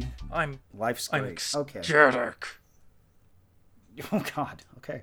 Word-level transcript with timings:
happy? 0.00 0.12
I'm 0.30 0.60
Life's 0.74 1.08
I'm 1.12 1.22
great. 1.22 1.52
okay. 1.54 1.80
ecstatic. 1.80 2.46
Oh 4.12 4.22
God. 4.36 4.62
Okay. 4.76 5.02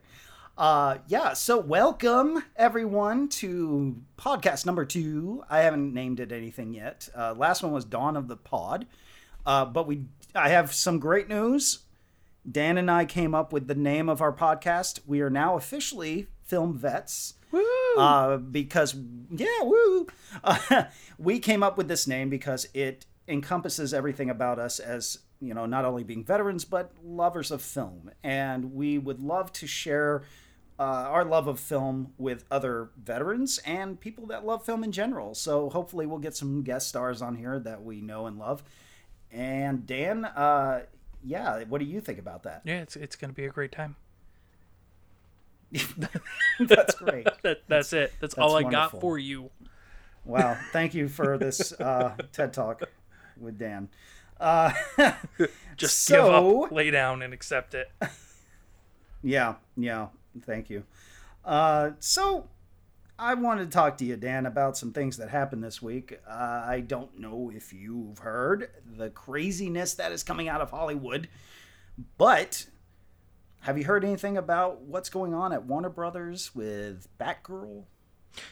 Uh, 0.57 1.00
yeah. 1.07 1.34
So 1.34 1.60
welcome 1.60 2.41
everyone 2.55 3.28
to 3.28 3.97
podcast 4.18 4.66
number 4.66 4.86
two. 4.86 5.43
I 5.50 5.60
haven't 5.60 5.93
named 5.93 6.21
it 6.21 6.32
anything 6.32 6.73
yet. 6.73 7.10
Uh, 7.14 7.34
last 7.34 7.61
one 7.61 7.73
was 7.73 7.84
Dawn 7.84 8.16
of 8.16 8.29
the 8.29 8.38
Pod. 8.38 8.86
Uh, 9.46 9.66
but 9.66 9.86
we, 9.86 10.05
I 10.34 10.47
have 10.47 10.73
some 10.73 11.00
great 11.00 11.27
news. 11.27 11.80
Dan 12.50 12.78
and 12.78 12.89
I 12.89 13.04
came 13.04 13.36
up 13.36 13.51
with 13.51 13.68
the 13.68 13.75
name 13.75 14.07
of 14.07 14.21
our 14.21 14.32
podcast. 14.32 15.01
We 15.06 15.20
are 15.20 15.29
now 15.29 15.57
officially 15.57 16.28
film 16.42 16.78
vets. 16.78 17.34
Woo! 17.51 17.62
Uh, 17.98 18.37
because 18.37 18.96
yeah, 19.29 19.62
woo. 19.62 20.07
Uh, 20.42 20.84
we 21.20 21.39
came 21.39 21.64
up 21.64 21.78
with 21.78 21.89
this 21.89 22.07
name 22.07 22.29
because 22.29 22.70
it 22.73 23.06
encompasses 23.28 23.93
everything 23.93 24.29
about 24.29 24.60
us 24.60 24.79
as 24.79 25.20
you 25.42 25.54
know, 25.54 25.65
not 25.65 25.86
only 25.86 26.04
being 26.04 26.24
veterans 26.24 26.65
but 26.65 26.92
lovers 27.04 27.51
of 27.51 27.61
film, 27.61 28.11
and 28.24 28.74
we 28.74 28.98
would 28.98 29.21
love 29.21 29.51
to 29.54 29.68
share 29.68 30.24
uh, 30.79 30.84
our 30.84 31.24
love 31.24 31.48
of 31.48 31.60
film 31.60 32.14
with 32.17 32.44
other 32.52 32.89
veterans 33.02 33.59
and 33.59 34.00
people 34.00 34.28
that 34.28 34.45
love 34.45 34.66
film 34.66 34.84
in 34.84 34.92
general. 34.92 35.34
So 35.34 35.70
hopefully, 35.70 36.06
we'll 36.06 36.20
get 36.20 36.36
some 36.36 36.64
guest 36.64 36.88
stars 36.88 37.22
on 37.22 37.36
here 37.36 37.59
that 37.59 37.84
we 37.84 38.02
know 38.02 38.28
and 38.28 38.38
love. 38.38 38.64
And 39.31 39.86
Dan, 39.86 40.26
uh, 40.26 40.84
yeah, 41.23 41.64
what 41.66 41.80
do 41.80 41.86
you 41.86 42.00
think 42.00 42.20
about 42.20 42.44
that? 42.44 42.62
yeah, 42.66 42.81
it's 42.81 42.95
it's 42.95 43.16
gonna 43.16 43.34
be 43.34 43.45
a 43.45 43.50
great 43.50 43.72
time. 43.72 43.95
That's 46.59 46.96
great. 46.96 47.28
That, 47.42 47.62
that's 47.68 47.94
it. 47.94 48.14
That's, 48.22 48.36
all 48.36 48.52
I 48.52 48.64
wonderful. 48.64 49.00
got 49.00 49.02
for 49.02 49.20
you. 49.20 49.52
Wow. 50.23 50.58
Thank 50.72 50.94
you 50.94 51.08
for 51.08 51.38
this 51.38 51.73
uh, 51.73 52.16
TED 52.31 52.53
Talk 52.53 52.84
with 53.39 53.58
Dan. 53.58 53.89
Uh, 54.39 54.72
Just 55.78 56.03
So- 56.05 56.16
give 56.61 56.64
up, 56.66 56.72
lay 56.72 56.91
down, 56.91 57.22
and 57.22 57.33
accept 57.33 57.73
it. 57.73 57.91
yeah, 59.23 59.55
yeah. 59.78 60.08
Thank 60.45 60.69
you. 60.69 60.83
Uh, 61.44 61.91
so, 62.00 62.50
I 63.17 63.33
wanted 63.36 63.66
to 63.66 63.72
talk 63.72 63.97
to 64.00 64.06
you, 64.06 64.17
Dan, 64.17 64.45
about 64.45 64.78
some 64.78 64.91
things 64.91 65.17
that 65.17 65.30
happened 65.30 65.63
this 65.63 65.81
week. 65.81 66.19
Uh, 66.28 66.63
I 66.67 66.81
don't 66.86 67.17
know 67.19 67.52
if 67.53 67.72
you've 67.72 68.17
heard 68.19 68.69
the 68.97 69.09
craziness 69.09 69.94
that 69.94 70.11
is 70.11 70.23
coming 70.23 70.50
out 70.50 70.59
of 70.59 70.72
Hollywood, 70.72 71.30
but 72.17 72.67
have 73.61 73.78
you 73.78 73.86
heard 73.86 74.03
anything 74.03 74.38
about 74.38 74.81
what's 74.81 75.09
going 75.09 75.33
on 75.33 75.53
at 75.53 75.63
Warner 75.66 75.89
Brothers 75.89 76.53
with 76.53 77.08
Batgirl? 77.19 77.86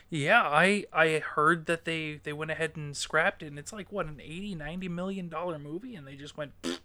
Yeah, 0.10 0.42
I 0.42 0.86
I 0.94 1.20
heard 1.20 1.66
that 1.66 1.86
they 1.86 2.20
they 2.24 2.34
went 2.34 2.52
ahead 2.52 2.74
and 2.76 2.96
scrapped 2.96 3.44
it, 3.44 3.48
and 3.48 3.60
it's 3.60 3.74
like 3.74 3.92
what 3.92 4.06
an 4.06 4.20
80 4.22 4.56
90 4.56 4.90
million 4.90 5.30
dollar 5.30 5.60
movie, 5.60 5.96
and 5.96 6.08
they 6.08 6.16
just 6.16 6.38
went. 6.38 6.52
"Pfft." 6.62 6.80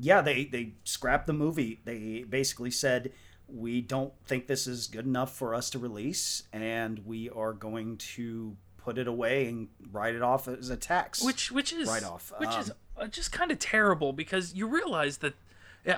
yeah, 0.00 0.20
they 0.20 0.44
they 0.44 0.74
scrapped 0.84 1.26
the 1.26 1.32
movie. 1.32 1.80
They 1.84 2.24
basically 2.28 2.70
said 2.70 3.12
we 3.48 3.80
don't 3.80 4.12
think 4.26 4.46
this 4.46 4.66
is 4.66 4.86
good 4.86 5.06
enough 5.06 5.34
for 5.34 5.54
us 5.54 5.70
to 5.70 5.78
release, 5.78 6.44
and 6.52 7.00
we 7.06 7.30
are 7.30 7.52
going 7.52 7.96
to 7.96 8.56
put 8.76 8.98
it 8.98 9.08
away 9.08 9.46
and 9.46 9.68
write 9.90 10.14
it 10.14 10.22
off 10.22 10.48
as 10.48 10.70
a 10.70 10.76
tax. 10.76 11.22
which 11.22 11.50
which 11.50 11.72
is 11.72 11.88
Right 11.88 12.04
off, 12.04 12.32
which 12.38 12.56
is 12.56 12.70
um, 12.70 12.76
uh, 12.96 13.06
just 13.06 13.32
kind 13.32 13.50
of 13.50 13.58
terrible 13.58 14.12
because 14.12 14.54
you 14.54 14.66
realize 14.66 15.18
that 15.18 15.34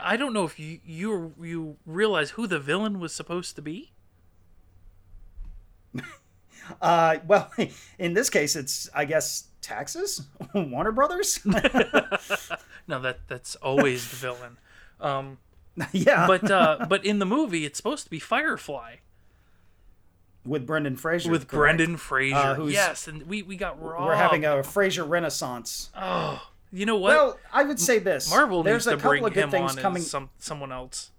I 0.03 0.17
don't 0.17 0.33
know 0.33 0.45
if 0.45 0.59
you 0.59 0.81
you 0.85 1.35
you 1.41 1.77
realize 1.85 2.31
who 2.31 2.47
the 2.47 2.59
villain 2.59 3.01
was 3.01 3.15
supposed 3.15 3.57
to 3.57 3.63
be. 3.63 3.93
uh, 6.83 7.17
well, 7.27 7.51
in 7.99 8.15
this 8.15 8.31
case, 8.31 8.57
it's 8.57 8.89
I 8.95 9.05
guess 9.05 9.49
taxes. 9.61 10.23
Warner 10.55 10.93
Brothers. 10.93 11.41
No, 11.45 13.01
that 13.01 13.21
that's 13.29 13.57
always 13.57 14.09
the 14.11 14.17
villain. 14.17 14.57
Um, 15.01 15.39
yeah, 15.93 16.27
but 16.27 16.51
uh, 16.51 16.87
but 16.89 17.05
in 17.05 17.19
the 17.21 17.27
movie, 17.27 17.65
it's 17.65 17.77
supposed 17.77 18.05
to 18.05 18.11
be 18.11 18.19
Firefly 18.19 18.97
with 20.45 20.67
Brendan 20.67 20.97
Fraser. 20.97 21.31
with 21.31 21.49
correct? 21.49 21.77
Brendan 21.79 21.97
Fraser. 21.97 22.37
Uh, 22.37 22.55
who's- 22.55 22.73
yes, 22.73 23.07
and 23.09 23.23
we 23.25 23.43
we 23.43 23.57
got 23.57 23.81
robbed. 23.83 24.07
We're 24.07 24.17
having 24.17 24.45
a 24.45 24.63
Fraser 24.63 25.05
renaissance. 25.05 25.91
oh, 25.97 26.43
you 26.73 26.87
know 26.87 26.97
what? 26.97 27.11
Well, 27.11 27.39
I 27.53 27.63
would 27.65 27.79
say 27.81 27.99
this. 27.99 28.31
Marvel 28.31 28.63
There's 28.63 28.87
needs 28.87 28.87
a 28.87 28.91
to 28.91 28.97
couple 28.97 29.11
bring 29.11 29.25
of 29.25 29.33
good 29.35 29.45
him 29.45 29.51
things 29.51 29.73
on 29.73 29.79
coming. 29.79 30.03
as 30.03 30.11
some 30.11 30.31
someone 30.39 30.73
else. 30.73 31.11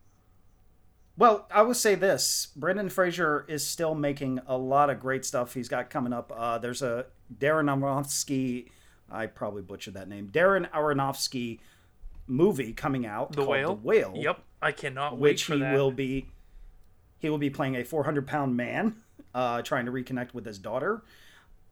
Well, 1.17 1.47
I 1.53 1.61
would 1.61 1.75
say 1.75 1.95
this: 1.95 2.47
Brendan 2.55 2.89
Fraser 2.89 3.45
is 3.47 3.65
still 3.65 3.93
making 3.95 4.39
a 4.47 4.57
lot 4.57 4.89
of 4.89 4.99
great 4.99 5.25
stuff. 5.25 5.53
He's 5.53 5.69
got 5.69 5.89
coming 5.89 6.13
up. 6.13 6.31
Uh, 6.35 6.57
there's 6.57 6.81
a 6.81 7.05
Darren 7.37 7.65
Aronofsky. 7.65 8.69
I 9.09 9.25
probably 9.27 9.61
butchered 9.61 9.93
that 9.95 10.07
name. 10.07 10.29
Darren 10.31 10.69
Aronofsky 10.71 11.59
movie 12.27 12.71
coming 12.73 13.05
out 13.05 13.31
The 13.31 13.37
called 13.37 13.49
whale. 13.49 13.75
The 13.75 13.81
Whale. 13.81 14.13
Yep, 14.15 14.39
I 14.61 14.71
cannot 14.71 15.13
wait 15.17 15.31
Which 15.31 15.43
for 15.45 15.53
he 15.55 15.59
that. 15.59 15.73
will 15.73 15.91
be. 15.91 16.27
He 17.19 17.29
will 17.29 17.37
be 17.37 17.49
playing 17.51 17.75
a 17.75 17.83
400 17.83 18.25
pound 18.25 18.55
man, 18.57 18.95
uh, 19.35 19.61
trying 19.61 19.85
to 19.85 19.91
reconnect 19.91 20.33
with 20.33 20.45
his 20.45 20.57
daughter. 20.57 21.03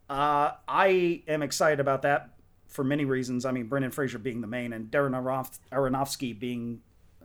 Uh, 0.09 0.51
I 0.67 1.23
am 1.27 1.41
excited 1.43 1.79
about 1.79 2.01
that 2.01 2.31
for 2.67 2.83
many 2.83 3.05
reasons. 3.05 3.45
I 3.45 3.51
mean, 3.51 3.67
Brendan 3.67 3.91
Fraser 3.91 4.19
being 4.19 4.41
the 4.41 4.47
main, 4.47 4.73
and 4.73 4.91
Darren 4.91 5.11
Aronof- 5.11 5.59
Aronofsky 5.71 6.37
being 6.37 6.81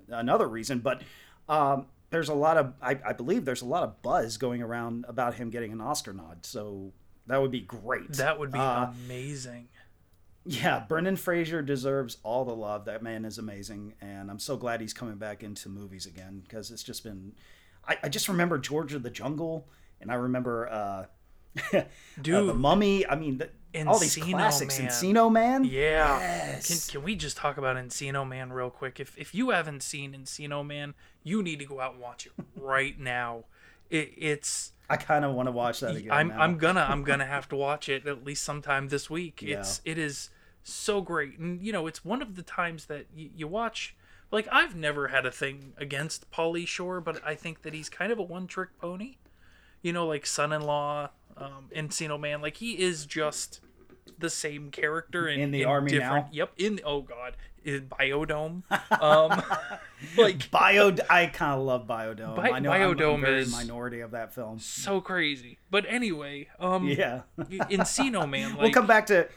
another 0.09 0.47
reason. 0.49 0.79
But 0.79 1.03
um, 1.49 1.87
there's 2.15 2.29
a 2.29 2.35
lot 2.35 2.57
of, 2.57 2.73
I, 2.81 2.99
I 3.05 3.13
believe, 3.13 3.45
there's 3.45 3.63
a 3.63 3.67
lot 3.67 3.83
of 3.83 4.01
buzz 4.03 4.37
going 4.37 4.63
around 4.63 5.05
about 5.09 5.35
him 5.35 5.51
getting 5.51 5.73
an 5.73 5.81
Oscar 5.81 6.13
nod. 6.13 6.47
So 6.47 6.93
that 7.27 7.41
would 7.43 7.51
be 7.51 7.61
great. 7.61 8.13
That 8.15 8.39
would 8.39 8.53
be 8.53 8.59
Uh, 8.59 8.87
amazing. 9.07 9.69
yeah, 10.47 10.85
Brendan 10.89 11.17
Fraser 11.17 11.61
deserves 11.63 12.19
all 12.23 12.45
the 12.45 12.55
love. 12.55 12.85
That 12.85 13.03
man 13.03 13.25
is 13.25 13.39
amazing, 13.39 13.95
and 14.01 14.31
I'm 14.31 14.39
so 14.39 14.57
glad 14.57 14.81
he's 14.81 14.93
coming 14.93 15.17
back 15.17 15.43
into 15.43 15.69
movies 15.69 16.07
again 16.07 16.41
because 16.45 16.71
it's 16.71 16.83
just 16.83 17.03
been. 17.03 17.33
I, 17.89 17.97
I 18.05 18.09
just 18.09 18.29
remember 18.29 18.59
George 18.59 18.93
of 18.95 19.03
the 19.03 19.11
Jungle, 19.11 19.69
and 20.01 20.11
I 20.11 20.15
remember 20.17 20.69
uh, 20.69 21.07
uh, 21.77 21.83
the 22.19 22.55
Mummy. 22.55 23.07
I 23.07 23.15
mean, 23.17 23.43
the, 23.75 23.91
all 23.91 23.99
these 23.99 24.17
Encino 24.17 24.31
classics. 24.31 24.79
Man. 24.79 24.89
Encino 24.89 25.33
Man. 25.33 25.65
Yeah. 25.65 26.19
Yes. 26.19 26.91
Can, 26.91 26.93
can 27.01 27.05
we 27.05 27.17
just 27.17 27.37
talk 27.37 27.57
about 27.59 27.77
Encino 27.77 28.27
Man 28.27 28.53
real 28.53 28.71
quick? 28.71 29.01
If 29.01 29.19
if 29.19 29.35
you 29.35 29.51
haven't 29.51 29.83
seen 29.83 30.13
Encino 30.13 30.65
Man, 30.65 30.95
you 31.23 31.43
need 31.43 31.59
to 31.59 31.65
go 31.65 31.81
out 31.81 31.95
and 31.95 32.01
watch 32.03 32.27
it 32.27 32.33
right 32.57 32.99
now. 32.99 33.45
It, 33.91 34.13
it's 34.17 34.73
I 34.89 34.97
kind 34.97 35.25
of 35.25 35.35
want 35.35 35.49
to 35.49 35.53
watch 35.53 35.81
that 35.81 35.97
again. 35.97 36.13
I'm 36.13 36.29
now. 36.29 36.41
I'm 36.41 36.59
gonna 36.59 36.87
I'm 36.89 37.03
gonna 37.11 37.27
have 37.27 37.49
to 37.51 37.57
watch 37.57 37.89
it 37.89 38.07
at 38.07 38.25
least 38.25 38.45
sometime 38.45 38.89
this 38.89 39.11
week. 39.11 39.43
It's 39.43 39.81
it 39.85 39.99
is 39.99 40.31
so 40.63 41.01
great, 41.01 41.39
and 41.39 41.61
you 41.61 41.73
know 41.73 41.87
it's 41.87 42.05
one 42.05 42.23
of 42.23 42.37
the 42.37 42.43
times 42.43 42.87
that 42.87 43.07
y- 43.17 43.31
you 43.35 43.49
watch. 43.49 43.97
Like 44.31 44.49
I've 44.51 44.75
never 44.75 45.09
had 45.09 45.27
a 45.27 45.31
thing 45.31 45.75
against 45.77 46.31
Pauly 46.31 46.67
Shore, 46.67 47.01
but 47.01 47.23
I 47.25 47.35
think 47.35 47.63
that 47.63 47.73
he's 47.75 47.89
kind 47.89 48.11
of 48.11 48.19
a 48.19 48.23
one 48.23 48.47
trick 48.47 48.71
pony. 48.81 49.17
You 49.83 49.93
know, 49.93 50.07
like 50.07 50.25
son-in-law, 50.25 51.11
um, 51.37 51.69
Encino 51.75 52.19
Man. 52.19 52.41
Like 52.43 52.57
he 52.57 52.81
is 52.81 53.07
just 53.07 53.61
the 54.19 54.31
same 54.31 54.71
character 54.71 55.27
in, 55.29 55.41
In 55.41 55.51
the 55.51 55.65
army 55.65 55.91
different, 55.93 56.27
now? 56.27 56.31
Yep. 56.33 56.53
In 56.59 56.81
oh 56.85 57.03
god, 57.03 57.37
in 57.65 57.89
Biodome. 57.89 58.63
Um, 59.01 59.43
like 60.17 60.51
Bio. 60.51 60.95
I 61.11 61.27
kind 61.27 61.59
of 61.59 61.65
love 61.67 61.87
Biodome. 61.87 62.37
Bi- 62.37 62.51
I 62.51 62.59
know 62.61 62.71
I'm- 62.71 62.91
I'm, 62.91 62.97
Biodome 62.97 63.21
very 63.23 63.41
is- 63.43 63.53
minority 63.53 64.01
of 64.01 64.13
that 64.13 64.35
film. 64.35 64.59
so 64.59 65.01
crazy. 65.01 65.59
But 65.71 65.85
anyway, 65.89 66.49
um, 66.61 66.87
Yeah. 66.87 67.23
Encino 67.39 68.29
Man. 68.29 68.51
Like, 68.55 68.61
we'll 68.61 68.73
come 68.73 68.87
back 68.87 69.07
to 69.07 69.29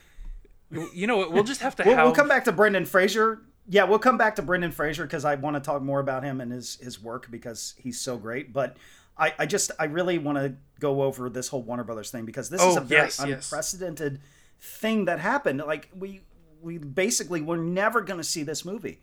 You 0.94 1.08
know 1.08 1.18
what? 1.18 1.32
We'll 1.32 1.44
just 1.44 1.62
have 1.62 1.76
to 1.78 1.84
we'll, 1.86 1.96
have. 1.96 2.06
we'll 2.06 2.14
come 2.16 2.28
back 2.28 2.46
to 2.46 2.52
Brendan 2.52 2.86
Fraser. 2.86 3.42
Yeah, 3.70 3.84
we'll 3.86 4.00
come 4.00 4.18
back 4.18 4.36
to 4.38 4.42
Brendan 4.42 4.72
Fraser 4.72 5.04
because 5.06 5.26
I 5.26 5.36
want 5.36 5.56
to 5.56 5.60
talk 5.60 5.82
more 5.82 6.00
about 6.00 6.24
him 6.24 6.40
and 6.40 6.52
his 6.52 6.76
his 6.82 7.02
work 7.02 7.30
because 7.32 7.74
he's 7.78 8.00
so 8.00 8.18
great. 8.18 8.54
But 8.54 8.78
I, 9.20 9.34
I 9.40 9.46
just 9.46 9.72
I 9.80 9.86
really 9.86 10.18
want 10.18 10.38
to 10.38 10.56
go 10.80 11.02
over 11.02 11.30
this 11.30 11.48
whole 11.48 11.64
Warner 11.64 11.84
Brothers 11.84 12.12
thing 12.12 12.26
because 12.26 12.50
this 12.50 12.62
is 12.62 12.78
Oh, 12.78 12.80
a 12.80 12.82
very 12.84 13.04
yes, 13.06 13.22
yes. 13.26 13.52
unprecedented 13.52 14.20
thing 14.60 15.06
that 15.06 15.20
happened. 15.20 15.60
Like 15.66 15.90
we 15.98 16.22
we 16.62 16.78
basically 16.78 17.42
we're 17.42 17.58
never 17.58 18.02
going 18.02 18.20
to 18.20 18.24
see 18.24 18.44
this 18.44 18.64
movie. 18.66 19.02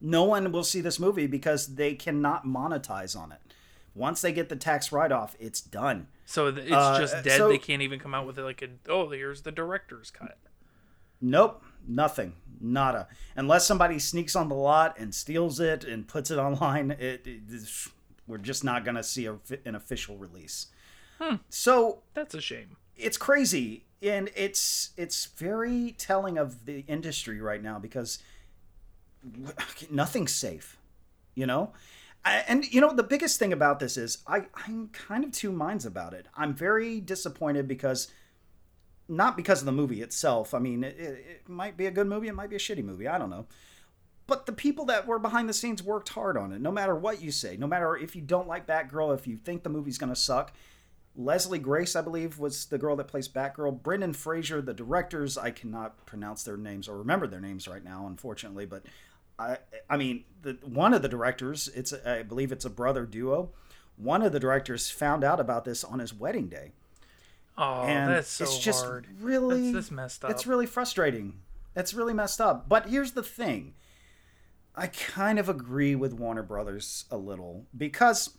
No 0.00 0.24
one 0.24 0.52
will 0.52 0.64
see 0.64 0.80
this 0.80 1.00
movie 1.00 1.26
because 1.26 1.74
they 1.76 1.94
cannot 1.94 2.44
monetize 2.44 3.16
on 3.18 3.32
it. 3.32 3.38
Once 3.94 4.20
they 4.20 4.30
get 4.30 4.48
the 4.50 4.56
tax 4.56 4.92
write 4.92 5.10
off, 5.10 5.34
it's 5.40 5.60
done. 5.60 6.06
So 6.26 6.48
it's 6.48 6.70
Uh, 6.70 6.98
just 7.00 7.24
dead. 7.24 7.38
so- 7.38 7.48
they 7.48 7.56
can't 7.58 7.80
even 7.82 7.98
come 7.98 8.14
out 8.14 8.26
with 8.26 8.38
it 8.38 8.42
like 8.42 8.60
a. 8.62 8.68
Oh, 8.90 9.08
here's 9.10 9.42
the 9.42 9.52
director's 9.52 10.10
cut. 10.10 10.36
Nope, 11.20 11.62
nothing, 11.88 12.34
nada. 12.60 13.08
Unless 13.36 13.66
somebody 13.66 13.98
sneaks 13.98 14.36
on 14.36 14.48
the 14.50 14.54
lot 14.54 14.98
and 14.98 15.14
steals 15.14 15.60
it 15.60 15.82
and 15.82 16.06
puts 16.06 16.30
it 16.30 16.38
online, 16.38 16.90
it, 16.90 17.26
it 17.26 17.40
is- 17.48 17.88
we're 18.26 18.38
just 18.38 18.64
not 18.64 18.84
going 18.84 18.96
to 18.96 19.02
see 19.02 19.26
a, 19.26 19.36
an 19.64 19.74
official 19.74 20.16
release. 20.16 20.66
So 21.48 22.02
That's 22.14 22.34
a 22.34 22.40
shame. 22.40 22.76
it's 22.96 23.16
crazy, 23.16 23.86
and 24.02 24.30
it's 24.36 24.90
it's 24.98 25.26
very 25.26 25.94
telling 25.96 26.36
of 26.36 26.66
the 26.66 26.84
industry 26.86 27.40
right 27.40 27.62
now 27.62 27.78
because 27.78 28.18
nothing's 29.90 30.32
safe, 30.32 30.76
you 31.34 31.46
know. 31.46 31.72
And 32.24 32.64
you 32.72 32.80
know 32.80 32.92
the 32.92 33.04
biggest 33.04 33.38
thing 33.38 33.52
about 33.52 33.78
this 33.78 33.96
is 33.96 34.18
I 34.26 34.46
I'm 34.66 34.88
kind 34.88 35.24
of 35.24 35.30
two 35.30 35.52
minds 35.52 35.86
about 35.86 36.12
it. 36.12 36.26
I'm 36.36 36.54
very 36.54 37.00
disappointed 37.00 37.68
because 37.68 38.08
not 39.08 39.36
because 39.36 39.60
of 39.60 39.66
the 39.66 39.72
movie 39.72 40.02
itself. 40.02 40.52
I 40.52 40.58
mean, 40.58 40.82
it, 40.82 40.96
it 40.98 41.48
might 41.48 41.76
be 41.76 41.86
a 41.86 41.90
good 41.92 42.08
movie, 42.08 42.26
it 42.26 42.34
might 42.34 42.50
be 42.50 42.56
a 42.56 42.58
shitty 42.58 42.84
movie. 42.84 43.06
I 43.06 43.16
don't 43.18 43.30
know. 43.30 43.46
But 44.26 44.46
the 44.46 44.52
people 44.52 44.84
that 44.86 45.06
were 45.06 45.18
behind 45.18 45.48
the 45.48 45.54
scenes 45.54 45.82
worked 45.82 46.10
hard 46.10 46.36
on 46.36 46.52
it. 46.52 46.60
No 46.60 46.72
matter 46.72 46.96
what 46.96 47.22
you 47.22 47.30
say, 47.30 47.56
no 47.56 47.66
matter 47.66 47.96
if 47.96 48.16
you 48.16 48.22
don't 48.22 48.48
like 48.48 48.66
Batgirl, 48.66 49.14
if 49.14 49.26
you 49.26 49.36
think 49.36 49.62
the 49.62 49.68
movie's 49.68 49.98
going 49.98 50.12
to 50.12 50.16
suck, 50.16 50.52
Leslie 51.14 51.58
Grace, 51.58 51.96
I 51.96 52.02
believe, 52.02 52.38
was 52.38 52.66
the 52.66 52.78
girl 52.78 52.96
that 52.96 53.08
plays 53.08 53.28
Batgirl. 53.28 53.82
Brendan 53.82 54.12
Fraser, 54.12 54.60
the 54.60 54.74
directors, 54.74 55.38
I 55.38 55.50
cannot 55.50 56.04
pronounce 56.06 56.42
their 56.42 56.56
names 56.56 56.88
or 56.88 56.98
remember 56.98 57.26
their 57.26 57.40
names 57.40 57.68
right 57.68 57.84
now, 57.84 58.06
unfortunately. 58.06 58.66
But 58.66 58.82
I, 59.38 59.58
I 59.88 59.96
mean, 59.96 60.24
the, 60.42 60.58
one 60.62 60.92
of 60.92 61.02
the 61.02 61.08
directors, 61.08 61.68
it's 61.68 61.92
I 61.92 62.22
believe 62.22 62.52
it's 62.52 62.64
a 62.64 62.70
brother 62.70 63.06
duo. 63.06 63.50
One 63.96 64.22
of 64.22 64.32
the 64.32 64.40
directors 64.40 64.90
found 64.90 65.24
out 65.24 65.40
about 65.40 65.64
this 65.64 65.84
on 65.84 66.00
his 66.00 66.12
wedding 66.12 66.48
day. 66.48 66.72
Oh, 67.56 67.84
and 67.84 68.10
that's 68.10 68.28
so 68.28 68.44
it's 68.44 68.58
just 68.58 68.84
hard. 68.84 69.06
really 69.20 69.72
that's, 69.72 69.86
that's 69.86 69.90
messed 69.90 70.24
up. 70.24 70.30
It's 70.30 70.46
really 70.46 70.66
frustrating. 70.66 71.40
It's 71.74 71.94
really 71.94 72.12
messed 72.12 72.40
up. 72.40 72.68
But 72.68 72.88
here's 72.88 73.12
the 73.12 73.22
thing. 73.22 73.74
I 74.76 74.88
kind 74.88 75.38
of 75.38 75.48
agree 75.48 75.94
with 75.94 76.12
Warner 76.12 76.42
Brothers 76.42 77.06
a 77.10 77.16
little 77.16 77.66
because 77.76 78.36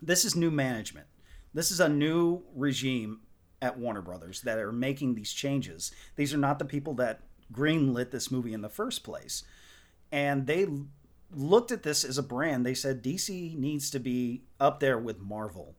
this 0.00 0.24
is 0.24 0.36
new 0.36 0.50
management. 0.50 1.06
This 1.52 1.72
is 1.72 1.80
a 1.80 1.88
new 1.88 2.42
regime 2.54 3.20
at 3.60 3.78
Warner 3.78 4.00
Brothers 4.02 4.42
that 4.42 4.58
are 4.58 4.72
making 4.72 5.14
these 5.14 5.32
changes. 5.32 5.90
These 6.16 6.32
are 6.32 6.38
not 6.38 6.58
the 6.58 6.64
people 6.64 6.94
that 6.94 7.22
greenlit 7.52 8.10
this 8.12 8.30
movie 8.30 8.52
in 8.52 8.62
the 8.62 8.68
first 8.68 9.02
place. 9.02 9.42
And 10.12 10.46
they 10.46 10.66
looked 11.34 11.72
at 11.72 11.82
this 11.82 12.04
as 12.04 12.16
a 12.16 12.22
brand. 12.22 12.64
They 12.64 12.74
said 12.74 13.02
DC 13.02 13.56
needs 13.56 13.90
to 13.90 13.98
be 13.98 14.42
up 14.60 14.78
there 14.80 14.98
with 14.98 15.20
Marvel. 15.20 15.74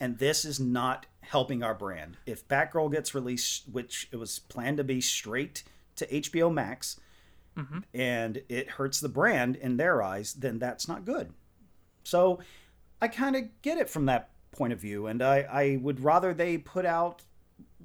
And 0.00 0.18
this 0.18 0.44
is 0.44 0.58
not 0.58 1.06
helping 1.20 1.62
our 1.62 1.74
brand. 1.74 2.16
If 2.26 2.48
Batgirl 2.48 2.92
gets 2.92 3.14
released, 3.14 3.68
which 3.70 4.08
it 4.10 4.16
was 4.16 4.40
planned 4.40 4.78
to 4.78 4.84
be 4.84 5.00
straight 5.00 5.62
to 5.96 6.06
HBO 6.06 6.52
Max, 6.52 6.98
mm-hmm. 7.58 7.78
and 7.94 8.42
it 8.48 8.70
hurts 8.70 9.00
the 9.00 9.08
brand 9.08 9.56
in 9.56 9.76
their 9.76 10.02
eyes, 10.02 10.34
then 10.34 10.58
that's 10.58 10.88
not 10.88 11.04
good. 11.04 11.32
So 12.04 12.38
I 13.02 13.08
kind 13.08 13.36
of 13.36 13.44
get 13.62 13.78
it 13.78 13.90
from 13.90 14.06
that 14.06 14.30
point 14.52 14.72
of 14.72 14.80
view, 14.80 15.06
and 15.06 15.22
I, 15.22 15.40
I 15.40 15.78
would 15.82 16.00
rather 16.00 16.32
they 16.32 16.58
put 16.58 16.86
out 16.86 17.22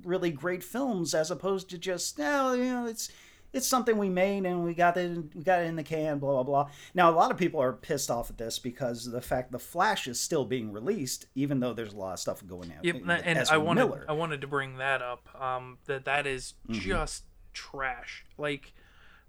really 0.03 0.31
great 0.31 0.63
films 0.63 1.13
as 1.13 1.31
opposed 1.31 1.69
to 1.69 1.77
just, 1.77 2.19
oh, 2.19 2.53
you 2.53 2.65
know, 2.65 2.85
it's 2.85 3.09
it's 3.53 3.67
something 3.67 3.97
we 3.97 4.09
made 4.09 4.45
and 4.45 4.63
we 4.63 4.73
got 4.73 4.97
it 4.97 5.35
we 5.35 5.43
got 5.43 5.61
it 5.61 5.65
in 5.65 5.75
the 5.75 5.83
can 5.83 6.17
blah 6.17 6.31
blah 6.31 6.43
blah 6.43 6.71
now 6.93 7.09
a 7.09 7.13
lot 7.13 7.31
of 7.31 7.37
people 7.37 7.61
are 7.61 7.71
pissed 7.71 8.09
off 8.09 8.29
at 8.29 8.37
this 8.37 8.59
because 8.59 9.05
of 9.05 9.13
the 9.13 9.21
fact 9.21 9.51
the 9.51 9.59
flash 9.59 10.07
is 10.07 10.19
still 10.19 10.43
being 10.43 10.73
released 10.73 11.27
even 11.35 11.59
though 11.59 11.73
there's 11.73 11.93
a 11.93 11.97
lot 11.97 12.13
of 12.13 12.19
stuff 12.19 12.45
going 12.45 12.71
on 12.71 12.79
yep 12.81 12.95
and 13.05 13.39
i 13.49 13.57
wanted 13.57 13.85
Miller. 13.85 14.05
i 14.09 14.11
wanted 14.11 14.41
to 14.41 14.47
bring 14.47 14.77
that 14.77 15.01
up 15.01 15.29
um 15.39 15.77
that 15.85 16.05
that 16.05 16.27
is 16.27 16.55
mm-hmm. 16.67 16.79
just 16.81 17.23
trash 17.53 18.25
like 18.37 18.73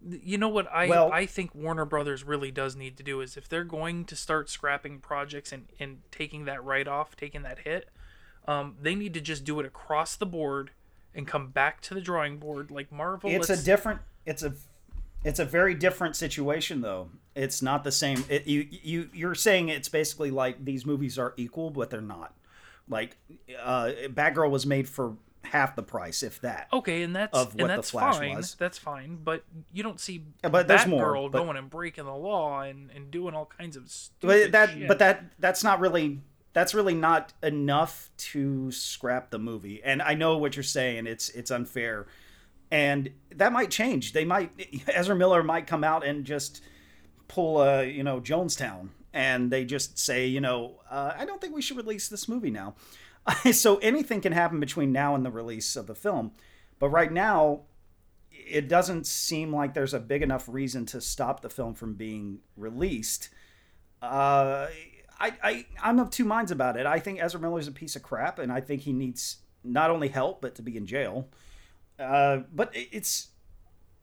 you 0.06 0.38
know 0.38 0.48
what 0.48 0.72
I 0.72 0.86
well, 0.86 1.10
I 1.12 1.26
think 1.26 1.54
Warner 1.54 1.84
Brothers 1.84 2.24
really 2.24 2.50
does 2.50 2.76
need 2.76 2.96
to 2.98 3.02
do 3.02 3.20
is 3.20 3.36
if 3.36 3.48
they're 3.48 3.64
going 3.64 4.04
to 4.06 4.16
start 4.16 4.50
scrapping 4.50 4.98
projects 4.98 5.52
and, 5.52 5.66
and 5.80 5.98
taking 6.10 6.44
that 6.44 6.62
write 6.62 6.88
off, 6.88 7.16
taking 7.16 7.42
that 7.42 7.60
hit, 7.60 7.88
um, 8.46 8.76
they 8.80 8.94
need 8.94 9.14
to 9.14 9.20
just 9.20 9.44
do 9.44 9.60
it 9.60 9.66
across 9.66 10.16
the 10.16 10.26
board 10.26 10.72
and 11.14 11.26
come 11.26 11.48
back 11.48 11.80
to 11.82 11.94
the 11.94 12.00
drawing 12.00 12.38
board 12.38 12.70
like 12.70 12.92
Marvel. 12.92 13.30
It's 13.30 13.50
a 13.50 13.62
different 13.62 14.00
it's 14.26 14.42
a 14.42 14.54
it's 15.24 15.38
a 15.38 15.44
very 15.44 15.74
different 15.74 16.16
situation 16.16 16.80
though. 16.80 17.08
It's 17.34 17.62
not 17.62 17.82
the 17.82 17.92
same. 17.92 18.24
It, 18.28 18.46
you 18.46 18.68
you 18.70 19.08
you're 19.12 19.34
saying 19.34 19.68
it's 19.70 19.88
basically 19.88 20.30
like 20.30 20.64
these 20.64 20.84
movies 20.84 21.18
are 21.18 21.32
equal, 21.36 21.70
but 21.70 21.90
they're 21.90 22.00
not. 22.00 22.34
Like 22.88 23.16
uh, 23.62 23.92
Batgirl 24.08 24.50
was 24.50 24.66
made 24.66 24.88
for 24.88 25.16
half 25.44 25.76
the 25.76 25.82
price, 25.82 26.22
if 26.22 26.40
that. 26.40 26.68
Okay, 26.72 27.02
and 27.02 27.14
that's 27.14 27.36
of 27.36 27.54
what 27.54 27.62
and 27.62 27.70
that's 27.70 27.90
the 27.90 27.98
Flash 27.98 28.16
fine. 28.18 28.36
Was. 28.36 28.54
That's 28.54 28.78
fine, 28.78 29.18
but 29.22 29.44
you 29.72 29.82
don't 29.82 30.00
see 30.00 30.24
yeah, 30.42 30.50
but 30.50 30.68
there's 30.68 30.86
more, 30.86 31.28
but, 31.28 31.44
going 31.44 31.56
and 31.56 31.70
breaking 31.70 32.04
the 32.04 32.14
law 32.14 32.62
and, 32.62 32.90
and 32.90 33.10
doing 33.10 33.34
all 33.34 33.46
kinds 33.46 33.76
of 33.76 33.88
stupid 33.90 34.52
but 34.52 34.52
that 34.52 34.70
shit. 34.70 34.88
but 34.88 34.98
that 34.98 35.24
that's 35.38 35.62
not 35.64 35.80
really 35.80 36.20
that's 36.52 36.74
really 36.74 36.94
not 36.94 37.32
enough 37.42 38.10
to 38.16 38.70
scrap 38.70 39.30
the 39.30 39.38
movie. 39.38 39.82
And 39.84 40.00
I 40.02 40.14
know 40.14 40.38
what 40.38 40.56
you're 40.56 40.62
saying. 40.62 41.06
It's 41.06 41.28
it's 41.30 41.50
unfair 41.50 42.06
and 42.74 43.10
that 43.36 43.52
might 43.52 43.70
change. 43.70 44.12
They 44.12 44.24
might 44.24 44.50
Ezra 44.88 45.14
Miller 45.14 45.42
might 45.42 45.66
come 45.66 45.84
out 45.84 46.04
and 46.04 46.24
just 46.24 46.60
pull 47.28 47.62
a 47.62 47.84
you 47.84 48.02
know 48.02 48.20
Jonestown, 48.20 48.88
and 49.12 49.50
they 49.50 49.64
just 49.64 49.98
say 49.98 50.26
you 50.26 50.40
know 50.40 50.80
uh, 50.90 51.12
I 51.16 51.24
don't 51.24 51.40
think 51.40 51.54
we 51.54 51.62
should 51.62 51.76
release 51.76 52.08
this 52.08 52.28
movie 52.28 52.50
now. 52.50 52.74
so 53.52 53.76
anything 53.78 54.20
can 54.20 54.32
happen 54.32 54.60
between 54.60 54.92
now 54.92 55.14
and 55.14 55.24
the 55.24 55.30
release 55.30 55.76
of 55.76 55.86
the 55.86 55.94
film, 55.94 56.32
but 56.78 56.88
right 56.88 57.12
now 57.12 57.62
it 58.30 58.68
doesn't 58.68 59.06
seem 59.06 59.54
like 59.54 59.74
there's 59.74 59.94
a 59.94 60.00
big 60.00 60.22
enough 60.22 60.48
reason 60.48 60.84
to 60.86 61.00
stop 61.00 61.40
the 61.40 61.48
film 61.48 61.74
from 61.74 61.94
being 61.94 62.40
released. 62.56 63.30
Uh, 64.02 64.66
I, 65.18 65.32
I 65.42 65.66
I'm 65.82 65.98
of 65.98 66.10
two 66.10 66.24
minds 66.24 66.50
about 66.50 66.76
it. 66.76 66.86
I 66.86 66.98
think 66.98 67.22
Ezra 67.22 67.40
Miller's 67.40 67.68
a 67.68 67.72
piece 67.72 67.96
of 67.96 68.02
crap, 68.02 68.38
and 68.38 68.52
I 68.52 68.60
think 68.60 68.82
he 68.82 68.92
needs 68.92 69.38
not 69.62 69.90
only 69.90 70.08
help 70.08 70.42
but 70.42 70.54
to 70.56 70.62
be 70.62 70.76
in 70.76 70.86
jail. 70.86 71.28
Uh, 71.98 72.38
but 72.52 72.70
it's 72.74 73.28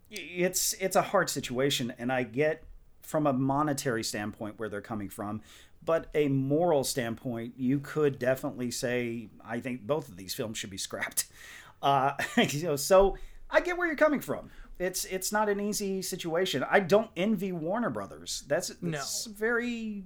it's 0.09 0.73
it's 0.73 0.95
a 0.95 1.01
hard 1.01 1.29
situation, 1.29 1.93
and 1.97 2.11
I 2.11 2.23
get 2.23 2.63
from 3.01 3.27
a 3.27 3.33
monetary 3.33 4.03
standpoint 4.03 4.57
where 4.57 4.69
they're 4.69 4.81
coming 4.81 5.09
from, 5.09 5.41
but 5.83 6.07
a 6.13 6.27
moral 6.27 6.83
standpoint, 6.83 7.53
you 7.57 7.79
could 7.79 8.19
definitely 8.19 8.71
say 8.71 9.29
I 9.43 9.59
think 9.59 9.85
both 9.87 10.09
of 10.09 10.17
these 10.17 10.33
films 10.33 10.57
should 10.57 10.69
be 10.69 10.77
scrapped. 10.77 11.25
Uh, 11.83 12.13
you 12.37 12.61
know, 12.61 12.75
so 12.75 13.17
I 13.49 13.59
get 13.59 13.75
where 13.75 13.87
you're 13.87 13.95
coming 13.95 14.19
from. 14.19 14.51
It's 14.77 15.03
it's 15.05 15.31
not 15.31 15.49
an 15.49 15.59
easy 15.59 16.03
situation. 16.03 16.63
I 16.69 16.79
don't 16.79 17.09
envy 17.17 17.51
Warner 17.51 17.89
Brothers. 17.89 18.43
That's, 18.47 18.67
that's 18.67 19.25
no. 19.25 19.31
a 19.31 19.35
very 19.35 20.03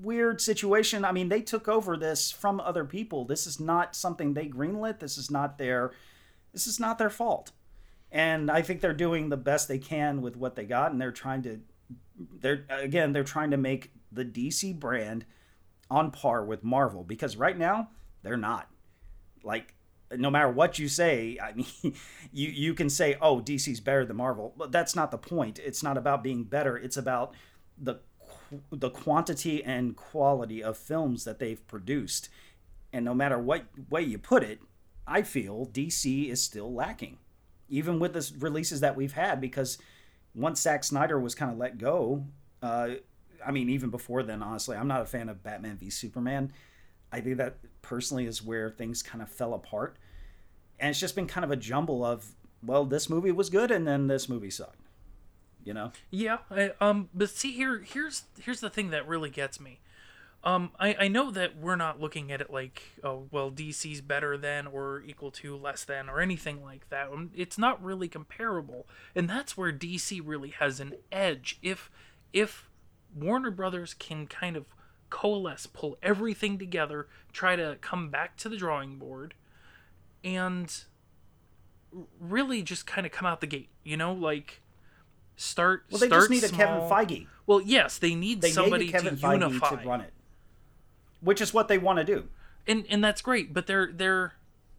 weird 0.00 0.40
situation. 0.40 1.04
I 1.04 1.12
mean, 1.12 1.28
they 1.28 1.42
took 1.42 1.68
over 1.68 1.96
this 1.96 2.30
from 2.30 2.60
other 2.60 2.84
people. 2.84 3.24
This 3.24 3.46
is 3.46 3.60
not 3.60 3.94
something 3.94 4.34
they 4.34 4.46
greenlit. 4.46 5.00
This 5.00 5.18
is 5.18 5.30
not 5.30 5.58
their 5.58 5.92
this 6.52 6.66
is 6.66 6.80
not 6.80 6.98
their 6.98 7.10
fault. 7.10 7.52
And 8.10 8.50
I 8.50 8.62
think 8.62 8.80
they're 8.80 8.94
doing 8.94 9.28
the 9.28 9.36
best 9.36 9.68
they 9.68 9.78
can 9.78 10.22
with 10.22 10.36
what 10.36 10.56
they 10.56 10.64
got 10.64 10.92
and 10.92 11.00
they're 11.00 11.12
trying 11.12 11.42
to 11.42 11.60
they're 12.40 12.64
again 12.70 13.12
they're 13.12 13.24
trying 13.24 13.50
to 13.50 13.56
make 13.56 13.92
the 14.10 14.24
DC 14.24 14.78
brand 14.78 15.24
on 15.90 16.10
par 16.10 16.44
with 16.44 16.64
Marvel 16.64 17.04
because 17.04 17.36
right 17.36 17.56
now 17.56 17.88
they're 18.22 18.36
not. 18.36 18.68
Like 19.42 19.74
no 20.16 20.30
matter 20.30 20.48
what 20.48 20.78
you 20.78 20.88
say, 20.88 21.38
I 21.42 21.52
mean 21.82 21.94
you 22.32 22.48
you 22.48 22.74
can 22.74 22.90
say 22.90 23.16
oh 23.20 23.40
DC's 23.40 23.80
better 23.80 24.04
than 24.04 24.16
Marvel, 24.16 24.54
but 24.56 24.72
that's 24.72 24.96
not 24.96 25.10
the 25.10 25.18
point. 25.18 25.58
It's 25.58 25.82
not 25.82 25.96
about 25.96 26.22
being 26.22 26.44
better. 26.44 26.76
It's 26.76 26.96
about 26.96 27.34
the 27.80 28.00
the 28.70 28.90
quantity 28.90 29.62
and 29.62 29.96
quality 29.96 30.62
of 30.62 30.76
films 30.76 31.24
that 31.24 31.38
they've 31.38 31.66
produced. 31.66 32.28
And 32.92 33.04
no 33.04 33.14
matter 33.14 33.38
what 33.38 33.66
way 33.90 34.02
you 34.02 34.18
put 34.18 34.42
it, 34.42 34.60
I 35.06 35.22
feel 35.22 35.66
DC 35.66 36.30
is 36.30 36.42
still 36.42 36.72
lacking, 36.72 37.18
even 37.68 37.98
with 37.98 38.14
the 38.14 38.30
releases 38.38 38.80
that 38.80 38.96
we've 38.96 39.12
had. 39.12 39.40
Because 39.40 39.78
once 40.38 40.60
Zack 40.60 40.84
Snyder 40.84 41.18
was 41.18 41.34
kind 41.34 41.50
of 41.50 41.58
let 41.58 41.78
go, 41.78 42.24
uh, 42.62 42.90
I 43.44 43.50
mean, 43.50 43.68
even 43.68 43.90
before 43.90 44.22
then, 44.22 44.42
honestly, 44.42 44.76
I'm 44.76 44.88
not 44.88 45.02
a 45.02 45.06
fan 45.06 45.28
of 45.28 45.42
Batman 45.42 45.76
v 45.76 45.90
Superman. 45.90 46.52
I 47.12 47.20
think 47.20 47.38
that 47.38 47.56
personally 47.82 48.26
is 48.26 48.42
where 48.42 48.70
things 48.70 49.02
kind 49.02 49.22
of 49.22 49.28
fell 49.28 49.54
apart, 49.54 49.96
and 50.78 50.90
it's 50.90 51.00
just 51.00 51.14
been 51.14 51.26
kind 51.26 51.44
of 51.44 51.50
a 51.50 51.56
jumble 51.56 52.04
of 52.04 52.34
well, 52.62 52.84
this 52.84 53.08
movie 53.08 53.30
was 53.30 53.50
good, 53.50 53.70
and 53.70 53.86
then 53.86 54.08
this 54.08 54.28
movie 54.28 54.50
sucked. 54.50 54.80
You 55.64 55.74
know? 55.74 55.92
Yeah. 56.10 56.38
I, 56.50 56.72
um. 56.80 57.08
But 57.12 57.30
see 57.30 57.52
here, 57.52 57.80
here's 57.80 58.24
here's 58.40 58.60
the 58.60 58.70
thing 58.70 58.90
that 58.90 59.06
really 59.06 59.30
gets 59.30 59.60
me 59.60 59.80
um, 60.48 60.70
I, 60.80 60.96
I 61.00 61.08
know 61.08 61.30
that 61.30 61.58
we're 61.58 61.76
not 61.76 62.00
looking 62.00 62.32
at 62.32 62.40
it 62.40 62.50
like, 62.50 62.82
oh, 63.04 63.26
well, 63.30 63.50
DC's 63.50 64.00
better 64.00 64.38
than 64.38 64.66
or 64.66 65.02
equal 65.06 65.30
to 65.32 65.54
less 65.54 65.84
than 65.84 66.08
or 66.08 66.20
anything 66.20 66.64
like 66.64 66.88
that. 66.88 67.10
Um, 67.12 67.30
it's 67.36 67.58
not 67.58 67.82
really 67.84 68.08
comparable, 68.08 68.86
and 69.14 69.28
that's 69.28 69.58
where 69.58 69.70
DC 69.70 70.22
really 70.24 70.48
has 70.50 70.80
an 70.80 70.94
edge. 71.12 71.58
If 71.62 71.90
if 72.32 72.70
Warner 73.14 73.50
Brothers 73.50 73.92
can 73.92 74.26
kind 74.26 74.56
of 74.56 74.64
coalesce, 75.10 75.66
pull 75.66 75.98
everything 76.02 76.58
together, 76.58 77.08
try 77.30 77.54
to 77.54 77.76
come 77.82 78.08
back 78.08 78.38
to 78.38 78.48
the 78.48 78.56
drawing 78.56 78.96
board, 78.96 79.34
and 80.24 80.84
really 82.18 82.62
just 82.62 82.86
kind 82.86 83.06
of 83.06 83.12
come 83.12 83.26
out 83.26 83.42
the 83.42 83.46
gate, 83.46 83.68
you 83.84 83.98
know, 83.98 84.14
like 84.14 84.62
start. 85.36 85.84
Well, 85.90 85.98
they 85.98 86.06
start 86.06 86.22
just 86.22 86.30
need 86.30 86.42
small. 86.44 86.58
a 86.58 86.64
Kevin 86.64 86.80
Feige. 86.88 87.26
Well, 87.46 87.60
yes, 87.60 87.98
they 87.98 88.14
need 88.14 88.40
they 88.40 88.50
somebody 88.50 88.86
need 88.86 88.92
Kevin 88.92 89.14
to 89.18 89.22
Feige 89.22 89.42
unify 89.42 89.82
to 89.82 89.86
run 89.86 90.00
it 90.00 90.14
which 91.20 91.40
is 91.40 91.52
what 91.54 91.68
they 91.68 91.78
want 91.78 91.98
to 91.98 92.04
do. 92.04 92.28
And 92.66 92.84
and 92.88 93.02
that's 93.02 93.20
great, 93.22 93.52
but 93.54 93.66
they're 93.66 93.90
they're 93.92 94.34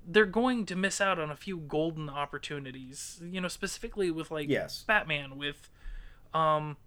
they're 0.08 0.25
going 0.25 0.65
to 0.67 0.75
miss 0.75 1.00
out 1.01 1.19
on 1.19 1.29
a 1.29 1.36
few 1.36 1.58
golden 1.58 2.10
opportunities. 2.10 3.22
You 3.24 3.41
know, 3.41 3.48
specifically 3.48 4.12
with 4.12 4.31
like 4.31 4.50
yes. 4.50 4.84
Batman 4.88 5.38
with 5.38 5.69
um 6.34 6.77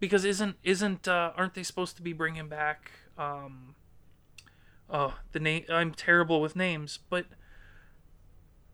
because 0.00 0.24
isn't 0.24 0.56
isn't 0.62 1.08
uh, 1.08 1.32
aren't 1.36 1.54
they 1.54 1.62
supposed 1.62 1.96
to 1.96 2.02
be 2.02 2.12
bringing 2.12 2.48
back 2.48 2.92
um 3.16 3.74
oh 4.90 5.14
the 5.32 5.40
name 5.40 5.64
I'm 5.68 5.92
terrible 5.92 6.40
with 6.40 6.54
names, 6.56 6.98
but 7.08 7.26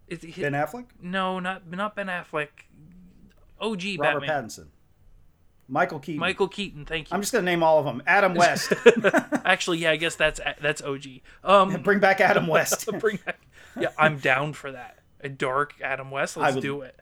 It, 0.06 0.22
it, 0.24 0.36
Ben 0.36 0.52
Affleck, 0.52 0.86
no, 1.00 1.40
not 1.40 1.70
not 1.70 1.96
Ben 1.96 2.08
Affleck. 2.08 2.48
OG 3.60 3.82
Robert 3.98 4.26
Batman. 4.26 4.44
Pattinson, 4.48 4.66
Michael 5.68 5.98
Keaton. 5.98 6.20
Michael 6.20 6.48
Keaton. 6.48 6.84
Thank 6.84 7.10
you. 7.10 7.14
I'm 7.14 7.20
just 7.22 7.32
gonna 7.32 7.44
name 7.44 7.62
all 7.62 7.78
of 7.78 7.84
them. 7.84 8.02
Adam 8.06 8.34
West. 8.36 8.72
Actually, 9.44 9.78
yeah, 9.78 9.90
I 9.90 9.96
guess 9.96 10.14
that's 10.16 10.40
that's 10.60 10.82
OG. 10.82 11.04
Um, 11.42 11.82
Bring 11.82 12.00
back 12.00 12.20
Adam 12.20 12.46
West. 12.48 12.86
bring 12.98 13.18
back. 13.24 13.40
Yeah, 13.78 13.88
I'm 13.98 14.18
down 14.18 14.52
for 14.52 14.72
that. 14.72 14.98
A 15.20 15.28
dark 15.28 15.74
Adam 15.82 16.10
West. 16.10 16.36
Let's 16.36 16.54
would- 16.56 16.62
do 16.62 16.82
it. 16.82 16.98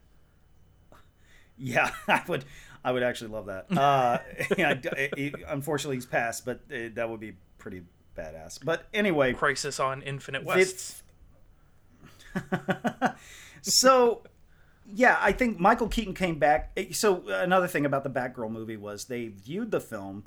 Yeah, 1.59 1.91
I 2.09 2.23
would. 2.29 2.45
I 2.85 2.91
would 2.91 3.03
actually 3.05 3.31
love 3.31 3.47
that. 3.47 3.67
Uh, 3.77 4.19
yeah, 4.59 4.75
d- 4.75 5.09
he- 5.17 5.35
unfortunately, 5.47 5.97
he's 5.97 6.07
passed, 6.07 6.45
but 6.45 6.61
uh, 6.75 6.89
that 6.95 7.09
would 7.09 7.21
be 7.21 7.35
pretty 7.59 7.83
badass. 8.17 8.59
But 8.65 8.87
anyway, 8.93 9.33
Crisis 9.35 9.79
on 9.79 10.03
Infinite 10.03 10.45
West. 10.45 11.03
so 13.63 14.23
yeah, 14.87 15.19
I 15.21 15.33
think 15.33 15.59
Michael 15.61 15.89
Keaton 15.89 16.15
came 16.15 16.39
back. 16.39 16.73
eh, 16.77 16.87
So 16.93 17.27
another 17.29 17.69
thing 17.69 17.87
about 17.87 18.05
the 18.05 18.11
Batgirl 18.11 18.51
movie 18.51 18.77
was 18.77 19.05
they 19.07 19.29
viewed 19.29 19.71
the 19.71 19.81
film, 19.81 20.25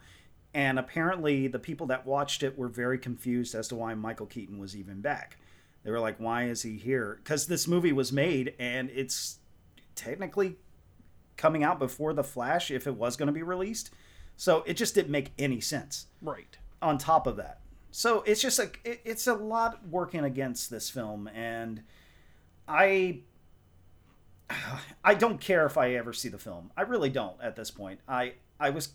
and 0.54 0.80
apparently 0.80 1.48
the 1.48 1.60
people 1.60 1.88
that 1.88 2.06
watched 2.06 2.44
it 2.44 2.58
were 2.58 2.68
very 2.70 2.98
confused 2.98 3.54
as 3.56 3.68
to 3.70 3.76
why 3.76 3.94
Michael 3.94 4.26
Keaton 4.26 4.58
was 4.60 4.76
even 4.76 5.02
back. 5.02 5.38
They 5.84 5.92
were 5.92 6.00
like, 6.00 6.20
"Why 6.20 6.46
is 6.46 6.64
he 6.64 6.78
here?" 6.78 7.20
Because 7.24 7.46
this 7.48 7.68
movie 7.68 7.92
was 7.94 8.12
made, 8.12 8.56
and 8.58 8.90
it's 8.90 9.40
technically 9.94 10.56
coming 11.38 11.64
out 11.64 11.78
before 11.80 12.14
the 12.14 12.24
Flash, 12.24 12.72
if 12.72 12.88
it 12.88 12.96
was 12.96 13.18
going 13.18 13.28
to 13.28 13.34
be 13.34 13.44
released. 13.44 13.92
So 14.38 14.64
it 14.66 14.76
just 14.76 14.96
didn't 14.96 15.12
make 15.12 15.32
any 15.38 15.60
sense 15.62 16.08
Right. 16.22 16.58
on 16.82 16.98
top 16.98 17.28
of 17.28 17.36
that. 17.38 17.60
So 17.92 18.22
it's 18.24 18.42
just 18.42 18.58
like 18.60 18.80
it, 18.84 19.02
it's 19.06 19.28
a 19.28 19.34
lot 19.34 19.88
working 19.88 20.24
against 20.24 20.70
this 20.70 20.90
film, 20.90 21.28
and 21.28 21.84
I 22.68 23.20
I 25.04 25.14
don't 25.14 25.40
care 25.40 25.66
if 25.66 25.78
I 25.78 25.94
ever 25.94 26.14
see 26.14 26.30
the 26.30 26.38
film. 26.38 26.72
I 26.76 26.82
really 26.82 27.10
don't 27.10 27.42
at 27.42 27.56
this 27.56 27.72
point. 27.72 28.00
I 28.08 28.34
I 28.60 28.70
was 28.70 28.90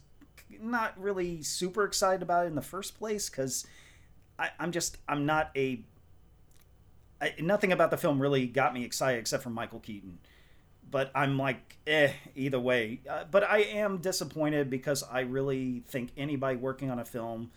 not 0.60 1.00
really 1.00 1.42
super 1.42 1.84
excited 1.84 2.22
about 2.22 2.44
it 2.44 2.48
in 2.48 2.54
the 2.54 2.62
first 2.62 2.98
place 2.98 3.28
because 3.28 3.66
I'm 4.58 4.72
just 4.72 4.98
I'm 5.08 5.26
not 5.26 5.50
a 5.56 5.82
I, 7.20 7.34
nothing 7.38 7.72
about 7.72 7.90
the 7.90 7.96
film 7.96 8.20
really 8.20 8.46
got 8.46 8.72
me 8.72 8.84
excited 8.84 9.18
except 9.18 9.42
for 9.42 9.50
Michael 9.50 9.80
Keaton. 9.80 10.18
But 10.90 11.12
I'm 11.14 11.38
like, 11.38 11.76
eh, 11.86 12.12
either 12.34 12.58
way. 12.58 13.00
Uh, 13.08 13.24
but 13.30 13.44
I 13.44 13.58
am 13.58 13.98
disappointed 13.98 14.70
because 14.70 15.04
I 15.04 15.20
really 15.20 15.84
think 15.86 16.10
anybody 16.16 16.56
working 16.56 16.90
on 16.90 16.98
a 16.98 17.04
film 17.04 17.50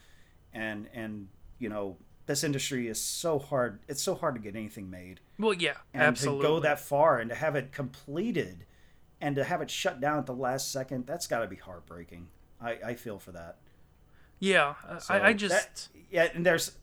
and 0.54 0.88
and 0.94 1.30
you 1.60 1.70
know 1.70 1.98
this 2.26 2.44
industry 2.44 2.88
is 2.88 3.02
so 3.02 3.38
hard 3.40 3.80
it's 3.88 4.02
so 4.02 4.16
hard 4.16 4.36
to 4.36 4.42
get 4.42 4.56
anything 4.56 4.90
made 4.90 5.20
Well, 5.38 5.54
yeah, 5.54 5.74
and 5.94 6.04
absolutely. 6.04 6.42
to 6.44 6.48
go 6.48 6.60
that 6.62 6.80
far 6.80 7.20
and 7.20 7.30
to 7.30 7.36
have 7.36 7.56
it 7.56 7.72
completed 7.72 8.66
and 9.22 9.36
to 9.36 9.44
have 9.44 9.62
it 9.62 9.70
shut 9.70 10.00
down 10.02 10.20
at 10.20 10.26
the 10.26 10.34
last 10.36 10.72
second 10.72 11.06
that's 11.06 11.28
got 11.28 11.40
to 11.40 11.48
be 11.48 11.56
heartbreaking 11.58 12.28
i 12.62 12.78
i 12.86 12.94
feel 12.96 13.20
for 13.20 13.32
that 13.34 13.58
yeah, 14.40 14.74
So 15.00 15.14
I, 15.14 15.18
I 15.18 15.34
that- 15.34 15.38
just 15.38 15.90
yeah 16.12 16.28
and 16.34 16.46
there's 16.46 16.74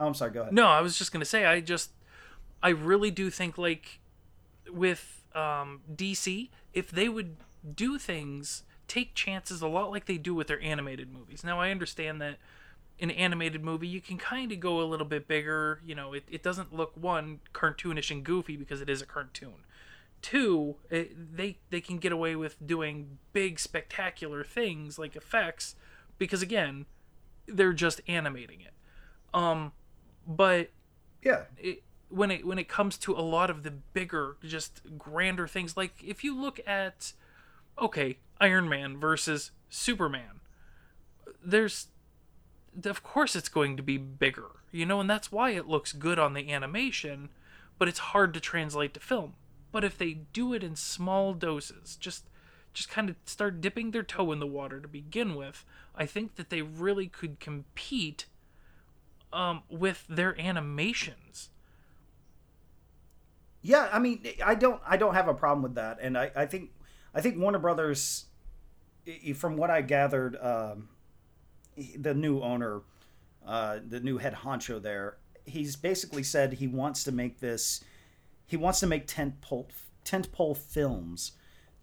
oh 0.00 0.06
i'm 0.06 0.14
sorry 0.14 0.32
go 0.32 0.42
ahead 0.42 0.52
no. 0.52 0.66
I 0.66 0.80
was 0.80 0.98
just 0.98 1.12
gonna 1.12 1.24
say. 1.24 1.44
I 1.44 1.60
just, 1.60 1.90
I 2.62 2.70
really 2.70 3.10
do 3.12 3.30
think 3.30 3.56
like, 3.56 4.00
with 4.70 5.24
um, 5.34 5.82
DC, 5.94 6.48
if 6.72 6.90
they 6.90 7.08
would 7.08 7.36
do 7.74 7.98
things, 7.98 8.64
take 8.88 9.14
chances 9.14 9.62
a 9.62 9.68
lot 9.68 9.90
like 9.92 10.06
they 10.06 10.18
do 10.18 10.34
with 10.34 10.48
their 10.48 10.60
animated 10.60 11.12
movies. 11.12 11.44
Now 11.44 11.60
I 11.60 11.70
understand 11.70 12.20
that 12.20 12.38
an 13.00 13.10
animated 13.10 13.62
movie 13.62 13.86
you 13.86 14.00
can 14.00 14.18
kind 14.18 14.50
of 14.52 14.60
go 14.60 14.80
a 14.80 14.84
little 14.84 15.06
bit 15.06 15.28
bigger. 15.28 15.80
You 15.84 15.94
know, 15.94 16.12
it, 16.12 16.24
it 16.30 16.42
doesn't 16.42 16.74
look 16.74 16.92
one 16.96 17.40
cartoonish 17.54 18.10
and 18.10 18.24
goofy 18.24 18.56
because 18.56 18.80
it 18.80 18.90
is 18.90 19.02
a 19.02 19.06
cartoon. 19.06 19.64
Two, 20.20 20.76
it, 20.90 21.36
they 21.36 21.58
they 21.70 21.80
can 21.80 21.98
get 21.98 22.10
away 22.10 22.34
with 22.34 22.56
doing 22.66 23.18
big 23.32 23.60
spectacular 23.60 24.42
things 24.42 24.98
like 24.98 25.14
effects 25.14 25.76
because 26.18 26.42
again, 26.42 26.86
they're 27.46 27.72
just 27.72 28.00
animating 28.08 28.60
it. 28.60 28.72
Um, 29.32 29.72
but 30.26 30.70
yeah 31.22 31.42
it, 31.58 31.82
when 32.08 32.30
it 32.30 32.46
when 32.46 32.58
it 32.58 32.68
comes 32.68 32.96
to 32.98 33.12
a 33.12 33.20
lot 33.20 33.50
of 33.50 33.62
the 33.62 33.70
bigger, 33.70 34.36
just 34.42 34.80
grander 34.96 35.46
things, 35.46 35.76
like 35.76 35.92
if 36.02 36.24
you 36.24 36.38
look 36.38 36.60
at, 36.66 37.12
okay, 37.78 38.18
Iron 38.40 38.68
Man 38.68 38.98
versus 38.98 39.50
Superman, 39.68 40.40
there's, 41.44 41.88
of 42.84 43.02
course, 43.02 43.36
it's 43.36 43.48
going 43.48 43.76
to 43.76 43.82
be 43.82 43.96
bigger, 43.98 44.50
you 44.72 44.86
know, 44.86 45.00
and 45.00 45.08
that's 45.08 45.32
why 45.32 45.50
it 45.50 45.68
looks 45.68 45.92
good 45.92 46.18
on 46.18 46.34
the 46.34 46.52
animation, 46.52 47.28
but 47.78 47.88
it's 47.88 47.98
hard 47.98 48.34
to 48.34 48.40
translate 48.40 48.94
to 48.94 49.00
film. 49.00 49.34
But 49.72 49.84
if 49.84 49.98
they 49.98 50.14
do 50.32 50.54
it 50.54 50.64
in 50.64 50.76
small 50.76 51.34
doses, 51.34 51.96
just 51.96 52.24
just 52.74 52.90
kind 52.90 53.08
of 53.10 53.16
start 53.24 53.60
dipping 53.60 53.90
their 53.90 54.02
toe 54.02 54.30
in 54.30 54.38
the 54.40 54.46
water 54.46 54.78
to 54.80 54.86
begin 54.88 55.34
with, 55.34 55.64
I 55.96 56.06
think 56.06 56.36
that 56.36 56.50
they 56.50 56.62
really 56.62 57.08
could 57.08 57.40
compete 57.40 58.26
um, 59.32 59.62
with 59.68 60.06
their 60.08 60.38
animations. 60.40 61.50
yeah 63.62 63.88
i 63.92 63.98
mean 63.98 64.24
i 64.44 64.54
don't 64.54 64.80
i 64.86 64.96
don't 64.96 65.14
have 65.14 65.28
a 65.28 65.34
problem 65.34 65.62
with 65.62 65.74
that 65.74 65.98
and 66.00 66.16
i 66.16 66.30
i 66.36 66.46
think 66.46 66.70
i 67.14 67.20
think 67.20 67.36
warner 67.38 67.58
brothers 67.58 68.26
from 69.34 69.56
what 69.56 69.70
i 69.70 69.82
gathered 69.82 70.36
um 70.40 70.88
the 71.98 72.14
new 72.14 72.40
owner 72.40 72.82
uh 73.46 73.78
the 73.86 74.00
new 74.00 74.18
head 74.18 74.34
honcho 74.34 74.80
there 74.82 75.16
he's 75.44 75.76
basically 75.76 76.22
said 76.22 76.54
he 76.54 76.66
wants 76.66 77.04
to 77.04 77.12
make 77.12 77.40
this 77.40 77.82
he 78.46 78.56
wants 78.56 78.80
to 78.80 78.86
make 78.86 79.06
tent 79.06 79.40
pole 79.40 79.68
tent 80.04 80.30
pole 80.32 80.54
films 80.54 81.32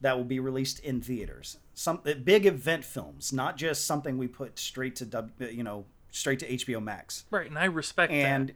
that 0.01 0.17
will 0.17 0.25
be 0.25 0.39
released 0.39 0.79
in 0.79 1.01
theaters 1.01 1.57
some 1.73 1.99
uh, 2.05 2.13
big 2.23 2.45
event 2.45 2.83
films 2.85 3.31
not 3.33 3.57
just 3.57 3.85
something 3.85 4.17
we 4.17 4.27
put 4.27 4.59
straight 4.59 4.95
to 4.95 5.05
W- 5.05 5.51
you 5.51 5.63
know 5.63 5.85
straight 6.11 6.39
to 6.39 6.47
hbo 6.47 6.81
max 6.83 7.25
Right, 7.31 7.47
and 7.47 7.57
I 7.57 7.65
respect 7.65 8.11
and 8.11 8.49
that. 8.49 8.55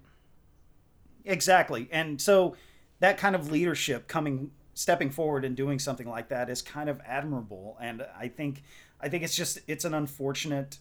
exactly 1.26 1.88
and 1.92 2.22
so 2.22 2.56
that 3.00 3.18
kind 3.18 3.36
of 3.36 3.52
leadership 3.52 4.08
coming 4.08 4.52
stepping 4.74 5.10
forward 5.10 5.44
and 5.46 5.56
doing 5.56 5.80
something 5.80 6.08
like 6.08 6.30
that 6.30 6.50
is 6.50 6.62
kind 6.62 6.90
of 6.90 7.02
admirable 7.06 7.78
and 7.82 8.06
i 8.18 8.28
think 8.28 8.64
i 9.02 9.10
think 9.10 9.24
it's 9.24 9.36
just 9.36 9.60
it's 9.68 9.86
an 9.86 9.94
unfortunate 9.94 10.78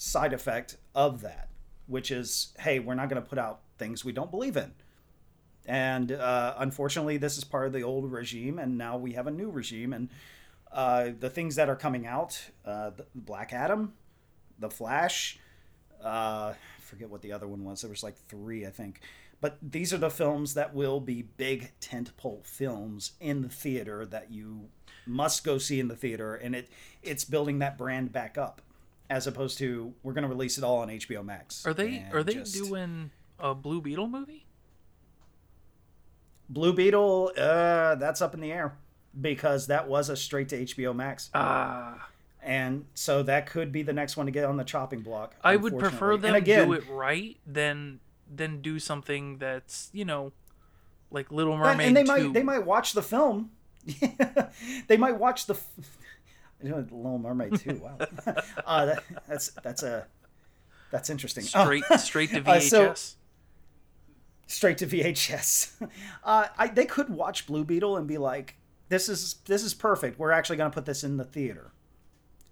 side 0.00 0.32
effect 0.32 0.76
of 0.94 1.20
that 1.20 1.48
which 1.86 2.10
is 2.10 2.54
hey 2.60 2.78
we're 2.78 2.94
not 2.94 3.08
going 3.08 3.22
to 3.22 3.28
put 3.28 3.38
out 3.38 3.60
things 3.76 4.04
we 4.04 4.12
don't 4.12 4.30
believe 4.30 4.56
in 4.56 4.72
and 5.66 6.12
uh, 6.12 6.54
unfortunately 6.58 7.16
this 7.16 7.36
is 7.36 7.44
part 7.44 7.66
of 7.66 7.72
the 7.72 7.82
old 7.82 8.10
regime 8.10 8.58
and 8.58 8.78
now 8.78 8.96
we 8.96 9.12
have 9.12 9.26
a 9.26 9.30
new 9.30 9.50
regime 9.50 9.92
and 9.92 10.08
uh, 10.72 11.10
the 11.18 11.28
things 11.28 11.56
that 11.56 11.68
are 11.68 11.76
coming 11.76 12.06
out 12.06 12.40
uh, 12.64 12.90
black 13.14 13.52
adam 13.52 13.92
the 14.58 14.70
flash 14.70 15.38
uh, 16.04 16.54
I 16.54 16.80
forget 16.80 17.10
what 17.10 17.22
the 17.22 17.32
other 17.32 17.46
one 17.46 17.64
was. 17.64 17.82
There 17.82 17.90
was 17.90 18.02
like 18.02 18.16
three, 18.16 18.66
I 18.66 18.70
think. 18.70 19.00
But 19.40 19.58
these 19.62 19.92
are 19.92 19.98
the 19.98 20.10
films 20.10 20.54
that 20.54 20.74
will 20.74 21.00
be 21.00 21.22
big 21.22 21.72
tentpole 21.80 22.44
films 22.44 23.12
in 23.20 23.42
the 23.42 23.48
theater 23.48 24.04
that 24.06 24.30
you 24.30 24.68
must 25.06 25.44
go 25.44 25.56
see 25.56 25.80
in 25.80 25.88
the 25.88 25.96
theater, 25.96 26.34
and 26.34 26.54
it 26.54 26.68
it's 27.02 27.24
building 27.24 27.58
that 27.60 27.78
brand 27.78 28.12
back 28.12 28.36
up, 28.36 28.60
as 29.10 29.26
opposed 29.26 29.58
to 29.58 29.92
we're 30.02 30.14
going 30.14 30.22
to 30.22 30.28
release 30.28 30.56
it 30.56 30.64
all 30.64 30.78
on 30.78 30.88
HBO 30.88 31.22
Max. 31.22 31.66
Are 31.66 31.74
they 31.74 32.06
are 32.12 32.22
they 32.22 32.34
just- 32.34 32.54
doing 32.54 33.10
a 33.38 33.54
Blue 33.54 33.82
Beetle 33.82 34.06
movie? 34.08 34.46
Blue 36.48 36.72
Beetle? 36.72 37.32
Uh, 37.36 37.94
that's 37.96 38.22
up 38.22 38.34
in 38.34 38.40
the 38.40 38.52
air 38.52 38.76
because 39.20 39.66
that 39.68 39.88
was 39.88 40.08
a 40.08 40.16
straight 40.16 40.48
to 40.50 40.64
HBO 40.64 40.94
Max, 40.94 41.30
Ah, 41.34 42.08
and 42.42 42.84
so 42.94 43.22
that 43.24 43.46
could 43.50 43.72
be 43.72 43.82
the 43.82 43.92
next 43.92 44.16
one 44.16 44.26
to 44.26 44.32
get 44.32 44.44
on 44.44 44.56
the 44.56 44.64
chopping 44.64 45.00
block. 45.00 45.34
I 45.42 45.56
would 45.56 45.78
prefer 45.78 46.16
them 46.16 46.34
again, 46.34 46.66
do 46.68 46.72
it 46.74 46.84
right 46.90 47.36
than 47.46 48.00
than 48.32 48.62
do 48.62 48.78
something 48.78 49.38
that's 49.38 49.90
you 49.92 50.04
know 50.04 50.32
like 51.10 51.30
Little 51.32 51.52
And- 51.54 51.62
Mermaid 51.62 51.86
and 51.88 51.96
they 51.96 52.04
2. 52.04 52.06
might 52.06 52.32
they 52.32 52.42
might 52.42 52.64
watch 52.66 52.92
the 52.92 53.02
film. 53.02 53.50
they 54.88 54.96
might 54.96 55.18
watch 55.18 55.46
the 55.46 55.54
f- 55.54 55.66
you 56.62 56.70
know, 56.70 56.76
Little 56.90 57.18
Mermaid 57.18 57.58
too. 57.58 57.80
Wow, 57.82 57.96
uh, 58.66 58.86
that, 58.86 59.02
that's 59.28 59.50
that's 59.62 59.82
a 59.82 60.06
that's 60.90 61.10
interesting. 61.10 61.44
Oh, 61.54 61.64
straight 61.64 61.84
straight 61.98 62.30
to 62.30 62.38
Uh, 62.46 62.56
VHS. 62.58 62.68
so- 62.68 63.16
straight 64.46 64.78
to 64.78 64.86
VHS. 64.86 65.88
Uh, 66.24 66.46
I, 66.58 66.66
they 66.68 66.84
could 66.86 67.08
watch 67.08 67.46
Blue 67.46 67.64
Beetle 67.64 67.96
and 67.96 68.06
be 68.06 68.18
like, 68.18 68.56
"This 68.88 69.08
is 69.08 69.36
this 69.46 69.62
is 69.62 69.74
perfect. 69.74 70.18
We're 70.18 70.32
actually 70.32 70.56
going 70.56 70.70
to 70.70 70.74
put 70.74 70.86
this 70.86 71.04
in 71.04 71.16
the 71.16 71.24
theater." 71.24 71.72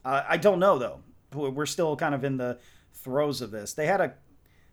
Uh, 0.04 0.22
I 0.28 0.36
don't 0.36 0.58
know 0.60 0.78
though. 0.78 1.00
We're 1.34 1.50
we're 1.50 1.66
still 1.66 1.96
kind 1.96 2.14
of 2.14 2.24
in 2.24 2.36
the 2.36 2.58
throes 2.94 3.40
of 3.40 3.50
this. 3.50 3.72
They 3.72 3.86
had 3.86 4.00
a 4.00 4.14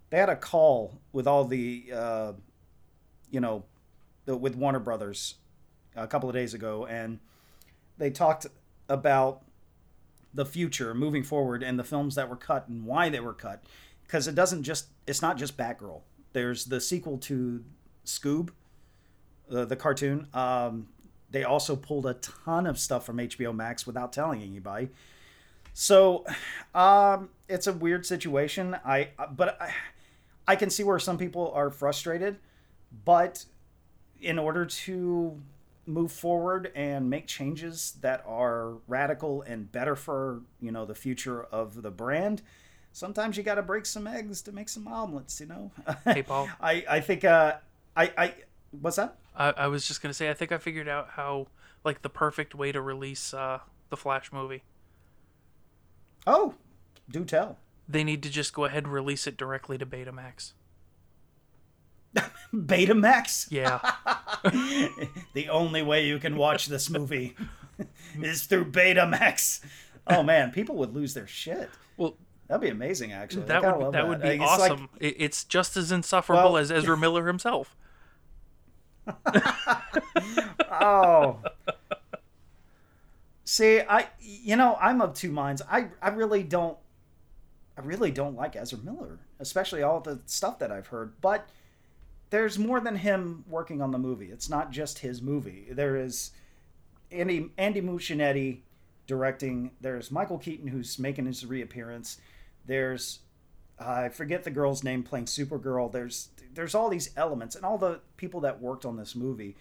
they 0.10 0.18
had 0.18 0.30
a 0.30 0.36
call 0.36 1.00
with 1.12 1.28
all 1.28 1.46
the 1.46 1.86
uh, 1.94 2.34
you 3.32 3.40
know 3.40 3.66
the, 4.26 4.38
with 4.38 4.56
Warner 4.56 4.80
Brothers 4.80 5.36
a 5.96 6.08
couple 6.08 6.30
of 6.30 6.36
days 6.36 6.54
ago, 6.54 6.86
and 6.86 7.20
they 7.98 8.10
talked 8.12 8.46
about 8.90 9.44
the 10.34 10.46
future 10.46 10.94
moving 10.94 11.24
forward 11.24 11.64
and 11.64 11.80
the 11.80 11.84
films 11.84 12.16
that 12.16 12.30
were 12.30 12.36
cut 12.36 12.68
and 12.68 12.86
why 12.86 13.10
they 13.10 13.20
were 13.20 13.34
cut 13.34 13.64
because 14.04 14.28
it 14.28 14.36
doesn't 14.36 14.64
just 14.64 14.88
it's 15.08 15.22
not 15.22 15.38
just 15.38 15.58
Batgirl. 15.58 16.02
There's 16.34 16.66
the 16.66 16.82
sequel 16.82 17.18
to 17.20 17.64
Scoob 18.06 18.50
uh, 19.52 19.66
the 19.66 19.76
cartoon. 19.76 20.28
Um, 20.34 20.88
they 21.30 21.44
also 21.44 21.76
pulled 21.76 22.06
a 22.06 22.16
ton 22.16 22.68
of 22.68 22.78
stuff 22.80 23.06
from 23.06 23.18
HBO 23.18 23.56
Max 23.56 23.86
without 23.86 24.14
telling 24.14 24.42
anybody. 24.42 24.90
So, 25.74 26.26
um, 26.74 27.30
it's 27.50 27.68
a 27.68 27.74
weird 27.74 28.06
situation. 28.06 28.78
I 28.86 29.10
but 29.36 29.62
I, 29.62 29.74
I 30.48 30.56
can 30.56 30.70
see 30.70 30.84
where 30.84 31.00
some 31.00 31.18
people 31.18 31.52
are 31.54 31.70
frustrated, 31.70 32.38
but 33.04 33.46
in 34.22 34.40
order 34.40 34.66
to 34.66 35.42
move 35.88 36.12
forward 36.12 36.72
and 36.76 37.10
make 37.10 37.28
changes 37.28 37.98
that 38.02 38.24
are 38.28 38.76
radical 38.88 39.42
and 39.44 39.72
better 39.72 39.96
for 39.96 40.42
you 40.60 40.72
know 40.72 40.86
the 40.86 40.96
future 40.96 41.44
of 41.44 41.82
the 41.82 41.92
brand. 41.92 42.42
Sometimes 42.92 43.36
you 43.36 43.44
got 43.44 43.56
to 43.56 43.62
break 43.62 43.86
some 43.86 44.08
eggs 44.08 44.42
to 44.44 44.52
make 44.52 44.70
some 44.70 44.88
omelets 44.88 45.40
you 45.40 45.46
know? 45.48 45.72
Hey 46.04 46.24
paul. 46.24 46.50
I 46.62 46.86
i 46.90 47.00
think 47.00 47.24
uh 47.24 47.56
i 47.96 48.12
i 48.18 48.34
what's 48.72 48.98
that? 48.98 49.18
I, 49.36 49.52
I 49.52 49.68
was 49.68 49.88
just 49.88 50.02
gonna 50.02 50.14
say 50.14 50.30
i 50.30 50.34
think 50.34 50.52
i 50.52 50.58
figured 50.58 50.88
out 50.88 51.10
how 51.12 51.48
like 51.84 52.02
the 52.02 52.10
perfect 52.10 52.56
way 52.56 52.72
to 52.72 52.82
release 52.82 53.34
uh 53.34 53.60
the 53.90 53.98
flash 53.98 54.32
movie. 54.32 54.64
Oh 56.26 56.56
do 57.10 57.24
tell. 57.24 57.58
They 57.88 58.04
need 58.04 58.24
to 58.24 58.32
just 58.32 58.54
go 58.54 58.66
ahead 58.66 58.84
and 58.84 58.92
release 58.92 59.28
it 59.28 59.38
directly 59.38 59.78
to 59.78 59.86
betamax 59.86 60.54
Betamax? 62.54 63.48
Yeah. 63.52 63.80
the 65.34 65.50
only 65.50 65.82
way 65.82 66.06
you 66.08 66.20
can 66.20 66.38
watch 66.38 66.68
this 66.68 66.90
movie 66.90 67.36
is 68.22 68.44
through 68.44 68.72
Betamax. 68.72 69.62
Oh 70.08 70.24
man, 70.24 70.52
people 70.52 70.76
would 70.78 70.94
lose 70.94 71.14
their 71.14 71.28
shit. 71.28 71.70
Well, 71.98 72.16
that'd 72.48 72.62
be 72.62 72.70
amazing. 72.70 73.12
Actually, 73.12 73.46
that 73.46 73.64
would 73.64 73.86
that, 73.88 73.92
that, 73.94 74.08
would 74.08 74.22
be 74.22 74.30
it's 74.30 74.44
awesome. 74.44 74.90
Like, 75.02 75.16
it's 75.18 75.44
just 75.44 75.76
as 75.78 75.92
insufferable 75.92 76.54
well, 76.54 76.58
as 76.58 76.72
Ezra 76.72 76.98
Miller 76.98 77.28
himself. 77.28 77.76
oh. 80.72 81.40
See, 83.44 83.82
I 83.82 84.08
you 84.20 84.56
know 84.56 84.78
I'm 84.80 85.02
of 85.02 85.14
two 85.14 85.32
minds. 85.32 85.62
I 85.70 85.90
I 86.02 86.10
really 86.10 86.44
don't 86.44 86.78
I 87.78 87.82
really 87.82 88.12
don't 88.12 88.36
like 88.36 88.56
Ezra 88.56 88.80
Miller, 88.80 89.20
especially 89.40 89.84
all 89.84 90.00
the 90.00 90.20
stuff 90.26 90.60
that 90.60 90.72
I've 90.72 90.88
heard. 90.88 91.14
But 91.22 91.48
there's 92.30 92.58
more 92.58 92.80
than 92.80 92.96
him 92.96 93.46
working 93.48 93.82
on 93.82 93.92
the 93.92 93.98
movie. 93.98 94.32
It's 94.32 94.50
not 94.50 94.72
just 94.72 95.00
his 95.00 95.22
movie. 95.22 95.68
There 95.72 95.96
is 95.96 96.32
Andy 97.12 97.52
Andy 97.58 97.82
Muschietti 97.82 98.62
directing. 99.08 99.72
There's 99.82 100.12
Michael 100.12 100.38
Keaton 100.38 100.68
who's 100.68 100.98
making 101.00 101.26
his 101.26 101.46
reappearance. 101.46 102.20
There's 102.66 103.20
I 103.80 104.10
forget 104.10 104.44
the 104.44 104.52
girl's 104.52 104.84
name 104.84 105.04
playing 105.04 105.26
Supergirl. 105.26 105.92
There's 105.92 106.30
there's 106.54 106.74
all 106.74 106.90
these 106.90 107.12
elements 107.18 107.56
and 107.56 107.66
all 107.66 107.78
the 107.78 108.00
people 108.18 108.42
that 108.42 108.62
worked 108.62 108.86
on 108.86 108.98
this 108.98 109.16
movie. 109.16 109.56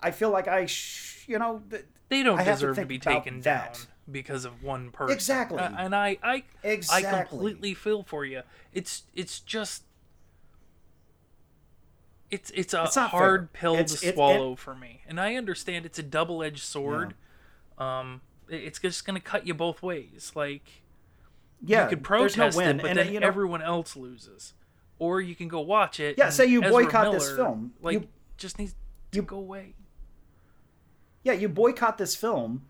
I 0.00 0.10
feel 0.10 0.30
like 0.30 0.48
I, 0.48 0.66
sh- 0.66 1.24
you 1.26 1.38
know, 1.38 1.62
they 2.08 2.22
don't 2.22 2.38
I 2.38 2.44
deserve 2.44 2.76
to, 2.76 2.82
to, 2.82 2.86
be 2.86 2.98
taken 2.98 3.40
down 3.40 3.70
because 4.10 4.44
of 4.44 4.62
one 4.62 4.90
person. 4.90 5.14
Exactly. 5.14 5.58
Uh, 5.58 5.70
and 5.78 5.94
I, 5.94 6.18
I, 6.22 6.42
exactly. 6.62 7.08
I 7.08 7.24
completely 7.24 7.72
feel 7.72 8.02
for 8.02 8.24
you. 8.24 8.42
It's, 8.74 9.04
it's 9.14 9.40
just 9.40 9.84
it's 12.34 12.50
it's 12.50 12.74
a 12.74 12.82
it's 12.82 12.96
hard 12.96 13.48
fair. 13.52 13.60
pill 13.60 13.76
it's, 13.76 14.00
to 14.00 14.12
swallow 14.12 14.52
it, 14.52 14.58
for 14.58 14.74
me, 14.74 15.02
and 15.06 15.20
I 15.20 15.36
understand 15.36 15.86
it's 15.86 15.98
a 15.98 16.02
double 16.02 16.42
edged 16.42 16.64
sword. 16.64 17.14
Yeah. 17.78 18.00
Um, 18.00 18.20
it's 18.48 18.78
just 18.78 19.06
going 19.06 19.14
to 19.14 19.22
cut 19.22 19.46
you 19.46 19.54
both 19.54 19.82
ways. 19.82 20.32
Like, 20.34 20.82
yeah, 21.64 21.84
you 21.84 21.90
could 21.90 22.02
protest 22.02 22.58
no 22.58 22.64
it, 22.64 22.76
but 22.78 22.90
and, 22.90 22.98
then 22.98 23.12
you 23.12 23.20
know, 23.20 23.26
everyone 23.26 23.62
else 23.62 23.96
loses, 23.96 24.54
or 24.98 25.20
you 25.20 25.34
can 25.34 25.48
go 25.48 25.60
watch 25.60 26.00
it. 26.00 26.16
Yeah, 26.18 26.30
say 26.30 26.46
you 26.46 26.62
Ezra 26.62 26.72
boycott 26.72 27.04
Miller, 27.04 27.18
this 27.18 27.36
film, 27.36 27.72
like 27.80 27.94
you, 27.94 28.08
just 28.36 28.58
needs 28.58 28.74
to 29.12 29.16
you, 29.16 29.22
go 29.22 29.36
away. 29.36 29.74
Yeah, 31.22 31.34
you 31.34 31.48
boycott 31.48 31.98
this 31.98 32.16
film, 32.16 32.64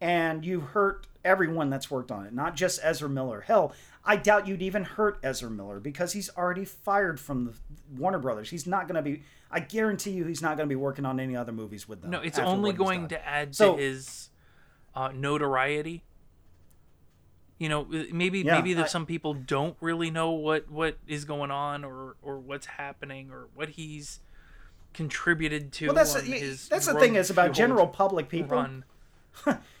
and 0.00 0.44
you 0.44 0.60
hurt 0.60 1.06
everyone 1.24 1.70
that's 1.70 1.90
worked 1.90 2.12
on 2.12 2.26
it, 2.26 2.32
not 2.32 2.54
just 2.54 2.78
Ezra 2.82 3.08
Miller. 3.08 3.40
Hell, 3.40 3.72
I 4.06 4.16
doubt 4.16 4.46
you'd 4.46 4.62
even 4.62 4.84
hurt 4.84 5.18
Ezra 5.22 5.50
Miller 5.50 5.80
because 5.80 6.12
he's 6.12 6.30
already 6.36 6.64
fired 6.64 7.18
from 7.18 7.46
the 7.46 7.54
Warner 7.98 8.20
Brothers. 8.20 8.48
He's 8.48 8.66
not 8.66 8.86
going 8.86 8.94
to 8.94 9.02
be. 9.02 9.22
I 9.50 9.60
guarantee 9.60 10.12
you, 10.12 10.24
he's 10.24 10.40
not 10.40 10.56
going 10.56 10.68
to 10.68 10.72
be 10.72 10.76
working 10.76 11.04
on 11.04 11.18
any 11.18 11.36
other 11.36 11.52
movies 11.52 11.88
with 11.88 12.02
them. 12.02 12.10
No, 12.10 12.20
it's 12.20 12.38
only 12.38 12.72
going 12.72 13.08
to 13.08 13.26
add 13.26 13.54
so, 13.54 13.74
to 13.74 13.82
his 13.82 14.30
uh, 14.94 15.10
notoriety. 15.12 16.04
You 17.58 17.68
know, 17.68 17.86
maybe 18.12 18.40
yeah, 18.40 18.54
maybe 18.54 18.74
that 18.74 18.90
some 18.90 19.06
people 19.06 19.34
don't 19.34 19.76
really 19.80 20.10
know 20.10 20.30
what 20.30 20.70
what 20.70 20.98
is 21.08 21.24
going 21.24 21.50
on 21.50 21.84
or 21.84 22.16
or 22.22 22.38
what's 22.38 22.66
happening 22.66 23.30
or 23.30 23.48
what 23.54 23.70
he's 23.70 24.20
contributed 24.92 25.72
to. 25.72 25.86
Well, 25.86 25.94
that's 25.94 26.14
a, 26.14 26.20
that's 26.70 26.86
the 26.86 26.98
thing 27.00 27.16
is 27.16 27.30
about 27.30 27.52
general 27.52 27.88
public 27.88 28.28
people. 28.28 28.64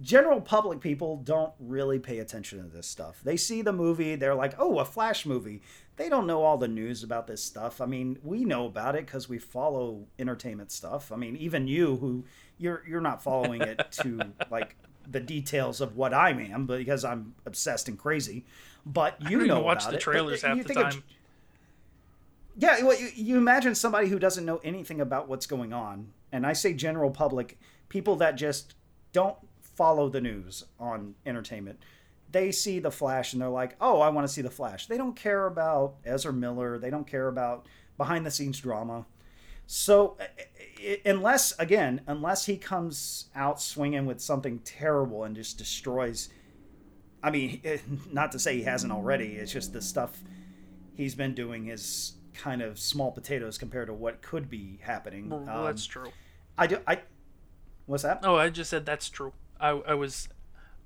general 0.00 0.40
public 0.40 0.80
people 0.80 1.18
don't 1.18 1.52
really 1.58 1.98
pay 1.98 2.18
attention 2.18 2.62
to 2.62 2.68
this 2.68 2.86
stuff. 2.86 3.20
They 3.22 3.36
see 3.36 3.62
the 3.62 3.72
movie, 3.72 4.16
they're 4.16 4.34
like, 4.34 4.54
"Oh, 4.58 4.78
a 4.78 4.84
Flash 4.84 5.26
movie." 5.26 5.62
They 5.96 6.08
don't 6.08 6.26
know 6.26 6.42
all 6.42 6.56
the 6.56 6.68
news 6.68 7.02
about 7.02 7.26
this 7.26 7.44
stuff. 7.44 7.80
I 7.80 7.86
mean, 7.86 8.18
we 8.22 8.44
know 8.44 8.64
about 8.64 8.96
it 8.96 9.06
cuz 9.06 9.28
we 9.28 9.38
follow 9.38 10.06
entertainment 10.18 10.72
stuff. 10.72 11.12
I 11.12 11.16
mean, 11.16 11.36
even 11.36 11.66
you 11.66 11.96
who 11.96 12.24
you're 12.56 12.82
you're 12.88 13.02
not 13.02 13.22
following 13.22 13.60
it 13.60 13.80
to 14.02 14.32
like 14.50 14.76
the 15.06 15.20
details 15.20 15.80
of 15.80 15.96
what 15.96 16.14
I 16.14 16.30
am 16.30 16.66
because 16.66 17.04
I'm 17.04 17.34
obsessed 17.44 17.88
and 17.88 17.98
crazy. 17.98 18.46
But 18.86 19.20
you 19.30 19.46
know 19.46 19.60
watch 19.60 19.86
the 19.86 19.94
it. 19.94 20.00
trailers 20.00 20.42
half 20.42 20.64
the 20.64 20.74
time. 20.74 21.04
yeah, 22.56 22.82
well, 22.82 22.98
you, 22.98 23.10
you 23.14 23.36
imagine 23.36 23.74
somebody 23.74 24.08
who 24.08 24.18
doesn't 24.18 24.46
know 24.46 24.60
anything 24.64 25.00
about 25.00 25.28
what's 25.28 25.46
going 25.46 25.74
on, 25.74 26.12
and 26.32 26.46
I 26.46 26.54
say 26.54 26.72
general 26.72 27.10
public, 27.10 27.58
people 27.90 28.16
that 28.16 28.36
just 28.36 28.74
don't 29.12 29.36
follow 29.80 30.10
the 30.10 30.20
news 30.20 30.62
on 30.78 31.14
entertainment. 31.24 31.78
They 32.30 32.52
see 32.52 32.80
the 32.80 32.90
Flash 32.90 33.32
and 33.32 33.40
they're 33.40 33.48
like, 33.48 33.76
"Oh, 33.80 34.00
I 34.02 34.10
want 34.10 34.26
to 34.26 34.32
see 34.32 34.42
the 34.42 34.50
Flash." 34.50 34.86
They 34.86 34.98
don't 34.98 35.16
care 35.16 35.46
about 35.46 35.94
Ezra 36.04 36.34
Miller. 36.34 36.78
They 36.78 36.90
don't 36.90 37.06
care 37.06 37.28
about 37.28 37.64
behind 37.96 38.26
the 38.26 38.30
scenes 38.30 38.60
drama. 38.60 39.06
So, 39.66 40.18
uh, 40.20 40.24
uh, 40.24 40.92
uh, 40.92 40.96
unless 41.06 41.58
again, 41.58 42.02
unless 42.06 42.44
he 42.44 42.58
comes 42.58 43.30
out 43.34 43.58
swinging 43.58 44.04
with 44.04 44.20
something 44.20 44.58
terrible 44.58 45.24
and 45.24 45.34
just 45.34 45.56
destroys, 45.56 46.28
I 47.22 47.30
mean, 47.30 47.62
eh, 47.64 47.78
not 48.12 48.32
to 48.32 48.38
say 48.38 48.56
he 48.58 48.64
hasn't 48.64 48.92
already. 48.92 49.36
It's 49.36 49.50
just 49.50 49.72
the 49.72 49.80
stuff 49.80 50.22
he's 50.94 51.14
been 51.14 51.34
doing 51.34 51.68
is 51.68 52.16
kind 52.34 52.60
of 52.60 52.78
small 52.78 53.12
potatoes 53.12 53.56
compared 53.56 53.86
to 53.86 53.94
what 53.94 54.20
could 54.20 54.50
be 54.50 54.78
happening. 54.82 55.30
Well, 55.30 55.48
um, 55.48 55.64
that's 55.64 55.86
true. 55.86 56.12
I 56.58 56.66
do. 56.66 56.80
I. 56.86 57.00
What's 57.86 58.02
that? 58.02 58.20
Oh, 58.24 58.36
I 58.36 58.50
just 58.50 58.68
said 58.68 58.84
that's 58.84 59.08
true. 59.08 59.32
I, 59.60 59.70
I 59.70 59.94
was 59.94 60.28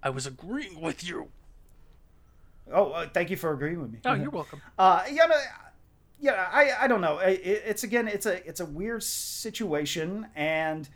I 0.03 0.11
was 0.11 0.27
agreeing 0.27 0.81
with 0.81 1.07
you. 1.07 1.29
Oh, 2.73 2.91
uh, 2.93 3.09
thank 3.09 3.31
you 3.31 3.37
for 3.37 3.53
agreeing 3.53 3.81
with 3.81 3.93
me. 3.93 4.01
Oh, 4.05 4.15
you're 4.15 4.31
welcome. 4.31 4.61
Uh, 4.79 5.05
yeah, 5.11 5.27
no, 5.27 5.37
yeah, 6.21 6.49
I, 6.51 6.73
I 6.83 6.87
don't 6.87 7.01
know. 7.01 7.19
It, 7.19 7.41
it's 7.45 7.85
again, 7.85 8.09
it's 8.09 8.27
a, 8.27 8.47
it's 8.47 8.61
a 8.61 8.67
weird 8.67 9.03
situation, 9.03 10.27
and 10.35 10.89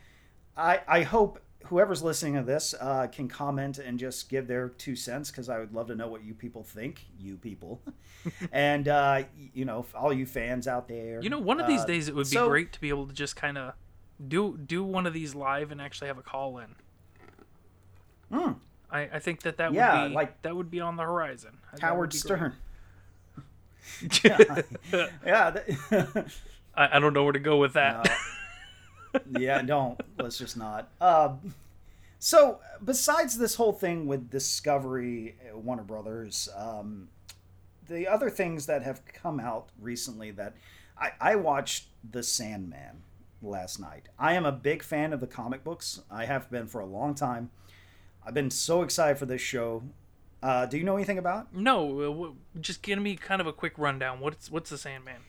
I, 0.57 0.81
I 0.89 1.03
hope 1.03 1.41
whoever's 1.67 2.03
listening 2.03 2.35
to 2.35 2.43
this 2.43 2.75
uh, 2.81 3.09
can 3.09 3.29
comment 3.29 3.79
and 3.79 3.99
just 3.99 4.31
give 4.31 4.47
their 4.47 4.71
two 4.71 4.97
cents 4.97 5.31
because 5.31 5.51
I 5.51 5.59
would 5.59 5.75
love 5.75 5.89
to 5.89 5.95
know 5.95 6.09
what 6.09 6.25
you 6.25 6.33
people 6.33 6.63
think, 6.63 7.05
you 7.19 7.37
people, 7.37 7.83
and 8.53 8.89
uh, 8.89 9.25
you 9.53 9.65
know, 9.65 9.85
all 9.95 10.13
you 10.13 10.25
fans 10.25 10.67
out 10.67 10.89
there. 10.89 11.21
You 11.23 11.31
know, 11.31 11.39
one 11.39 11.61
of 11.61 11.67
these 11.67 11.83
uh, 11.83 11.87
days 11.87 12.09
it 12.09 12.15
would 12.15 12.31
be 12.31 12.37
so, 12.37 12.49
great 12.49 12.73
to 12.73 12.81
be 12.81 12.89
able 12.89 13.07
to 13.07 13.13
just 13.13 13.37
kind 13.37 13.59
of 13.59 13.75
do 14.27 14.57
do 14.57 14.83
one 14.83 15.07
of 15.07 15.13
these 15.13 15.35
live 15.35 15.71
and 15.71 15.81
actually 15.81 16.09
have 16.09 16.19
a 16.19 16.23
call 16.23 16.59
in. 16.59 16.75
Hmm. 18.33 18.53
I, 18.91 19.01
I 19.15 19.19
think 19.19 19.43
that 19.43 19.59
that 19.59 19.73
yeah, 19.73 20.03
would 20.03 20.09
be 20.09 20.15
like 20.15 20.43
that 20.43 20.57
would 20.57 20.71
be 20.71 20.81
on 20.81 20.97
the 20.97 21.03
horizon. 21.03 21.59
Howard 21.81 22.13
Stern. 22.13 22.55
yeah, 24.25 24.63
yeah 25.27 25.57
I, 26.75 26.97
I 26.97 26.99
don't 26.99 27.13
know 27.13 27.25
where 27.25 27.33
to 27.33 27.39
go 27.39 27.59
with 27.59 27.75
that. 27.75 28.09
No. 29.31 29.41
yeah, 29.41 29.61
don't. 29.63 30.01
Let's 30.19 30.39
just 30.39 30.57
not. 30.57 30.89
Uh, 31.01 31.35
so, 32.19 32.61
besides 32.85 33.39
this 33.39 33.55
whole 33.55 33.73
thing 33.73 34.07
with 34.07 34.31
Discovery, 34.31 35.37
uh, 35.53 35.59
Warner 35.59 35.83
Brothers, 35.83 36.49
um, 36.57 37.09
the 37.89 38.09
other 38.09 38.29
things 38.29 38.67
that 38.67 38.83
have 38.83 39.05
come 39.07 39.39
out 39.39 39.69
recently 39.81 40.31
that 40.33 40.55
I, 40.99 41.13
I 41.21 41.37
watched 41.37 41.87
The 42.09 42.23
Sandman 42.23 43.03
last 43.41 43.79
night. 43.79 44.09
I 44.19 44.35
am 44.35 44.45
a 44.45 44.53
big 44.53 44.83
fan 44.83 45.13
of 45.13 45.21
the 45.21 45.27
comic 45.27 45.63
books. 45.63 46.01
I 46.11 46.25
have 46.25 46.51
been 46.51 46.67
for 46.67 46.81
a 46.81 46.87
long 46.87 47.15
time. 47.15 47.51
I've 48.25 48.35
been 48.35 48.51
so 48.51 48.83
excited 48.83 49.19
for 49.19 49.27
this 49.27 49.41
show. 49.41 49.83
Uh, 50.43 50.67
do 50.67 50.79
you 50.79 50.85
know 50.85 50.97
anything 50.97 51.19
about? 51.19 51.55
No, 51.55 52.35
uh, 52.55 52.61
just 52.61 52.83
give 52.83 52.99
me 52.99 53.17
kind 53.17 53.41
of 53.41 53.47
a 53.47 53.53
quick 53.53 53.75
rundown. 53.77 54.21
What's 54.21 54.51
what's 54.51 54.71
the 54.71 54.79
Sandman? 54.79 55.21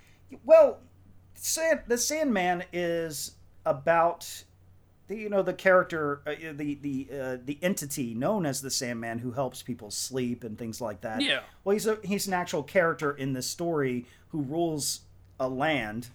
Well, 0.46 0.80
Sand, 1.34 1.82
the 1.88 1.98
Sandman 1.98 2.64
is 2.72 3.32
about 3.66 4.44
the 5.08 5.16
you 5.16 5.30
know 5.30 5.42
the 5.42 5.54
character 5.54 6.22
uh, 6.28 6.54
the 6.54 6.76
the 6.76 7.08
uh, 7.12 7.38
the 7.44 7.58
entity 7.62 8.14
known 8.14 8.46
as 8.46 8.62
the 8.62 8.70
Sandman 8.70 9.20
who 9.20 9.32
helps 9.32 9.64
people 9.64 9.90
sleep 9.90 10.44
and 10.44 10.58
things 10.58 10.80
like 10.80 11.02
that. 11.02 11.22
Yeah. 11.22 11.42
Well, 11.64 11.74
he's 11.74 11.88
a 11.88 11.98
he's 12.04 12.28
an 12.28 12.34
actual 12.34 12.64
character 12.64 13.12
in 13.12 13.34
this 13.34 13.48
story 13.48 14.06
who 14.30 14.42
rules 14.42 15.02
a 15.40 15.50
land 15.50 16.10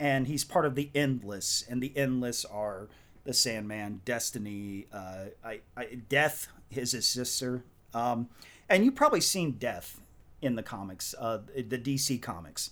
and 0.00 0.26
he's 0.26 0.44
part 0.44 0.64
of 0.64 0.74
the 0.74 0.90
Endless, 0.94 1.62
and 1.68 1.82
the 1.82 1.92
Endless 1.94 2.46
are 2.46 2.88
the 3.30 3.34
Sandman, 3.34 4.00
Destiny, 4.04 4.88
uh, 4.92 5.26
I, 5.44 5.60
I, 5.76 5.98
Death 6.08 6.48
is 6.72 6.90
his 6.90 7.06
sister, 7.06 7.62
um, 7.94 8.28
and 8.68 8.84
you've 8.84 8.96
probably 8.96 9.20
seen 9.20 9.52
Death 9.52 10.00
in 10.42 10.56
the 10.56 10.64
comics, 10.64 11.14
uh, 11.16 11.38
the 11.54 11.78
DC 11.78 12.20
comics. 12.20 12.70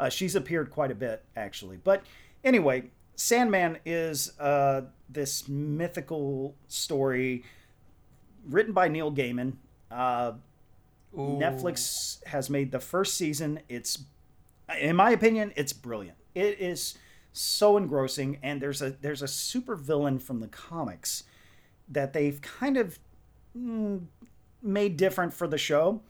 Uh, 0.00 0.08
she's 0.08 0.34
appeared 0.34 0.68
quite 0.68 0.90
a 0.90 0.96
bit 0.96 1.24
actually, 1.36 1.76
but 1.76 2.02
anyway, 2.42 2.90
Sandman 3.14 3.78
is 3.86 4.32
uh, 4.40 4.80
this 5.08 5.46
mythical 5.46 6.56
story 6.66 7.44
written 8.48 8.72
by 8.72 8.88
Neil 8.88 9.12
Gaiman. 9.12 9.52
Uh, 9.92 10.32
Netflix 11.16 12.24
has 12.26 12.50
made 12.50 12.72
the 12.72 12.80
first 12.80 13.16
season. 13.16 13.60
It's, 13.68 14.02
in 14.80 14.96
my 14.96 15.10
opinion, 15.12 15.52
it's 15.54 15.72
brilliant. 15.72 16.18
It 16.34 16.58
is 16.58 16.98
so 17.32 17.76
engrossing, 17.76 18.38
and 18.42 18.60
there's 18.60 18.82
a 18.82 18.90
there's 18.90 19.22
a 19.22 19.28
super 19.28 19.76
villain 19.76 20.18
from 20.18 20.40
the 20.40 20.48
comics 20.48 21.24
that 21.88 22.12
they've 22.12 22.40
kind 22.40 22.76
of 22.76 22.98
mm, 23.56 24.02
made 24.62 24.96
different 24.96 25.34
for 25.34 25.46
the 25.46 25.58
show, 25.58 26.00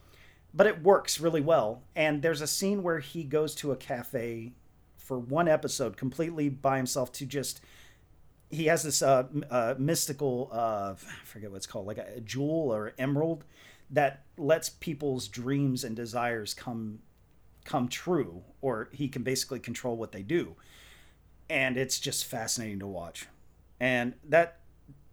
but 0.52 0.66
it 0.66 0.82
works 0.82 1.20
really 1.20 1.40
well. 1.40 1.82
And 1.96 2.22
there's 2.22 2.40
a 2.40 2.46
scene 2.46 2.82
where 2.82 2.98
he 2.98 3.24
goes 3.24 3.54
to 3.56 3.72
a 3.72 3.76
cafe 3.76 4.52
for 4.98 5.18
one 5.18 5.48
episode 5.48 5.96
completely 5.96 6.48
by 6.48 6.76
himself 6.76 7.10
to 7.12 7.26
just 7.26 7.60
he 8.48 8.66
has 8.66 8.82
this 8.82 9.00
uh, 9.02 9.24
uh, 9.50 9.74
mystical 9.78 10.48
uh, 10.52 10.94
I 10.94 11.24
forget 11.24 11.50
what 11.50 11.56
it's 11.56 11.66
called 11.66 11.86
like 11.86 11.98
a, 11.98 12.06
a 12.16 12.20
jewel 12.20 12.72
or 12.72 12.92
emerald 12.98 13.44
that 13.90 14.24
lets 14.36 14.68
people's 14.68 15.28
dreams 15.28 15.82
and 15.84 15.96
desires 15.96 16.54
come 16.54 17.00
come 17.64 17.88
true 17.88 18.42
or 18.60 18.88
he 18.92 19.08
can 19.08 19.22
basically 19.22 19.58
control 19.58 19.96
what 19.96 20.12
they 20.12 20.22
do 20.22 20.54
and 21.50 21.76
it's 21.76 21.98
just 21.98 22.24
fascinating 22.24 22.78
to 22.78 22.86
watch 22.86 23.26
and 23.78 24.14
that 24.26 24.60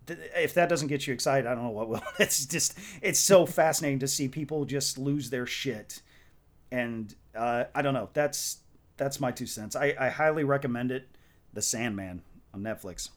if 0.08 0.54
that 0.54 0.70
doesn't 0.70 0.88
get 0.88 1.06
you 1.06 1.14
excited 1.14 1.46
i 1.46 1.54
don't 1.54 1.64
know 1.64 1.70
what 1.70 1.90
will 1.90 2.02
it's 2.20 2.46
just 2.46 2.78
it's 3.02 3.20
so 3.20 3.46
fascinating 3.62 4.00
to 4.00 4.08
see 4.08 4.28
people 4.28 4.64
just 4.64 4.98
lose 4.98 5.30
their 5.30 5.46
shit 5.46 6.02
and 6.72 7.16
uh, 7.36 7.66
i 7.76 7.82
don't 7.82 7.94
know 7.94 8.10
that's 8.14 8.60
that's 8.98 9.20
my 9.20 9.32
two 9.32 9.46
cents. 9.46 9.76
I, 9.76 9.96
I 9.98 10.10
highly 10.10 10.44
recommend 10.44 10.92
it. 10.92 11.08
The 11.54 11.62
Sandman 11.62 12.24
on 12.54 12.62
Netflix. 12.62 13.10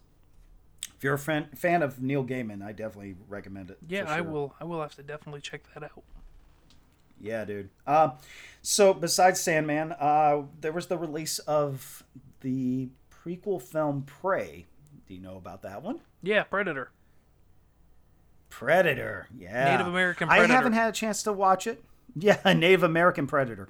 If 0.97 1.03
you're 1.03 1.15
a 1.15 1.19
fan, 1.19 1.49
fan 1.57 1.83
of 1.83 2.01
Neil 2.01 2.25
Gaiman, 2.25 2.63
I 2.63 2.73
definitely 2.73 3.17
recommend 3.29 3.71
it. 3.71 3.79
Yeah, 3.89 4.05
sure. 4.05 4.09
I 4.09 4.21
will. 4.21 4.55
I 4.61 4.65
will 4.65 4.81
have 4.81 4.95
to 4.97 5.03
definitely 5.03 5.41
check 5.41 5.63
that 5.75 5.83
out. 5.83 6.05
Yeah, 7.19 7.45
dude. 7.45 7.71
Uh, 7.87 8.11
so 8.63 8.95
besides 8.95 9.41
Sandman, 9.41 9.93
uh, 9.93 10.43
there 10.61 10.73
was 10.73 10.87
the 10.87 10.97
release 10.97 11.39
of 11.41 12.03
the 12.41 12.89
prequel 13.25 13.61
film 13.61 14.03
Prey. 14.03 14.67
Do 15.07 15.15
you 15.15 15.21
know 15.21 15.37
about 15.37 15.63
that 15.63 15.83
one? 15.83 16.01
Yeah, 16.23 16.43
Predator. 16.45 16.91
Predator. 18.49 19.29
Yeah. 19.37 19.65
Native 19.73 19.87
American 19.87 20.29
Predator. 20.29 20.53
I 20.53 20.57
haven't 20.57 20.73
had 20.73 20.89
a 20.89 20.93
chance 20.93 21.23
to 21.25 21.33
watch 21.33 21.67
it. 21.67 21.83
Yeah, 22.17 22.41
Native 22.45 22.83
American 22.83 23.29
Predator. 23.29 23.69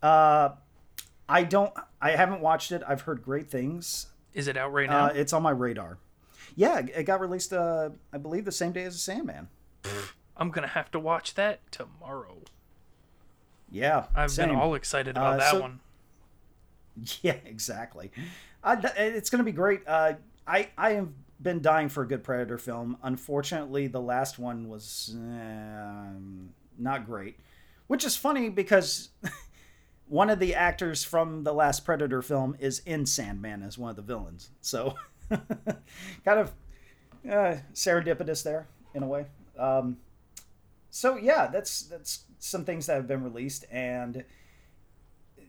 Uh, 0.00 0.50
I 1.28 1.42
don't. 1.42 1.72
I 2.00 2.12
haven't 2.12 2.40
watched 2.40 2.70
it. 2.70 2.80
I've 2.86 3.00
heard 3.00 3.24
great 3.24 3.50
things. 3.50 4.06
Is 4.34 4.46
it 4.46 4.56
out 4.56 4.72
right 4.72 4.88
now? 4.88 5.06
Uh, 5.06 5.12
it's 5.16 5.32
on 5.32 5.42
my 5.42 5.50
radar. 5.50 5.98
Yeah, 6.54 6.78
it 6.78 7.02
got 7.02 7.20
released. 7.20 7.52
Uh, 7.52 7.90
I 8.12 8.18
believe 8.18 8.44
the 8.44 8.52
same 8.52 8.70
day 8.70 8.84
as 8.84 8.92
the 8.92 9.00
Sandman. 9.00 9.48
I'm 10.36 10.50
gonna 10.50 10.68
have 10.68 10.92
to 10.92 11.00
watch 11.00 11.34
that 11.34 11.58
tomorrow. 11.72 12.36
Yeah, 13.68 14.04
I've 14.14 14.30
same. 14.30 14.50
been 14.50 14.56
all 14.56 14.76
excited 14.76 15.16
about 15.16 15.34
uh, 15.34 15.36
that 15.38 15.50
so, 15.50 15.60
one. 15.60 15.80
Yeah, 17.22 17.36
exactly. 17.44 18.12
Uh, 18.64 18.76
it's 18.96 19.30
gonna 19.30 19.44
be 19.44 19.52
great. 19.52 19.82
Uh, 19.86 20.14
I 20.46 20.68
I 20.76 20.92
have 20.92 21.08
been 21.40 21.60
dying 21.60 21.88
for 21.88 22.02
a 22.02 22.08
good 22.08 22.22
Predator 22.22 22.58
film. 22.58 22.96
Unfortunately, 23.02 23.88
the 23.88 24.00
last 24.00 24.38
one 24.38 24.68
was 24.68 25.10
um, 25.14 26.50
not 26.78 27.04
great, 27.06 27.38
which 27.88 28.04
is 28.04 28.16
funny 28.16 28.48
because 28.48 29.10
one 30.08 30.30
of 30.30 30.38
the 30.38 30.54
actors 30.54 31.02
from 31.02 31.42
the 31.42 31.52
last 31.52 31.84
Predator 31.84 32.22
film 32.22 32.56
is 32.60 32.80
in 32.80 33.06
Sandman 33.06 33.62
as 33.62 33.76
one 33.76 33.90
of 33.90 33.96
the 33.96 34.02
villains. 34.02 34.50
So, 34.60 34.94
kind 35.30 35.40
of 36.26 36.52
uh, 37.28 37.56
serendipitous 37.74 38.42
there 38.42 38.66
in 38.94 39.02
a 39.02 39.06
way. 39.06 39.26
Um, 39.58 39.96
so 40.90 41.16
yeah, 41.16 41.48
that's 41.48 41.82
that's 41.82 42.24
some 42.38 42.64
things 42.64 42.86
that 42.86 42.94
have 42.94 43.08
been 43.08 43.24
released, 43.24 43.64
and 43.70 44.24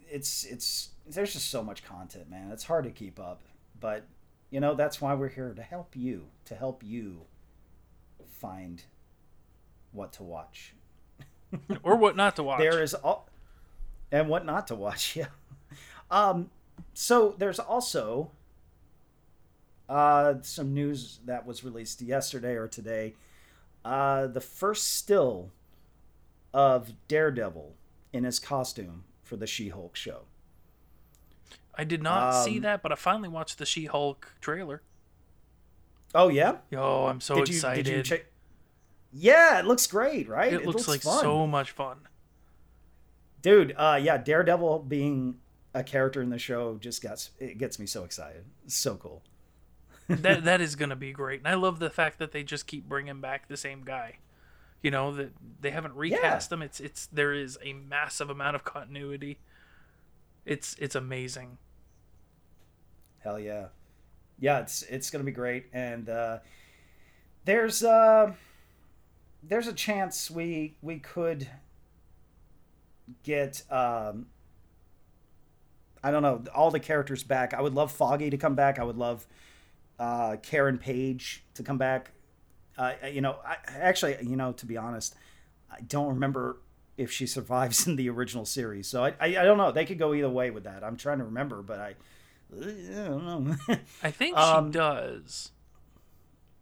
it's 0.09 0.45
it's 0.45 0.89
there's 1.07 1.33
just 1.33 1.49
so 1.49 1.63
much 1.63 1.83
content, 1.83 2.29
man. 2.29 2.51
It's 2.51 2.63
hard 2.63 2.85
to 2.85 2.91
keep 2.91 3.19
up, 3.19 3.41
but 3.79 4.05
you 4.49 4.59
know 4.59 4.75
that's 4.75 5.01
why 5.01 5.13
we're 5.13 5.29
here 5.29 5.53
to 5.53 5.61
help 5.61 5.95
you, 5.95 6.27
to 6.45 6.55
help 6.55 6.83
you 6.83 7.21
find 8.27 8.83
what 9.91 10.11
to 10.13 10.23
watch 10.23 10.73
or 11.83 11.95
what 11.95 12.15
not 12.15 12.35
to 12.37 12.43
watch. 12.43 12.59
There 12.59 12.81
is 12.81 12.93
all 12.93 13.27
and 14.11 14.29
what 14.29 14.45
not 14.45 14.67
to 14.67 14.75
watch. 14.75 15.17
Yeah. 15.23 15.27
Um, 16.11 16.51
so 16.93 17.33
there's 17.37 17.57
also 17.57 18.29
uh, 19.89 20.35
some 20.41 20.73
news 20.73 21.19
that 21.25 21.45
was 21.45 21.63
released 21.63 22.01
yesterday 22.01 22.53
or 22.53 22.67
today. 22.67 23.15
Uh, 23.83 24.27
the 24.27 24.41
first 24.41 24.95
still 24.95 25.49
of 26.53 26.93
Daredevil 27.07 27.73
in 28.11 28.23
his 28.23 28.39
costume 28.39 29.05
for 29.23 29.37
the 29.37 29.47
She-Hulk 29.47 29.95
show. 29.95 30.21
I 31.75 31.83
did 31.83 32.03
not 32.03 32.33
um, 32.33 32.43
see 32.43 32.59
that, 32.59 32.83
but 32.83 32.91
I 32.91 32.95
finally 32.95 33.29
watched 33.29 33.57
the 33.57 33.65
She-Hulk 33.65 34.35
trailer. 34.41 34.81
Oh 36.15 36.29
yeah! 36.29 36.57
Oh, 36.75 37.05
I'm 37.05 37.21
so 37.21 37.35
did 37.35 37.49
excited! 37.49 37.87
You, 37.87 37.93
did 37.93 37.97
you 37.97 38.03
check? 38.03 38.25
Yeah, 39.11 39.59
it 39.59 39.65
looks 39.65 39.87
great, 39.87 40.27
right? 40.27 40.53
It, 40.53 40.61
it 40.61 40.65
looks, 40.65 40.87
looks, 40.87 40.87
like 40.87 41.01
fun. 41.01 41.21
so 41.21 41.47
much 41.47 41.71
fun 41.71 42.07
dude 43.43 43.75
uh 43.77 43.99
yeah 44.01 44.17
daredevil 44.17 44.79
being 44.87 45.35
a 45.75 45.83
character 45.83 46.21
in 46.21 46.29
the 46.29 46.39
show 46.39 46.77
just 46.81 47.01
gets 47.01 47.29
it 47.37 47.59
gets 47.59 47.77
me 47.77 47.85
so 47.85 48.03
excited 48.03 48.45
it's 48.65 48.75
so 48.75 48.95
cool 48.95 49.21
that 50.07 50.43
that 50.43 50.59
is 50.59 50.75
gonna 50.75 50.95
be 50.95 51.11
great 51.11 51.39
and 51.41 51.47
i 51.47 51.53
love 51.53 51.77
the 51.77 51.89
fact 51.89 52.17
that 52.17 52.31
they 52.31 52.41
just 52.41 52.65
keep 52.65 52.87
bringing 52.89 53.21
back 53.21 53.47
the 53.47 53.57
same 53.57 53.83
guy 53.83 54.17
you 54.81 54.89
know 54.89 55.13
that 55.13 55.31
they 55.61 55.71
haven't 55.71 55.93
recast 55.93 56.49
yeah. 56.49 56.55
him 56.55 56.61
it's 56.63 56.79
it's 56.79 57.05
there 57.07 57.33
is 57.33 57.59
a 57.61 57.73
massive 57.73 58.29
amount 58.29 58.55
of 58.55 58.63
continuity 58.63 59.37
it's 60.45 60.75
it's 60.79 60.95
amazing 60.95 61.57
hell 63.23 63.39
yeah 63.39 63.67
yeah 64.39 64.59
it's 64.59 64.83
it's 64.83 65.09
gonna 65.09 65.23
be 65.23 65.31
great 65.31 65.65
and 65.73 66.09
uh 66.09 66.37
there's 67.45 67.83
uh 67.83 68.31
there's 69.41 69.67
a 69.67 69.73
chance 69.73 70.31
we 70.31 70.75
we 70.81 70.99
could 70.99 71.47
get 73.23 73.63
um, 73.69 74.27
I 76.03 76.11
don't 76.11 76.21
know 76.21 76.43
all 76.53 76.71
the 76.71 76.79
characters 76.79 77.23
back. 77.23 77.53
I 77.53 77.61
would 77.61 77.73
love 77.73 77.91
Foggy 77.91 78.29
to 78.29 78.37
come 78.37 78.55
back. 78.55 78.79
I 78.79 78.83
would 78.83 78.97
love 78.97 79.25
uh, 79.99 80.37
Karen 80.41 80.77
Page 80.77 81.43
to 81.55 81.63
come 81.63 81.77
back. 81.77 82.11
Uh, 82.77 82.93
you 83.11 83.21
know, 83.21 83.37
I, 83.45 83.57
actually, 83.67 84.17
you 84.21 84.35
know, 84.35 84.51
to 84.53 84.65
be 84.65 84.77
honest, 84.77 85.15
I 85.71 85.81
don't 85.81 86.07
remember 86.07 86.57
if 86.97 87.11
she 87.11 87.27
survives 87.27 87.87
in 87.87 87.95
the 87.95 88.09
original 88.09 88.45
series. 88.45 88.87
So 88.87 89.03
I, 89.03 89.09
I, 89.19 89.27
I 89.27 89.43
don't 89.43 89.57
know. 89.57 89.71
They 89.71 89.85
could 89.85 89.99
go 89.99 90.13
either 90.13 90.29
way 90.29 90.51
with 90.51 90.63
that. 90.63 90.83
I'm 90.83 90.97
trying 90.97 91.19
to 91.19 91.25
remember, 91.25 91.61
but 91.61 91.79
I, 91.79 91.95
I 92.61 93.07
don't 93.07 93.25
know. 93.25 93.55
I 94.03 94.11
think 94.11 94.37
um, 94.37 94.71
she 94.71 94.77
does. 94.77 95.51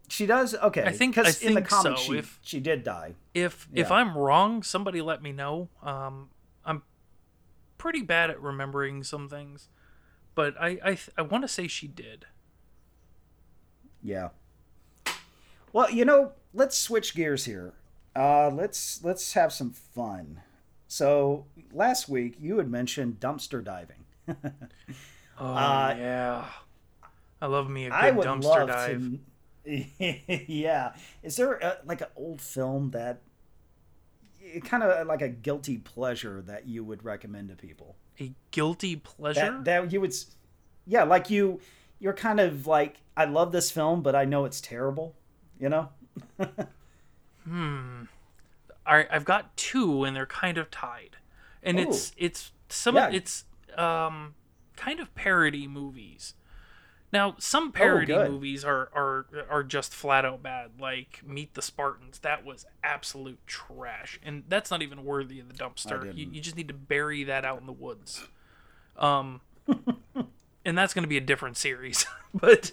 She 0.07 0.25
does. 0.25 0.55
Okay, 0.55 0.83
I 0.83 0.91
think 0.91 1.15
because 1.15 1.41
in 1.41 1.53
the 1.53 1.61
comics 1.61 2.01
so. 2.01 2.13
she, 2.13 2.19
if, 2.19 2.39
she 2.41 2.59
did 2.59 2.83
die. 2.83 3.15
If 3.33 3.67
yeah. 3.71 3.81
if 3.81 3.91
I'm 3.91 4.17
wrong, 4.17 4.61
somebody 4.63 5.01
let 5.01 5.21
me 5.21 5.31
know. 5.31 5.69
Um, 5.81 6.29
I'm 6.65 6.83
pretty 7.77 8.01
bad 8.01 8.29
at 8.29 8.41
remembering 8.41 9.03
some 9.03 9.29
things, 9.29 9.69
but 10.35 10.55
I 10.59 10.79
I 10.83 10.97
I 11.17 11.21
want 11.21 11.43
to 11.43 11.47
say 11.47 11.67
she 11.67 11.87
did. 11.87 12.25
Yeah. 14.03 14.29
Well, 15.73 15.89
you 15.89 16.03
know, 16.03 16.33
let's 16.53 16.77
switch 16.77 17.15
gears 17.15 17.45
here. 17.45 17.73
Uh, 18.15 18.49
let's 18.49 19.01
let's 19.03 19.33
have 19.33 19.53
some 19.53 19.71
fun. 19.71 20.41
So 20.87 21.45
last 21.71 22.09
week 22.09 22.35
you 22.37 22.57
had 22.57 22.69
mentioned 22.69 23.19
dumpster 23.21 23.63
diving. 23.63 24.03
oh 25.41 25.53
uh, 25.53 25.95
yeah, 25.97 26.45
I 27.41 27.47
love 27.47 27.69
me 27.69 27.85
a 27.85 27.89
good 27.89 28.25
dumpster 28.25 28.67
dive. 28.67 29.01
To, 29.01 29.19
yeah. 30.47 30.93
Is 31.23 31.35
there 31.35 31.53
a, 31.53 31.77
like 31.85 32.01
an 32.01 32.07
old 32.15 32.41
film 32.41 32.91
that 32.91 33.21
kind 34.63 34.83
of 34.83 35.07
like 35.07 35.21
a 35.21 35.29
guilty 35.29 35.77
pleasure 35.77 36.41
that 36.43 36.67
you 36.67 36.83
would 36.83 37.03
recommend 37.03 37.49
to 37.49 37.55
people? 37.55 37.95
A 38.19 38.31
guilty 38.51 38.95
pleasure 38.95 39.61
that, 39.63 39.65
that 39.65 39.91
you 39.91 40.01
would, 40.01 40.13
yeah, 40.85 41.03
like 41.03 41.29
you, 41.29 41.59
you're 41.99 42.13
kind 42.13 42.39
of 42.39 42.67
like, 42.67 42.97
I 43.15 43.25
love 43.25 43.51
this 43.51 43.71
film, 43.71 44.01
but 44.01 44.15
I 44.15 44.25
know 44.25 44.45
it's 44.45 44.61
terrible. 44.61 45.15
You 45.59 45.69
know? 45.69 45.89
hmm. 47.45 48.03
All 48.85 48.95
right, 48.95 49.07
I've 49.11 49.25
got 49.25 49.55
two, 49.55 50.03
and 50.03 50.15
they're 50.15 50.25
kind 50.25 50.57
of 50.57 50.71
tied, 50.71 51.17
and 51.61 51.79
Ooh. 51.79 51.83
it's 51.83 52.11
it's 52.17 52.51
some 52.67 52.95
yeah. 52.95 53.11
it's 53.11 53.45
um 53.77 54.33
kind 54.75 54.99
of 54.99 55.13
parody 55.15 55.67
movies. 55.67 56.33
Now, 57.13 57.35
some 57.39 57.73
parody 57.73 58.05
good. 58.05 58.31
movies 58.31 58.63
are, 58.63 58.89
are 58.95 59.25
are 59.49 59.63
just 59.63 59.93
flat 59.93 60.23
out 60.23 60.41
bad, 60.41 60.71
like 60.79 61.21
Meet 61.25 61.55
the 61.55 61.61
Spartans. 61.61 62.19
That 62.19 62.45
was 62.45 62.65
absolute 62.83 63.39
trash, 63.45 64.17
and 64.23 64.43
that's 64.47 64.71
not 64.71 64.81
even 64.81 65.03
worthy 65.03 65.39
of 65.39 65.49
the 65.49 65.53
dumpster. 65.53 66.15
You, 66.15 66.29
you 66.31 66.39
just 66.39 66.55
need 66.55 66.69
to 66.69 66.73
bury 66.73 67.25
that 67.25 67.43
out 67.43 67.59
in 67.59 67.65
the 67.65 67.73
woods. 67.73 68.25
Um, 68.97 69.41
and 70.65 70.77
that's 70.77 70.93
going 70.93 71.03
to 71.03 71.09
be 71.09 71.17
a 71.17 71.21
different 71.21 71.57
series, 71.57 72.05
but 72.33 72.71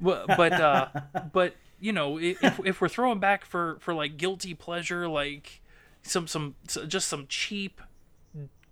but 0.00 0.26
but 0.28 0.52
uh, 0.52 0.88
but 1.32 1.56
you 1.80 1.92
know, 1.92 2.18
if 2.18 2.58
if 2.64 2.80
we're 2.80 2.88
throwing 2.88 3.18
back 3.18 3.44
for 3.44 3.76
for 3.80 3.92
like 3.92 4.16
guilty 4.16 4.54
pleasure, 4.54 5.06
like 5.08 5.60
some 6.02 6.26
some 6.26 6.54
just 6.64 7.08
some 7.08 7.26
cheap, 7.28 7.82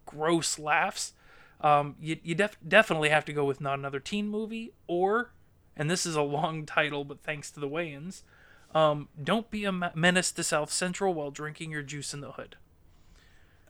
gross 0.07 0.59
laughs, 0.59 1.13
um, 1.61 1.97
you 2.01 2.19
you 2.23 2.35
def- 2.35 2.59
definitely 2.67 3.09
have 3.09 3.25
to 3.27 3.33
go 3.33 3.45
with 3.45 3.61
not 3.61 3.79
another 3.79 4.01
teen 4.01 4.29
movie 4.29 4.73
or, 4.87 5.33
and 5.77 5.91
this 5.91 6.05
is 6.07 6.17
a 6.17 6.23
long 6.23 6.67
title, 6.67 7.05
but 7.05 7.23
thanks 7.23 7.51
to 7.53 7.61
the 7.61 7.69
Wayans, 7.69 8.23
um, 8.75 9.09
don't 9.23 9.51
be 9.51 9.65
a 9.65 9.73
menace 9.73 10.33
to 10.33 10.45
South 10.45 10.71
Central 10.71 11.15
while 11.15 11.31
drinking 11.31 11.71
your 11.71 11.83
juice 11.83 12.13
in 12.15 12.21
the 12.21 12.33
hood. 12.33 12.57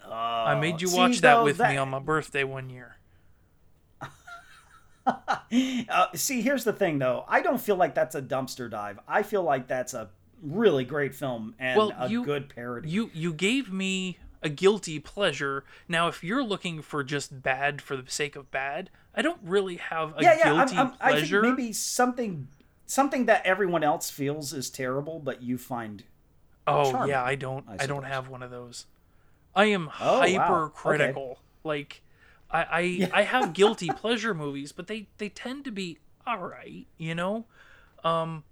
I 0.08 0.54
made 0.60 0.80
you 0.80 0.86
see, 0.88 0.96
watch 0.96 1.20
that 1.22 1.34
though, 1.36 1.44
with 1.44 1.58
me 1.58 1.76
on 1.76 1.88
my 1.88 1.98
birthday 1.98 2.44
one 2.44 2.70
year. 2.70 2.96
Uh, 5.88 6.06
see, 6.16 6.42
here's 6.42 6.64
the 6.64 6.72
thing, 6.72 6.98
though. 6.98 7.24
I 7.28 7.40
don't 7.40 7.60
feel 7.60 7.76
like 7.76 7.94
that's 7.94 8.16
a 8.16 8.22
dumpster 8.22 8.68
dive. 8.68 8.98
I 9.06 9.22
feel 9.22 9.44
like 9.44 9.68
that's 9.68 9.94
a 9.94 10.10
really 10.42 10.84
great 10.84 11.14
film 11.14 11.54
and 11.60 11.78
Well, 11.78 11.92
a 11.96 12.08
you- 12.08 12.24
good 12.24 12.48
parody. 12.48 12.90
You 12.90 13.10
you 13.14 13.32
gave 13.32 13.72
me 13.72 14.18
a 14.46 14.48
guilty 14.48 15.00
pleasure. 15.00 15.64
Now, 15.88 16.06
if 16.06 16.22
you're 16.22 16.44
looking 16.44 16.80
for 16.80 17.02
just 17.02 17.42
bad 17.42 17.82
for 17.82 17.96
the 17.96 18.08
sake 18.08 18.36
of 18.36 18.50
bad, 18.52 18.90
I 19.12 19.20
don't 19.20 19.40
really 19.42 19.76
have 19.76 20.14
a 20.16 20.22
yeah, 20.22 20.38
yeah. 20.38 20.52
I'm, 20.52 20.56
guilty 20.58 20.76
I'm, 20.76 20.86
I 21.00 21.12
think 21.12 21.18
pleasure. 21.18 21.42
maybe 21.42 21.72
something, 21.72 22.46
something 22.86 23.26
that 23.26 23.44
everyone 23.44 23.82
else 23.82 24.08
feels 24.08 24.52
is 24.52 24.70
terrible, 24.70 25.18
but 25.18 25.42
you 25.42 25.58
find. 25.58 26.04
oh 26.66 26.92
charming, 26.92 27.10
yeah, 27.10 27.24
I 27.24 27.34
don't. 27.34 27.64
I 27.68 27.76
I, 27.80 27.86
don't 27.86 28.04
have 28.04 28.28
one 28.28 28.44
of 28.44 28.52
those. 28.52 28.86
I 29.54 29.66
am 29.66 29.90
Oh, 30.00 30.20
wow. 30.32 30.72
Okay. 30.84 31.14
Like, 31.64 32.02
I 32.48 32.60
I, 32.70 33.10
I 33.20 33.22
have 33.22 33.52
guilty 33.52 33.88
pleasure 33.88 34.32
movies, 34.32 34.70
but 34.70 34.86
they 34.86 35.08
they 35.18 35.28
tend 35.28 35.64
to 35.64 35.72
be 35.72 35.98
all 36.24 36.38
right, 36.38 36.86
you 36.96 37.16
know. 37.16 37.46
Um, 38.04 38.44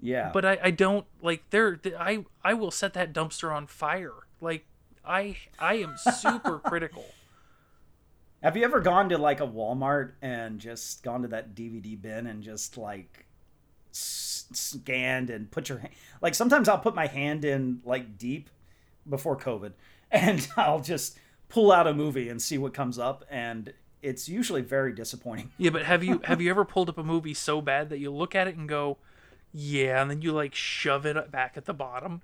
yeah. 0.00 0.30
But 0.32 0.46
I, 0.46 0.58
I 0.62 0.70
don't 0.70 1.06
like 1.20 1.42
they're 1.50 1.78
I 1.98 2.24
I 2.42 2.54
will 2.54 2.70
set 2.70 2.94
that 2.94 3.12
dumpster 3.12 3.54
on 3.54 3.66
fire. 3.66 4.12
Like 4.40 4.64
I 5.06 5.36
I 5.58 5.74
am 5.74 5.96
super 5.96 6.58
critical. 6.64 7.04
Have 8.42 8.56
you 8.56 8.64
ever 8.64 8.80
gone 8.80 9.08
to 9.08 9.18
like 9.18 9.40
a 9.40 9.46
Walmart 9.46 10.12
and 10.20 10.58
just 10.58 11.02
gone 11.02 11.22
to 11.22 11.28
that 11.28 11.54
DVD 11.54 12.00
bin 12.00 12.26
and 12.26 12.42
just 12.42 12.76
like 12.76 13.26
s- 13.90 14.44
scanned 14.52 15.30
and 15.30 15.50
put 15.50 15.68
your 15.68 15.78
hand 15.78 15.92
like 16.20 16.34
sometimes 16.34 16.68
I'll 16.68 16.78
put 16.78 16.94
my 16.94 17.06
hand 17.06 17.44
in 17.44 17.80
like 17.84 18.18
deep 18.18 18.50
before 19.08 19.36
COVID 19.36 19.72
and 20.10 20.46
I'll 20.56 20.80
just 20.80 21.18
pull 21.48 21.72
out 21.72 21.86
a 21.86 21.94
movie 21.94 22.28
and 22.28 22.40
see 22.40 22.58
what 22.58 22.74
comes 22.74 22.98
up 22.98 23.24
and 23.30 23.72
it's 24.02 24.28
usually 24.28 24.60
very 24.60 24.92
disappointing. 24.92 25.50
Yeah, 25.56 25.70
but 25.70 25.84
have 25.84 26.04
you 26.04 26.20
have 26.24 26.42
you 26.42 26.50
ever 26.50 26.64
pulled 26.66 26.90
up 26.90 26.98
a 26.98 27.02
movie 27.02 27.32
so 27.32 27.62
bad 27.62 27.88
that 27.88 27.98
you 27.98 28.10
look 28.10 28.34
at 28.34 28.46
it 28.46 28.56
and 28.56 28.68
go, 28.68 28.98
yeah, 29.52 30.02
and 30.02 30.10
then 30.10 30.20
you 30.20 30.32
like 30.32 30.54
shove 30.54 31.06
it 31.06 31.30
back 31.30 31.56
at 31.56 31.64
the 31.64 31.72
bottom 31.72 32.20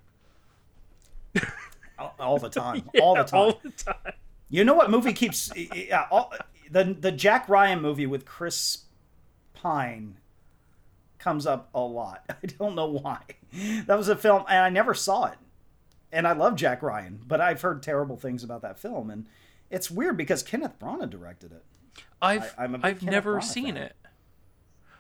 all, 2.19 2.39
the 2.39 2.49
time, 2.49 2.89
all 3.01 3.15
the 3.15 3.25
time. 3.25 3.41
all 3.41 3.61
the 3.63 3.71
time. 3.71 4.13
You 4.49 4.65
know 4.65 4.75
what 4.75 4.91
movie 4.91 5.13
keeps 5.13 5.53
yeah, 5.57 6.07
all, 6.11 6.33
the 6.71 6.97
the 6.99 7.13
Jack 7.13 7.49
Ryan 7.49 7.81
movie 7.81 8.07
with 8.07 8.25
Chris 8.25 8.85
Pine 9.55 10.17
comes 11.19 11.47
up 11.47 11.69
a 11.75 11.81
lot. 11.81 12.25
I 12.31 12.47
don't 12.59 12.75
know 12.75 12.87
why. 12.87 13.21
That 13.87 13.97
was 13.97 14.09
a 14.09 14.17
film 14.17 14.45
and 14.49 14.59
I 14.59 14.69
never 14.71 14.95
saw 14.95 15.27
it. 15.27 15.39
And 16.13 16.27
I 16.27 16.33
love 16.33 16.57
Jack 16.57 16.83
Ryan, 16.83 17.21
but 17.27 17.41
I've 17.41 17.61
heard 17.61 17.83
terrible 17.83 18.17
things 18.17 18.43
about 18.43 18.63
that 18.63 18.79
film 18.79 19.11
and 19.11 19.27
it's 19.71 19.89
weird 19.91 20.17
because 20.17 20.43
Kenneth 20.43 20.79
Branagh 20.81 21.11
directed 21.11 21.53
it. 21.53 21.65
I've 22.21 22.55
I- 22.59 22.65
I'm 22.65 22.75
a 22.75 22.79
big 22.79 22.85
I've 22.87 22.99
Kenneth 23.01 23.13
never 23.13 23.37
Branagh 23.37 23.45
seen 23.45 23.75
fan. 23.75 23.77
it. 23.77 23.97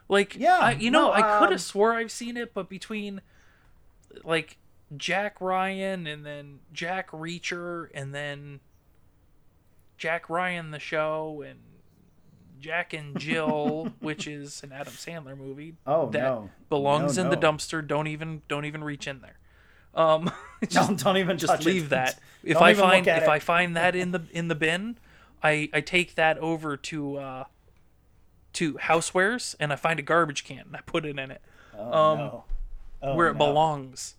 Like 0.08 0.36
Yeah, 0.36 0.58
I, 0.58 0.72
you 0.72 0.90
know, 0.90 1.08
no, 1.08 1.12
I 1.12 1.22
could 1.22 1.46
um, 1.46 1.52
have 1.52 1.62
swore 1.62 1.94
I've 1.94 2.12
seen 2.12 2.36
it, 2.36 2.52
but 2.54 2.68
between 2.68 3.20
like 4.24 4.58
Jack 4.96 5.40
Ryan 5.40 6.06
and 6.06 6.24
then 6.26 6.60
Jack 6.72 7.10
Reacher 7.10 7.88
and 7.94 8.14
then 8.14 8.60
Jack 9.98 10.28
Ryan 10.28 10.70
the 10.70 10.78
show 10.78 11.44
and 11.46 11.58
Jack 12.58 12.92
and 12.92 13.18
Jill, 13.18 13.92
which 14.00 14.26
is 14.26 14.62
an 14.62 14.72
Adam 14.72 14.92
Sandler 14.94 15.36
movie. 15.36 15.74
Oh, 15.86 16.10
that 16.10 16.20
no. 16.22 16.50
belongs 16.68 17.16
No, 17.16 17.24
in 17.24 17.30
the 17.30 17.36
dumpster. 17.36 17.86
Don't 17.86 18.06
even 18.06 18.42
don't 18.48 18.64
even 18.64 18.82
reach 18.84 19.06
in 19.06 19.20
there. 19.20 19.38
Um, 19.94 20.30
just, 20.62 20.74
Don't, 20.74 20.98
don't 21.02 21.16
even 21.16 21.36
just 21.38 21.64
leave 21.64 21.86
it. 21.86 21.90
that. 21.90 22.18
If 22.42 22.54
Don't 22.54 22.62
I 22.62 22.72
find 22.72 23.06
if 23.06 23.22
it. 23.24 23.28
I 23.28 23.38
find 23.38 23.76
that 23.76 23.94
in 23.94 24.12
the 24.12 24.22
in 24.30 24.48
the 24.48 24.54
bin, 24.54 24.96
I 25.42 25.68
I 25.74 25.82
take 25.82 26.14
that 26.14 26.38
over 26.38 26.74
to 26.78 27.16
uh 27.18 27.44
to 28.54 28.74
housewares 28.74 29.54
and 29.60 29.72
I 29.74 29.76
find 29.76 29.98
a 29.98 30.02
garbage 30.02 30.42
can 30.44 30.60
and 30.60 30.74
I 30.74 30.80
put 30.80 31.04
it 31.04 31.18
in 31.18 31.30
it 31.30 31.42
Oh, 31.76 31.92
um, 31.92 32.18
no. 32.18 32.44
Oh, 33.02 33.14
where 33.14 33.28
it 33.28 33.34
no. 33.34 33.38
belongs. 33.46 34.14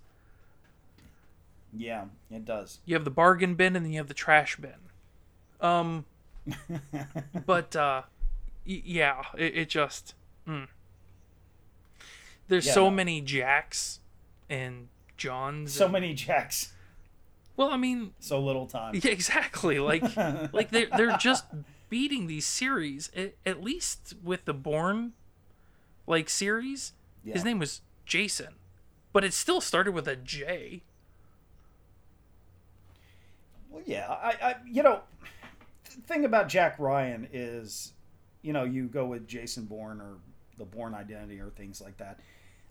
Yeah, 1.76 2.06
it 2.30 2.46
does. 2.46 2.80
You 2.86 2.96
have 2.96 3.06
the 3.06 3.12
bargain 3.12 3.56
bin 3.56 3.76
and 3.76 3.86
then 3.86 3.92
you 3.94 4.00
have 4.00 4.08
the 4.08 4.14
trash 4.14 4.58
bin. 4.58 4.74
Um, 5.62 6.06
but 7.46 7.76
uh, 7.76 8.04
y- 8.68 8.82
yeah, 8.86 9.22
it, 9.38 9.56
it 9.58 9.70
just 9.70 10.16
mm. 10.48 10.68
there's 12.48 12.66
Yeah, 12.68 12.74
so 12.74 12.86
no. 12.86 12.92
many 12.92 13.22
Jacks 13.22 14.00
and 14.50 14.88
Johns. 15.18 15.74
So 15.74 15.86
and- 15.86 15.94
many 15.94 16.14
Jacks, 16.14 16.74
well, 17.56 17.70
I 17.70 17.78
mean, 17.78 18.14
so 18.20 18.40
little 18.40 18.66
time. 18.68 18.96
Yeah, 18.96 19.12
exactly. 19.12 19.80
Like, 19.80 20.04
like 20.54 20.72
they're 20.72 20.88
they're 20.98 21.18
just 21.18 21.46
beating 21.90 22.28
these 22.28 22.46
series. 22.46 23.12
At, 23.16 23.36
at 23.46 23.64
least 23.64 24.16
with 24.24 24.46
the 24.46 24.54
Bourne, 24.54 25.14
like 26.08 26.30
series, 26.30 26.94
his 27.24 27.46
name 27.46 27.60
was 27.60 27.82
Jason, 28.06 28.56
but 29.14 29.24
it 29.24 29.34
still 29.34 29.62
started 29.62 29.92
with 29.94 30.08
a 30.08 30.16
J. 30.16 30.82
Well, 33.72 33.82
yeah, 33.86 34.08
I, 34.10 34.36
I, 34.42 34.56
you 34.70 34.84
know, 34.84 35.00
the 35.86 36.02
thing 36.02 36.26
about 36.26 36.50
Jack 36.50 36.78
Ryan 36.78 37.28
is, 37.32 37.94
you 38.42 38.54
know, 38.54 38.64
you 38.66 38.88
go 38.88 39.06
with 39.06 39.28
Jason 39.28 39.66
Bourne 39.66 40.02
or 40.02 40.18
the 40.58 40.66
Bourne 40.66 40.94
Identity 40.94 41.40
or 41.40 41.50
things 41.50 41.82
like 41.82 41.98
that. 41.98 42.20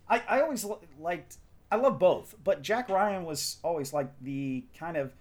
I, 0.07 0.21
I 0.29 0.41
always 0.41 0.63
li- 0.63 0.75
liked, 0.99 1.37
I 1.71 1.75
love 1.77 1.97
both, 1.99 2.35
but 2.43 2.61
Jack 2.61 2.87
Ryan 2.89 3.25
was 3.25 3.57
always 3.63 3.93
like 3.93 4.11
the 4.21 4.63
kind 4.77 4.95
of, 4.97 5.11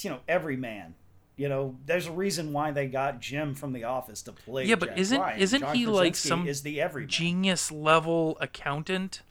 you 0.00 0.10
know, 0.10 0.20
everyman. 0.26 0.94
You 1.36 1.48
know, 1.48 1.76
there's 1.86 2.06
a 2.06 2.12
reason 2.12 2.52
why 2.52 2.70
they 2.70 2.86
got 2.86 3.20
Jim 3.20 3.54
from 3.54 3.72
The 3.72 3.84
Office 3.84 4.22
to 4.22 4.32
play. 4.32 4.64
Yeah, 4.66 4.74
but 4.76 4.90
Jack 4.90 4.98
isn't- 4.98 5.20
Ryan. 5.20 5.40
isn't 5.40 5.60
John 5.60 5.74
he, 5.74 5.86
like, 5.86 6.16
some 6.16 6.46
is 6.46 6.62
the 6.62 6.80
everyman? 6.80 7.08
Genius 7.08 7.70
level 7.72 8.36
accountant. 8.40 9.22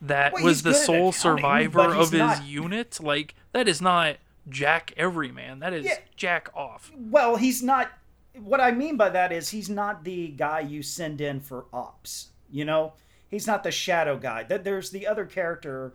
That 0.00 0.32
Well, 0.34 0.44
was 0.44 0.62
the 0.62 0.74
sole 0.74 1.12
survivor 1.12 1.80
of 1.94 2.10
his 2.12 2.18
not- 2.20 2.44
unit. 2.44 3.00
Like 3.00 3.34
that 3.52 3.66
is 3.68 3.80
not 3.82 4.16
Jack 4.48 4.92
Everyman. 4.96 5.58
That 5.58 5.72
is 5.72 5.84
Yeah. 5.86 5.98
Jack 6.16 6.50
Off. 6.54 6.90
Well, 6.96 7.36
he's 7.36 7.62
not. 7.62 7.90
What 8.34 8.60
I 8.60 8.70
mean 8.70 8.96
by 8.96 9.08
that 9.10 9.32
is 9.32 9.48
he's 9.50 9.68
not 9.68 10.04
the 10.04 10.28
guy 10.28 10.60
you 10.60 10.82
send 10.82 11.20
in 11.20 11.40
for 11.40 11.66
ops. 11.72 12.28
You 12.50 12.64
know, 12.64 12.92
he's 13.28 13.46
not 13.46 13.64
the 13.64 13.72
shadow 13.72 14.16
guy. 14.16 14.44
That 14.44 14.62
there's 14.64 14.90
the 14.90 15.06
other 15.06 15.26
character. 15.26 15.94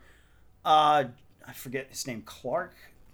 Uh, 0.66 1.06
I 1.48 1.54
forget 1.54 1.88
his 1.90 2.06
name. 2.06 2.22
Clark, 2.26 2.74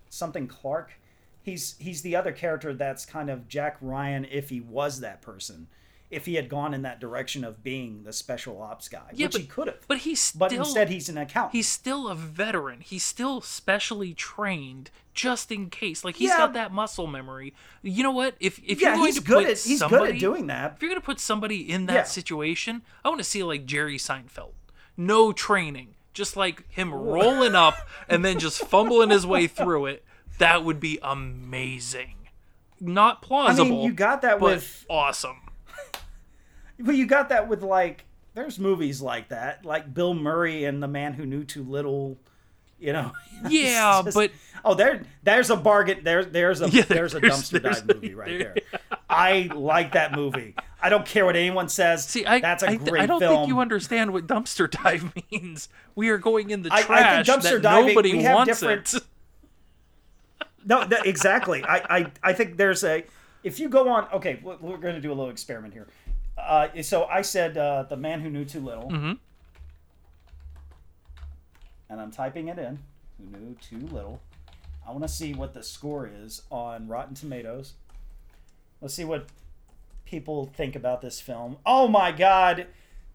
something 0.09 0.47
Clark. 0.47 0.93
He's 1.41 1.75
he's 1.79 2.01
the 2.01 2.15
other 2.15 2.31
character 2.31 2.73
that's 2.73 3.05
kind 3.05 3.29
of 3.29 3.47
Jack 3.47 3.77
Ryan 3.81 4.25
if 4.25 4.49
he 4.49 4.59
was 4.59 4.99
that 5.01 5.21
person. 5.21 5.67
If 6.09 6.25
he 6.25 6.33
had 6.35 6.49
gone 6.49 6.73
in 6.73 6.81
that 6.81 6.99
direction 6.99 7.43
of 7.43 7.63
being 7.63 8.03
the 8.03 8.11
special 8.11 8.59
ops 8.63 8.87
guy, 8.89 9.11
Yeah, 9.13 9.27
which 9.27 9.33
but 9.33 9.41
he 9.41 9.47
could 9.47 9.67
have. 9.67 9.77
But 9.87 9.99
he's 9.99 10.19
still 10.19 10.39
But 10.39 10.51
instead, 10.53 10.89
he's 10.89 11.07
an 11.07 11.19
accountant. 11.19 11.53
he's 11.53 11.67
still 11.69 12.07
a 12.07 12.15
veteran. 12.15 12.81
He's 12.81 13.03
still 13.03 13.41
specially 13.41 14.15
trained 14.15 14.89
just 15.13 15.51
in 15.51 15.69
case. 15.69 16.03
Like 16.03 16.15
he's 16.15 16.29
Yeah. 16.29 16.37
got 16.37 16.53
that 16.53 16.71
muscle 16.71 17.05
memory. 17.05 17.53
You 17.83 18.01
know 18.01 18.09
what? 18.11 18.35
If 18.39 18.57
if 18.65 18.81
yeah, 18.81 18.87
you're 18.89 18.95
going 18.97 19.05
he's 19.05 19.15
to 19.17 19.21
good 19.21 19.43
put 19.43 19.51
at 19.51 19.59
he's 19.59 19.77
somebody, 19.79 20.05
good 20.07 20.15
at 20.15 20.19
doing 20.19 20.47
that. 20.47 20.73
if 20.77 20.81
you're 20.81 20.89
going 20.89 20.99
to 21.01 21.05
put 21.05 21.19
somebody 21.19 21.69
in 21.69 21.85
that 21.85 21.93
Yeah. 21.93 22.03
situation, 22.05 22.81
I 23.05 23.09
want 23.09 23.19
to 23.19 23.23
see 23.23 23.43
like 23.43 23.67
Jerry 23.67 23.97
Seinfeld. 23.99 24.53
No 24.97 25.31
training, 25.31 25.93
just 26.15 26.35
like 26.35 26.67
him 26.71 26.91
rolling 26.91 27.53
up 27.53 27.75
and 28.09 28.25
then 28.25 28.39
just 28.39 28.65
fumbling 28.65 29.11
his 29.11 29.27
way 29.27 29.45
through 29.45 29.85
it. 29.85 30.03
That 30.39 30.63
would 30.63 30.79
be 30.79 30.97
amazing. 31.03 32.15
Not 32.79 33.21
plausible. 33.21 33.67
I 33.67 33.69
mean, 33.69 33.81
you 33.83 33.93
got 33.93 34.23
that 34.23 34.39
with- 34.39 34.85
awesome. 34.89 35.37
But 36.79 36.95
you 36.95 37.05
got 37.05 37.29
that 37.29 37.47
with 37.47 37.61
like 37.63 38.05
there's 38.35 38.57
movies 38.59 39.01
like 39.01 39.29
that, 39.29 39.65
like 39.65 39.93
Bill 39.93 40.13
Murray 40.13 40.65
and 40.65 40.81
The 40.81 40.87
Man 40.87 41.13
Who 41.13 41.25
Knew 41.25 41.43
Too 41.43 41.63
Little. 41.63 42.17
You 42.79 42.93
know. 42.93 43.11
Yeah, 43.49 44.01
Just- 44.03 44.15
but 44.15 44.31
oh, 44.65 44.73
there, 44.73 45.03
there's 45.23 45.49
a 45.49 45.55
bargain. 45.55 46.03
There, 46.03 46.25
there's 46.25 46.61
a 46.61 46.69
Yeah, 46.69 46.83
there's 46.83 47.13
a 47.15 47.21
dumpster 47.21 47.61
there's- 47.61 47.81
dive 47.81 47.95
movie 47.95 48.13
right 48.13 48.37
there. 48.39 48.55
I 49.09 49.49
like 49.53 49.93
that 49.93 50.13
movie. 50.13 50.55
I 50.81 50.89
don't 50.89 51.05
care 51.05 51.25
what 51.25 51.35
anyone 51.37 51.67
says. 51.69 52.05
see, 52.05 52.25
I 52.25 52.39
that's 52.39 52.63
a 52.63 52.69
I, 52.71 52.75
great 52.75 53.01
I 53.01 53.05
don't 53.05 53.19
film. 53.19 53.35
think 53.35 53.47
you 53.49 53.59
understand 53.59 54.11
what 54.13 54.27
dumpster 54.27 54.69
dive 54.83 55.13
means. 55.31 55.67
We 55.95 56.09
are 56.09 56.17
going 56.17 56.49
in 56.51 56.61
the 56.63 56.69
I- 56.71 56.75
I 56.75 56.77
think 56.83 56.87
trash 56.87 57.27
dumpster 57.27 57.51
that 57.53 57.61
diving- 57.61 57.87
nobody 57.89 58.23
wants 58.27 58.59
different- 58.59 58.93
it. 58.93 59.03
No, 60.65 60.83
that, 60.85 61.05
exactly. 61.05 61.63
I, 61.63 61.77
I, 61.99 62.11
I 62.21 62.33
think 62.33 62.57
there's 62.57 62.83
a. 62.83 63.05
If 63.43 63.59
you 63.59 63.69
go 63.69 63.87
on, 63.89 64.07
okay, 64.13 64.39
we're 64.43 64.77
going 64.77 64.95
to 64.95 65.01
do 65.01 65.09
a 65.09 65.15
little 65.15 65.29
experiment 65.31 65.73
here. 65.73 65.87
Uh, 66.39 66.81
so 66.81 67.05
I 67.05 67.21
said 67.21 67.57
uh, 67.57 67.83
the 67.83 67.97
man 67.97 68.21
who 68.21 68.29
knew 68.29 68.45
too 68.45 68.59
little, 68.61 68.89
Mhm. 68.89 69.19
and 71.89 72.01
I'm 72.01 72.11
typing 72.11 72.47
it 72.47 72.57
in. 72.59 72.79
Who 73.17 73.37
knew 73.37 73.55
too 73.55 73.85
little? 73.93 74.21
I 74.87 74.91
want 74.91 75.03
to 75.03 75.09
see 75.09 75.33
what 75.33 75.53
the 75.53 75.63
score 75.63 76.09
is 76.11 76.41
on 76.51 76.87
Rotten 76.87 77.13
Tomatoes. 77.15 77.73
Let's 78.81 78.93
see 78.93 79.05
what 79.05 79.27
people 80.05 80.45
think 80.55 80.75
about 80.75 81.01
this 81.01 81.19
film. 81.21 81.57
Oh 81.65 81.87
my 81.87 82.11
God! 82.11 82.67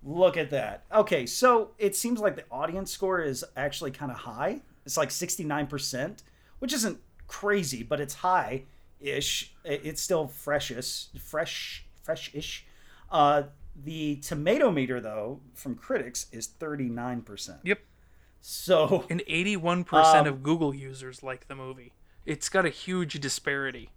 Look 0.02 0.36
at 0.36 0.50
that. 0.50 0.84
Okay, 0.92 1.24
so 1.26 1.70
it 1.78 1.96
seems 1.96 2.20
like 2.20 2.36
the 2.36 2.44
audience 2.50 2.90
score 2.92 3.20
is 3.22 3.44
actually 3.56 3.90
kind 3.90 4.12
of 4.12 4.18
high. 4.18 4.60
It's 4.84 4.96
like 4.98 5.08
69%, 5.10 6.22
which 6.58 6.74
isn't 6.74 7.00
crazy, 7.26 7.82
but 7.82 8.00
it's 8.00 8.14
high 8.14 8.64
ish. 9.00 9.52
It's 9.64 10.02
still 10.02 10.28
freshish, 10.28 11.08
fresh, 11.18 11.86
fresh-ish. 12.02 12.66
Uh, 13.14 13.44
the 13.76 14.16
tomato 14.16 14.70
meter, 14.70 15.00
though, 15.00 15.40
from 15.54 15.74
critics 15.76 16.26
is 16.32 16.48
39%. 16.48 17.58
Yep. 17.62 17.78
So, 18.40 19.06
And 19.08 19.22
81% 19.28 19.92
Um, 20.20 20.26
of 20.26 20.42
Google 20.42 20.74
users 20.74 21.22
like 21.22 21.46
the 21.48 21.54
movie. 21.54 21.92
It's 22.26 22.48
got 22.48 22.66
a 22.66 22.70
huge 22.70 23.20
disparity. 23.20 23.90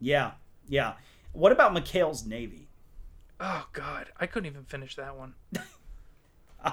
yeah, 0.00 0.32
yeah. 0.68 0.94
What 1.32 1.52
about 1.52 1.72
McHale's 1.74 2.24
Navy? 2.24 2.68
Oh 3.40 3.66
god, 3.72 4.08
I 4.18 4.26
couldn't 4.26 4.46
even 4.50 4.64
finish 4.64 4.96
that 4.96 5.16
one. 5.16 5.34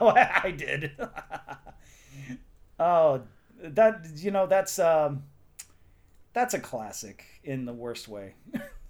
Oh, 0.01 0.09
I 0.09 0.51
did. 0.51 0.91
oh, 2.79 3.21
that 3.63 4.05
you 4.15 4.31
know 4.31 4.45
that's 4.45 4.77
um, 4.79 5.23
that's 6.33 6.53
a 6.53 6.59
classic 6.59 7.23
in 7.43 7.63
the 7.65 7.71
worst 7.73 8.07
way. 8.09 8.35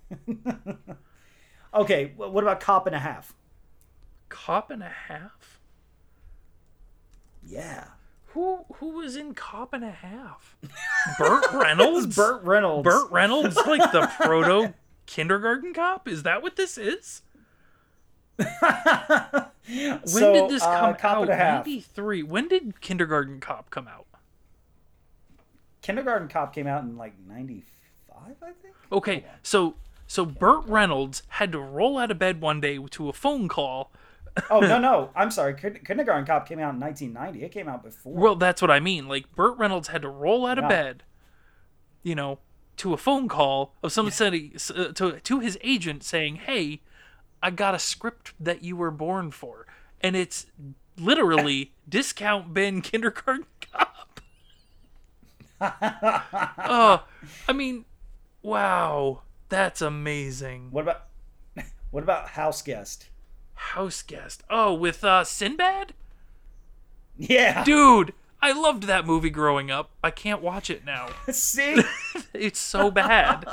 okay, 1.73 2.13
what 2.15 2.43
about 2.43 2.60
Cop 2.60 2.88
and 2.88 2.95
a 2.95 2.99
Half? 2.99 3.34
Cop 4.30 4.71
and 4.71 4.84
a 4.84 4.89
half? 5.08 5.60
Yeah, 7.45 7.86
Who 8.27 8.65
who 8.75 8.89
was 8.97 9.15
in 9.15 9.34
Cop 9.34 9.73
and 9.73 9.84
a 9.86 9.91
half? 9.91 10.58
Burt 11.17 11.45
Reynolds? 11.53 12.13
Burt 12.15 12.43
Reynolds. 12.43 12.84
Burt 12.84 13.10
Reynolds 13.12 13.56
like 13.65 13.91
the 13.93 14.12
proto 14.19 14.73
kindergarten 15.06 15.73
cop? 15.73 16.08
Is 16.10 16.23
that 16.23 16.41
what 16.41 16.56
this 16.58 16.77
is? 16.77 17.21
When 19.69 20.08
So, 20.08 20.34
did 20.34 20.49
this 20.49 20.63
uh, 20.63 20.80
come 20.80 20.95
Cop 20.95 21.03
out? 21.17 21.21
and 21.23 21.32
a 21.32 21.38
93. 21.38 22.23
When 22.23 22.47
did 22.47 22.80
Kindergarten 22.80 23.39
Cop 23.41 23.69
come 23.69 23.86
out? 23.88 24.06
Kindergarten 25.82 26.27
Cop 26.30 26.53
came 26.56 26.67
out 26.67 26.84
in 26.84 26.95
like 26.97 27.13
'95, 27.27 28.36
I 28.41 28.45
think. 28.62 28.75
Okay, 28.91 29.25
so 29.43 29.75
so 30.07 30.25
Burt 30.25 30.65
Reynolds 30.65 31.23
had 31.27 31.51
to 31.51 31.59
roll 31.59 31.97
out 31.97 32.09
of 32.11 32.17
bed 32.19 32.41
one 32.41 32.59
day 32.61 32.79
to 32.91 33.09
a 33.09 33.13
phone 33.13 33.47
call. 33.47 33.91
Oh 34.49 34.59
no, 34.61 34.79
no, 34.79 35.09
I'm 35.15 35.31
sorry. 35.31 35.53
Kindergarten 35.53 36.25
Cop 36.25 36.47
came 36.47 36.59
out 36.59 36.73
in 36.73 36.79
1990. 36.79 37.43
It 37.45 37.51
came 37.51 37.67
out 37.67 37.83
before. 37.83 38.13
Well, 38.13 38.35
that's 38.35 38.61
what 38.61 38.71
I 38.71 38.79
mean. 38.79 39.07
Like 39.07 39.33
Burt 39.35 39.57
Reynolds 39.57 39.89
had 39.89 40.01
to 40.03 40.09
roll 40.09 40.45
out 40.45 40.57
of 40.57 40.63
Yeah. 40.63 40.69
bed, 40.69 41.03
you 42.03 42.15
know, 42.15 42.39
to 42.77 42.93
a 42.93 42.97
phone 42.97 43.27
call 43.27 43.73
of 43.83 43.91
someone 43.91 44.11
saying 44.11 44.53
uh, 44.75 44.91
to 44.93 45.19
to 45.19 45.39
his 45.39 45.57
agent 45.61 46.03
saying, 46.03 46.35
"Hey, 46.37 46.81
I 47.41 47.49
got 47.51 47.73
a 47.75 47.79
script 47.79 48.33
that 48.39 48.63
you 48.63 48.75
were 48.75 48.91
born 48.91 49.31
for," 49.31 49.65
and 50.01 50.15
it's 50.15 50.45
literally 50.99 51.73
discount 51.89 52.53
bin 52.53 52.81
Kindergarten 52.83 53.45
Cop. 53.73 54.21
oh, 55.59 57.03
I 57.47 57.53
mean, 57.53 57.85
wow, 58.43 59.21
that's 59.49 59.81
amazing. 59.81 60.69
What 60.71 60.81
about 60.81 61.03
what 61.91 62.03
about 62.03 62.29
House 62.29 62.62
Guest? 62.62 63.07
House 63.55 64.03
guest. 64.03 64.43
Oh, 64.49 64.73
with 64.73 65.03
uh, 65.03 65.23
Sinbad. 65.23 65.93
Yeah. 67.17 67.63
Dude, 67.63 68.13
I 68.39 68.51
loved 68.51 68.83
that 68.83 69.05
movie 69.05 69.31
growing 69.31 69.71
up. 69.71 69.89
I 70.03 70.12
can't 70.12 70.41
watch 70.41 70.69
it 70.69 70.86
now. 70.86 71.10
See. 71.31 71.81
It's 72.33 72.60
so 72.60 72.91
bad. 72.91 73.45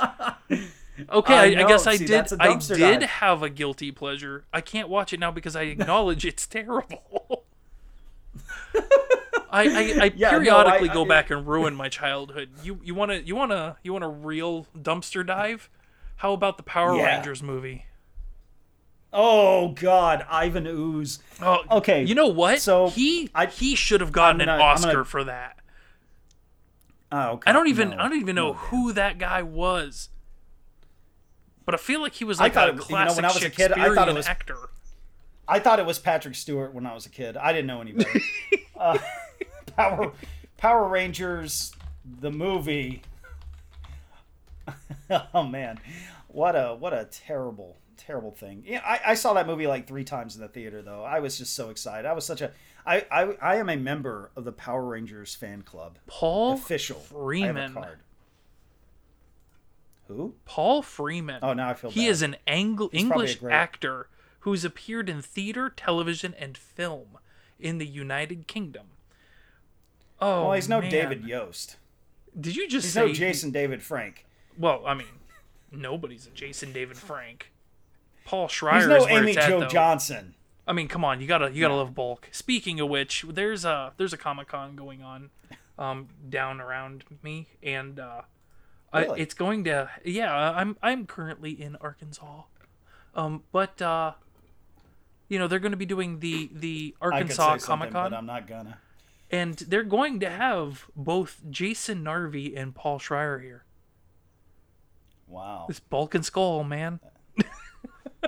Okay, 1.09 1.33
I 1.33 1.59
I, 1.59 1.63
I, 1.65 1.67
guess 1.67 1.87
I 1.87 1.97
did. 1.97 2.31
I 2.39 2.55
did 2.57 2.99
dive. 2.99 3.09
have 3.09 3.41
a 3.41 3.49
guilty 3.49 3.91
pleasure. 3.91 4.45
I 4.53 4.61
can't 4.61 4.89
watch 4.89 5.11
it 5.11 5.19
now 5.19 5.31
because 5.31 5.55
I 5.55 5.63
acknowledge 5.63 6.23
it's 6.23 6.45
terrible. 6.45 7.45
I, 8.75 8.81
I, 9.51 9.97
I 10.05 10.11
Yeah, 10.15 10.31
no, 10.31 10.39
periodically 10.39 10.89
I- 10.89 10.93
go 10.93 11.05
back 11.05 11.31
and 11.31 11.47
ruin 11.47 11.73
my 11.73 11.89
childhood. 11.89 12.49
You 12.63 12.79
you 12.83 12.93
want 12.93 13.11
to 13.11 13.21
you 13.23 13.35
want 13.35 13.51
to 13.51 13.77
you 13.83 13.91
want 13.93 14.03
a 14.03 14.09
real 14.09 14.67
dumpster 14.77 15.25
dive? 15.25 15.69
How 16.17 16.33
about 16.33 16.57
the 16.57 16.63
Power 16.63 16.95
Yeah. 16.95 17.15
Rangers 17.17 17.43
movie? 17.43 17.85
Oh 19.13 19.69
God, 19.69 20.25
Ivan 20.29 20.67
Ooze. 20.67 21.19
Oh, 21.41 21.59
Okay, 21.71 22.03
You 22.03 22.15
know 22.15 22.27
what? 22.27 22.59
so 22.59 22.89
he 22.89 23.29
I- 23.33 23.45
he 23.45 23.75
should 23.75 24.01
have 24.01 24.11
gotten 24.11 24.41
an 24.41 24.47
gonna- 24.47 24.61
I'm 24.63 24.69
Oscar 24.75 24.91
gonna- 24.91 25.05
for 25.05 25.23
that. 25.25 25.59
Oh, 27.11 27.29
okay. 27.33 27.49
I 27.49 27.53
don't 27.53 27.67
even 27.67 27.91
No, 27.91 27.97
I 27.97 28.09
don't 28.09 28.19
even 28.19 28.35
know 28.35 28.47
no. 28.49 28.53
who 28.53 28.91
that 28.93 29.17
guy 29.17 29.41
was. 29.41 30.09
But 31.65 31.75
I 31.75 31.77
feel 31.77 32.01
like 32.01 32.13
he 32.13 32.25
was 32.25 32.39
I 32.39 32.45
like 32.45 32.53
thought 32.53 32.67
a 32.69 32.71
it 32.73 32.75
was- 32.77 32.89
you 32.89 32.95
know, 32.95 33.01
classic 33.03 33.15
when 33.15 33.25
I 33.25 33.27
was 33.33 33.43
a 33.43 33.49
kid, 33.49 33.71
I 33.71 33.95
thought 33.95 34.09
it 34.09 34.15
was- 34.15 34.27
actor. 34.27 34.57
I 35.47 35.59
thought 35.59 35.79
it 35.79 35.85
was 35.85 35.99
Patrick 35.99 36.35
Stewart 36.35 36.73
when 36.73 36.85
I 36.85 36.93
was 36.93 37.05
a 37.05 37.09
kid. 37.09 37.37
I 37.37 37.53
didn't 37.53 37.67
know 37.67 37.79
anybody. 37.81 38.21
uh, 38.79 38.97
Power 39.77 40.11
Power 40.57 40.87
Rangers 40.87 41.71
the 42.19 42.31
movie. 42.31 43.01
oh 45.33 45.43
man, 45.43 45.79
what 46.27 46.55
a 46.55 46.75
what 46.75 46.93
a 46.93 47.05
terrible 47.05 47.77
terrible 47.97 48.31
thing. 48.31 48.63
Yeah, 48.65 48.81
I, 48.85 48.99
I 49.11 49.13
saw 49.13 49.33
that 49.33 49.47
movie 49.47 49.67
like 49.67 49.87
three 49.87 50.03
times 50.03 50.35
in 50.35 50.41
the 50.41 50.47
theater 50.47 50.81
though. 50.81 51.03
I 51.03 51.19
was 51.19 51.37
just 51.37 51.53
so 51.55 51.69
excited. 51.69 52.07
I 52.07 52.13
was 52.13 52.25
such 52.25 52.41
a 52.41 52.51
I 52.85 53.05
I, 53.11 53.23
I 53.41 53.55
am 53.57 53.69
a 53.69 53.75
member 53.77 54.31
of 54.35 54.43
the 54.45 54.51
Power 54.51 54.83
Rangers 54.85 55.33
fan 55.35 55.61
club. 55.61 55.97
Paul 56.07 56.53
Official. 56.53 56.97
I 56.97 57.03
have 57.03 57.11
a 57.11 57.13
Freeman. 57.19 57.73
card. 57.73 57.99
Who? 60.07 60.35
Paul 60.45 60.81
Freeman. 60.83 61.39
Oh, 61.41 61.53
now 61.53 61.69
I 61.69 61.73
feel 61.73 61.89
he 61.89 62.01
bad. 62.05 62.09
is 62.11 62.21
an 62.21 62.35
Ang- 62.47 62.75
probably 62.77 62.97
a 62.97 63.01
English 63.01 63.35
great- 63.37 63.53
actor 63.53 64.07
who's 64.41 64.63
appeared 64.63 65.09
in 65.09 65.21
theater, 65.21 65.69
television, 65.75 66.35
and 66.37 66.55
film 66.55 67.17
in 67.59 67.79
the 67.79 67.87
United 67.87 68.47
Kingdom. 68.47 68.87
Oh, 70.21 70.43
Well, 70.43 70.53
he's 70.53 70.69
no 70.69 70.79
man. 70.81 70.91
David 70.91 71.23
Yost. 71.25 71.77
Did 72.39 72.55
you 72.55 72.67
just 72.67 72.85
He's 72.85 72.93
say 72.93 73.07
no 73.07 73.13
Jason 73.13 73.49
David 73.51 73.81
Frank. 73.81 74.24
Well, 74.57 74.83
I 74.85 74.93
mean, 74.93 75.07
nobody's 75.71 76.27
a 76.27 76.29
Jason 76.31 76.71
David 76.73 76.97
Frank. 76.97 77.51
Paul 78.25 78.47
Schrier 78.47 78.77
He's 78.79 78.87
no 78.87 79.07
Amy 79.07 79.31
it's 79.31 79.37
at, 79.37 79.49
Jo 79.49 79.59
though. 79.61 79.67
Johnson. 79.67 80.33
I 80.67 80.73
mean, 80.73 80.87
come 80.87 81.05
on, 81.05 81.21
you 81.21 81.27
gotta 81.27 81.51
you 81.51 81.61
gotta 81.61 81.75
love 81.75 81.93
bulk. 81.93 82.27
Speaking 82.31 82.79
of 82.79 82.89
which, 82.89 83.23
there's 83.29 83.65
a 83.65 83.93
there's 83.97 84.13
a 84.13 84.17
Comic 84.17 84.47
Con 84.47 84.75
going 84.75 85.03
on, 85.03 85.29
um, 85.77 86.07
down 86.27 86.59
around 86.59 87.03
me, 87.21 87.47
and 87.61 87.99
uh, 87.99 88.21
I, 88.91 89.03
it's 89.15 89.35
going 89.35 89.63
to 89.65 89.91
yeah. 90.03 90.33
I'm 90.33 90.75
I'm 90.81 91.05
currently 91.05 91.51
in 91.51 91.75
Arkansas, 91.81 92.43
um, 93.13 93.43
but 93.51 93.79
uh, 93.79 94.13
you 95.29 95.37
know 95.37 95.47
they're 95.47 95.59
going 95.59 95.71
to 95.71 95.77
be 95.77 95.85
doing 95.85 96.19
the 96.19 96.49
the 96.51 96.95
Arkansas 96.99 97.45
Comic 97.45 97.61
something, 97.61 97.89
but 97.91 98.09
Con, 98.09 98.13
I'm 98.15 98.25
not 98.25 98.47
gonna. 98.47 98.79
and 99.29 99.53
they're 99.57 99.83
going 99.83 100.19
to 100.21 100.29
have 100.31 100.85
both 100.95 101.41
Jason 101.51 102.03
Narvy 102.03 102.57
and 102.59 102.73
Paul 102.73 102.97
Schrier 102.97 103.39
here. 103.39 103.65
Wow. 105.27 105.65
This 105.67 105.79
Bulk 105.79 106.15
and 106.15 106.25
Skull 106.25 106.63
man. 106.63 106.99
Uh, 108.23 108.27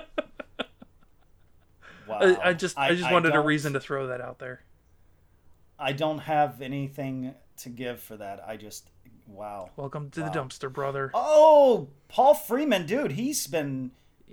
wow. 2.08 2.18
I, 2.20 2.48
I 2.50 2.52
just 2.52 2.78
I, 2.78 2.94
just 2.94 3.10
wanted 3.10 3.34
a 3.34 3.40
reason 3.40 3.72
to 3.74 3.80
throw 3.80 4.08
that 4.08 4.20
out 4.20 4.38
there. 4.38 4.60
I 5.78 5.92
don't 5.92 6.18
have 6.18 6.60
anything 6.60 7.34
to 7.58 7.68
give 7.68 8.00
for 8.00 8.16
that. 8.16 8.42
I 8.46 8.56
just 8.56 8.88
wow. 9.26 9.70
Welcome 9.76 10.10
to 10.10 10.22
Wow. 10.22 10.28
the 10.30 10.38
dumpster, 10.38 10.72
brother. 10.72 11.10
Oh, 11.14 11.88
Paul 12.08 12.34
Freeman, 12.34 12.86
dude, 12.86 13.12
he's 13.12 13.46
been, 13.46 13.92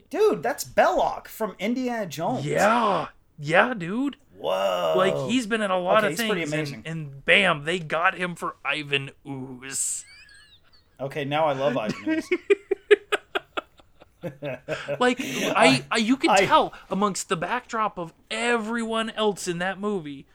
dude, 0.10 0.42
that's 0.42 0.64
Belloq 0.64 1.28
from 1.28 1.56
Indiana 1.60 2.06
Jones. 2.08 2.46
Yeah, 2.46 3.08
yeah, 3.38 3.74
dude. 3.74 4.16
Whoa. 4.38 4.94
Like 4.98 5.30
he's 5.30 5.46
been 5.48 5.62
in 5.62 5.72
a 5.72 5.80
lot 5.80 6.04
Okay, 6.04 6.14
of 6.14 6.20
he's 6.20 6.28
pretty 6.30 6.42
things, 6.42 6.54
amazing. 6.54 6.84
and, 6.86 6.98
and 7.08 7.26
bam, 7.26 7.64
they 7.66 7.80
got 7.80 8.16
him 8.18 8.36
for 8.36 8.56
Ivan 8.66 9.12
Ooze. 9.28 10.04
Okay, 11.00 11.26
now 11.26 11.46
I 11.46 11.54
love 11.54 11.76
Ivan. 11.78 12.10
Ooze. 12.10 12.30
Like 15.00 15.20
I, 15.22 15.84
I, 15.92 15.98
you 15.98 16.18
can 16.18 16.32
I- 16.32 16.46
tell 16.46 16.74
amongst 16.90 17.30
the 17.30 17.38
backdrop 17.38 18.00
of 18.00 18.12
everyone 18.32 19.12
else 19.12 19.48
in 19.48 19.60
that 19.60 19.80
movie, 19.80 20.26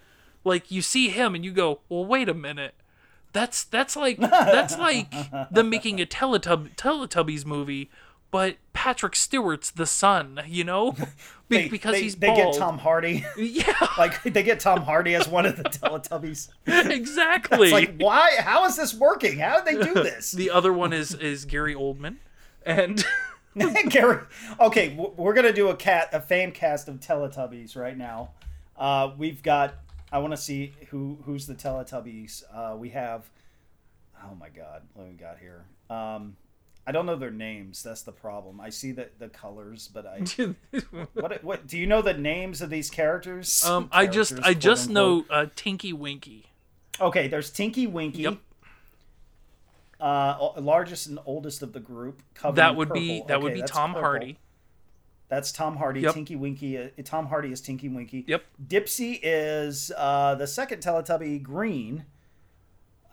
Like 0.45 0.71
you 0.71 0.81
see 0.81 1.09
him 1.09 1.35
and 1.35 1.45
you 1.45 1.51
go, 1.53 1.81
well, 1.89 2.05
wait 2.05 2.29
a 2.29 2.35
minute. 2.35 2.75
That's 3.33 3.65
that's 3.65 3.97
like 3.97 4.19
that's 4.19 4.79
like 4.79 5.13
them 5.51 5.71
making 5.71 6.01
a 6.01 6.07
Teletub 6.07 6.77
Teletubbies 6.77 7.45
movie, 7.45 7.91
but 8.31 8.57
Patrick 8.81 9.15
Stewart's 9.15 9.71
the 9.71 9.85
sun, 9.85 10.41
you 10.47 10.65
know, 10.65 10.93
Be- 11.51 11.57
They- 11.59 11.69
because 11.69 11.93
they, 11.93 12.01
he's 12.03 12.17
they 12.17 12.35
get 12.35 12.55
Tom 12.55 12.79
Hardy. 12.79 13.27
Yeah, 13.37 13.75
like 13.99 14.23
they 14.23 14.43
get 14.43 14.59
Tom 14.59 14.81
Hardy 14.81 15.15
as 15.15 15.29
one 15.29 15.45
of 15.45 15.57
the 15.59 15.65
Teletubbies. 15.65 16.49
exactly. 16.67 17.65
It's 17.65 17.73
like, 17.73 17.97
why? 18.01 18.37
How 18.39 18.65
is 18.65 18.77
this 18.77 18.95
working? 18.95 19.39
How 19.39 19.61
did 19.61 19.67
they 19.79 19.85
do 19.85 19.93
this? 19.93 20.33
the 20.33 20.49
other 20.49 20.73
one 20.73 20.95
is 20.95 21.13
is 21.13 21.45
Gary 21.45 21.75
Oldman, 21.75 22.17
and 22.65 23.05
Gary. 23.91 24.23
Okay, 24.59 24.97
we're 25.17 25.35
gonna 25.35 25.53
do 25.53 25.69
a 25.69 25.77
cat 25.77 26.09
a 26.15 26.21
fan 26.21 26.51
cast 26.53 26.89
of 26.89 27.01
Teletubbies 27.01 27.77
right 27.77 27.99
now. 27.99 28.31
Uh, 28.79 29.11
we've 29.19 29.43
got. 29.43 29.75
I 30.11 30.19
want 30.21 30.33
to 30.33 30.39
see 30.39 30.73
who 30.89 31.19
who's 31.27 31.47
the 31.47 31.55
Teletubbies. 31.55 32.45
Uh, 32.51 32.77
we 32.79 32.89
have. 32.91 33.29
Oh 34.25 34.35
my 34.35 34.49
God, 34.49 34.83
what 34.95 35.07
we 35.07 35.13
got 35.15 35.39
here? 35.39 35.67
Um, 35.91 36.37
I 36.91 36.93
don't 36.93 37.07
know 37.07 37.15
their 37.15 37.31
names. 37.31 37.85
That's 37.85 38.03
the 38.03 38.11
problem. 38.11 38.61
I 38.61 38.71
see 38.71 38.91
the 38.91 39.11
the 39.21 39.29
colors, 39.29 39.89
but 39.95 40.07
I 40.07 40.25
what 41.15 41.45
what 41.45 41.65
do 41.69 41.79
you 41.79 41.87
know 41.87 42.03
the 42.03 42.15
names 42.15 42.61
of 42.61 42.69
these 42.69 42.91
characters? 42.91 43.65
um, 43.65 43.89
I 43.93 44.09
just 44.09 44.33
I 44.43 44.55
just 44.55 44.87
quote, 44.87 44.95
know 44.95 45.25
uh, 45.31 45.47
Tinky 45.55 45.93
Winky. 45.93 46.47
Okay, 47.01 47.29
there's 47.29 47.49
Tinky 47.49 47.87
Winky. 47.87 48.23
Yep. 48.23 48.39
Uh, 50.01 50.51
largest 50.61 51.07
and 51.07 51.21
oldest 51.27 51.63
of 51.63 51.73
the 51.75 51.79
group. 51.79 52.25
covered 52.35 52.57
That 52.57 52.73
in 52.73 52.77
would 52.79 52.93
be 52.93 53.21
purple. 53.21 53.27
that 53.29 53.41
would 53.41 53.55
be 53.55 53.63
Tom 53.63 53.91
purple. 53.93 54.03
Hardy. 54.09 54.39
That's 55.29 55.53
Tom 55.53 55.77
Hardy. 55.77 56.01
Yep. 56.01 56.15
Tinky 56.15 56.35
Winky. 56.35 56.77
Uh, 56.77 56.89
Tom 57.05 57.27
Hardy 57.27 57.53
is 57.53 57.61
Tinky 57.61 57.89
Winky. 57.89 58.25
Yep. 58.27 58.43
Dipsy 58.67 59.21
is 59.23 59.93
uh, 59.97 60.35
the 60.35 60.49
second 60.49 60.83
Teletubby, 60.83 61.41
Green. 61.41 62.07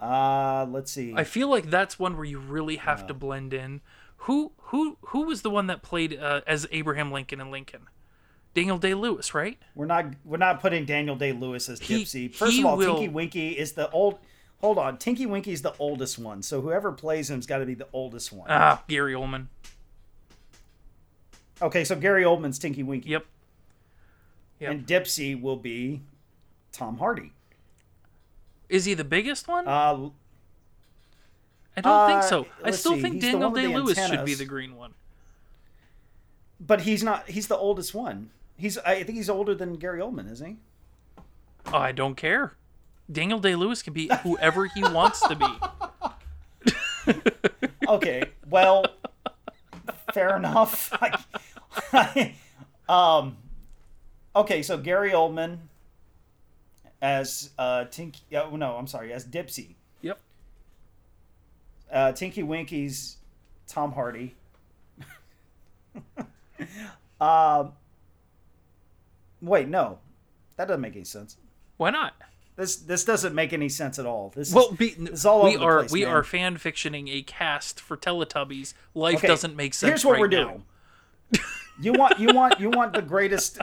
Uh, 0.01 0.65
let's 0.69 0.91
see. 0.91 1.13
I 1.15 1.23
feel 1.23 1.49
like 1.49 1.69
that's 1.69 1.97
one 1.97 2.15
where 2.15 2.25
you 2.25 2.39
really 2.39 2.75
have 2.77 3.07
to 3.07 3.13
blend 3.13 3.53
in. 3.53 3.81
Who 4.21 4.51
who 4.57 4.97
who 5.01 5.23
was 5.23 5.41
the 5.41 5.49
one 5.49 5.67
that 5.67 5.81
played 5.81 6.17
uh, 6.19 6.41
as 6.45 6.67
Abraham 6.71 7.11
Lincoln 7.11 7.39
and 7.41 7.51
Lincoln? 7.51 7.87
Daniel 8.53 8.77
Day 8.79 8.93
Lewis, 8.95 9.33
right? 9.35 9.57
we're 9.75 9.85
not 9.85 10.05
we're 10.25 10.37
not 10.37 10.61
putting 10.61 10.85
Daniel 10.85 11.15
Day 11.15 11.31
Lewis 11.31 11.69
as 11.69 11.79
He- 11.79 12.03
Dipsy. 12.03 12.33
First 12.33 12.57
of 12.59 12.65
all, 12.65 12.77
will- 12.77 12.95
Tinky 12.95 13.09
Winky 13.09 13.49
is 13.51 13.73
the 13.73 13.89
old. 13.91 14.19
Hold 14.61 14.79
on, 14.79 14.97
Tinky 14.97 15.27
Winky 15.27 15.51
is 15.51 15.61
the 15.61 15.73
oldest 15.77 16.17
one. 16.17 16.41
So 16.41 16.61
whoever 16.61 16.91
plays 16.91 17.29
him's 17.29 17.45
got 17.45 17.59
to 17.59 17.65
be 17.65 17.75
the 17.75 17.87
oldest 17.93 18.33
one. 18.33 18.47
Ah, 18.49 18.83
Gary 18.87 19.13
Oldman. 19.13 19.47
okay, 21.61 21.83
so 21.83 21.95
Gary 21.95 22.23
Oldman's 22.23 22.57
Tinky 22.59 22.81
Winky, 22.83 23.09
Yep. 23.09 23.25
Yep. 24.59 24.71
and 24.71 24.87
Dipsy 24.87 25.39
will 25.39 25.57
be 25.57 26.01
Tom 26.71 26.97
Hardy. 26.97 27.31
Is 28.69 28.85
he 28.85 28.93
the 28.93 29.03
biggest 29.03 29.47
one? 29.47 29.67
Uh, 29.67 30.09
I 31.75 31.81
don't 31.81 32.07
think 32.07 32.19
uh, 32.19 32.21
so. 32.21 32.47
I 32.63 32.71
still 32.71 32.93
see, 32.95 33.01
think 33.01 33.15
he's 33.15 33.23
Daniel 33.23 33.51
Day 33.51 33.67
Lewis 33.67 33.97
should 34.07 34.25
be 34.25 34.33
the 34.33 34.45
green 34.45 34.75
one. 34.75 34.93
but 36.59 36.81
he's 36.81 37.03
not. 37.03 37.29
He's 37.29 37.47
the 37.47 37.57
oldest 37.57 37.93
one. 37.93 38.31
He's. 38.57 38.77
I 38.79 39.03
think 39.03 39.17
he's 39.17 39.29
older 39.29 39.53
than 39.53 39.75
Gary 39.75 39.99
Oldman, 39.99 40.31
isn't 40.31 40.47
he? 40.47 40.55
Oh, 41.67 41.77
I 41.77 41.91
don't 41.91 42.15
care. 42.15 42.53
Daniel 43.11 43.39
Day 43.39 43.55
Lewis 43.55 43.81
can 43.81 43.93
be 43.93 44.09
whoever 44.23 44.65
he 44.65 44.83
wants 44.83 45.25
to 45.27 45.35
be. 45.35 45.45
Okay. 47.87 48.23
Well, 48.49 48.85
fair 50.13 50.35
enough. 50.35 50.91
um. 52.89 53.37
Okay, 54.35 54.61
so 54.61 54.77
Gary 54.77 55.11
Oldman 55.11 55.57
as 57.01 57.51
uh 57.57 57.85
Tinky. 57.85 58.21
Oh, 58.35 58.55
no, 58.55 58.75
I'm 58.77 58.87
sorry, 58.87 59.13
as 59.13 59.25
Dipsy. 59.25 59.75
Yep. 60.01 60.19
Uh, 61.91 62.11
Tinky 62.11 62.43
Winky's 62.43 63.17
Tom 63.67 63.91
Hardy. 63.93 64.35
um. 67.21 67.73
Wait, 69.41 69.67
no, 69.67 69.99
that 70.55 70.67
doesn't 70.67 70.81
make 70.81 70.95
any 70.95 71.03
sense. 71.05 71.37
Why 71.77 71.91
not? 71.91 72.13
This 72.55 72.75
this 72.77 73.05
doesn't 73.05 73.35
make 73.35 73.53
any 73.53 73.69
sense 73.69 73.99
at 73.99 74.07
all. 74.07 74.33
This 74.35 74.51
Well, 74.51 74.69
is, 74.71 74.77
be, 74.77 74.89
this 74.95 75.19
is 75.19 75.25
all 75.27 75.43
we 75.43 75.51
over 75.55 75.59
the 75.59 75.63
are 75.65 75.79
place, 75.81 75.91
we 75.91 76.05
man. 76.05 76.13
are 76.13 76.23
fan 76.23 76.57
fictioning 76.57 77.07
a 77.13 77.21
cast 77.21 77.79
for 77.79 77.95
Teletubbies. 77.95 78.73
Life 78.95 79.17
Okay, 79.19 79.27
doesn't 79.27 79.55
make 79.55 79.75
sense. 79.75 79.89
Here's 79.89 80.05
what 80.05 80.13
right 80.13 80.21
we're 80.21 80.27
now. 80.27 80.43
doing. 80.43 81.43
You 81.79 81.93
want 81.93 82.19
you 82.19 82.33
want 82.33 82.59
you 82.59 82.71
want 82.71 82.93
the 82.93 83.03
greatest. 83.03 83.59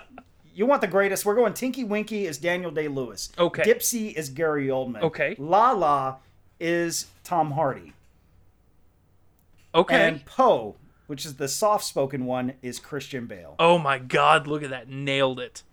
You 0.54 0.66
want 0.66 0.80
the 0.80 0.86
greatest. 0.86 1.26
We're 1.26 1.34
going 1.34 1.52
Tinky 1.52 1.84
Winky 1.84 2.26
is 2.26 2.38
Daniel 2.38 2.70
Day 2.70 2.88
Lewis. 2.88 3.30
Okay. 3.38 3.62
Dipsy 3.62 4.14
is 4.14 4.28
Gary 4.28 4.68
Oldman. 4.68 5.02
Okay. 5.02 5.34
Laa-Laa 5.38 6.16
is 6.60 7.06
Tom 7.24 7.52
Hardy. 7.52 7.92
Okay. 9.74 10.08
And 10.08 10.24
Po, 10.24 10.76
which 11.08 11.26
is 11.26 11.34
the 11.34 11.48
soft 11.48 11.84
spoken 11.84 12.24
one, 12.24 12.54
is 12.62 12.78
Christian 12.78 13.26
Bale. 13.26 13.56
oh 13.58 13.78
my 13.78 13.98
God! 13.98 14.46
Look 14.46 14.62
at 14.62 14.70
that. 14.70 14.88
Nailed 14.88 15.40
it. 15.40 15.64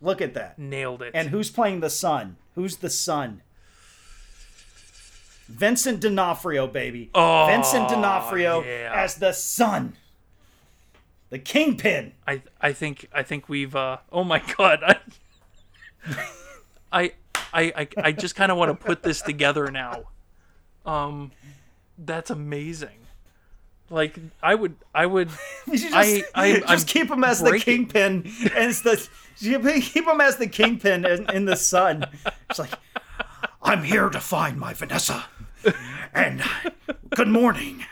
Look 0.00 0.22
at 0.22 0.34
that. 0.34 0.58
Nailed 0.58 1.02
it. 1.02 1.10
And 1.14 1.28
who's 1.28 1.50
playing 1.50 1.80
the 1.80 1.90
sun? 1.90 2.36
Who's 2.54 2.76
the 2.76 2.90
sun? 2.90 3.42
Vincent 5.48 6.00
D'Onofrio, 6.00 6.66
baby. 6.66 7.10
Oh, 7.14 7.46
Vincent 7.48 7.88
D'Onofrio 7.88 8.62
yeah. 8.62 8.92
as 8.94 9.16
the 9.16 9.32
sun. 9.32 9.96
The 11.30 11.38
kingpin. 11.38 12.12
I 12.26 12.42
I 12.60 12.72
think 12.72 13.08
I 13.12 13.22
think 13.22 13.48
we've 13.48 13.74
uh 13.74 13.98
oh 14.12 14.24
my 14.24 14.42
god 14.56 14.80
I 14.84 14.96
I 16.92 17.12
I 17.52 17.62
I, 17.76 17.88
I 17.98 18.12
just 18.12 18.34
kind 18.36 18.52
of 18.52 18.58
want 18.58 18.78
to 18.78 18.86
put 18.86 19.02
this 19.02 19.22
together 19.22 19.70
now. 19.70 20.04
Um 20.84 21.32
that's 21.98 22.30
amazing. 22.30 22.98
Like 23.90 24.18
I 24.42 24.54
would 24.54 24.76
I 24.94 25.06
would 25.06 25.30
You 25.66 25.78
should 25.78 25.92
I- 25.94 26.22
I'm- 26.34 26.60
just 26.62 26.68
I'm 26.68 26.80
keep 26.86 27.10
him 27.10 27.24
as 27.24 27.40
the 27.42 27.58
kingpin, 27.58 28.24
and 28.54 28.70
it's 28.70 28.82
the 28.82 29.08
keep 29.38 30.06
him 30.06 30.20
as 30.20 30.36
the 30.36 30.46
kingpin 30.48 31.04
in, 31.04 31.28
in 31.30 31.44
the 31.44 31.56
sun. 31.56 32.04
It's 32.50 32.58
like 32.58 32.72
I'm 33.62 33.82
here 33.82 34.08
to 34.10 34.20
find 34.20 34.58
my 34.58 34.74
Vanessa, 34.74 35.24
and 36.14 36.42
good 37.14 37.28
morning. 37.28 37.84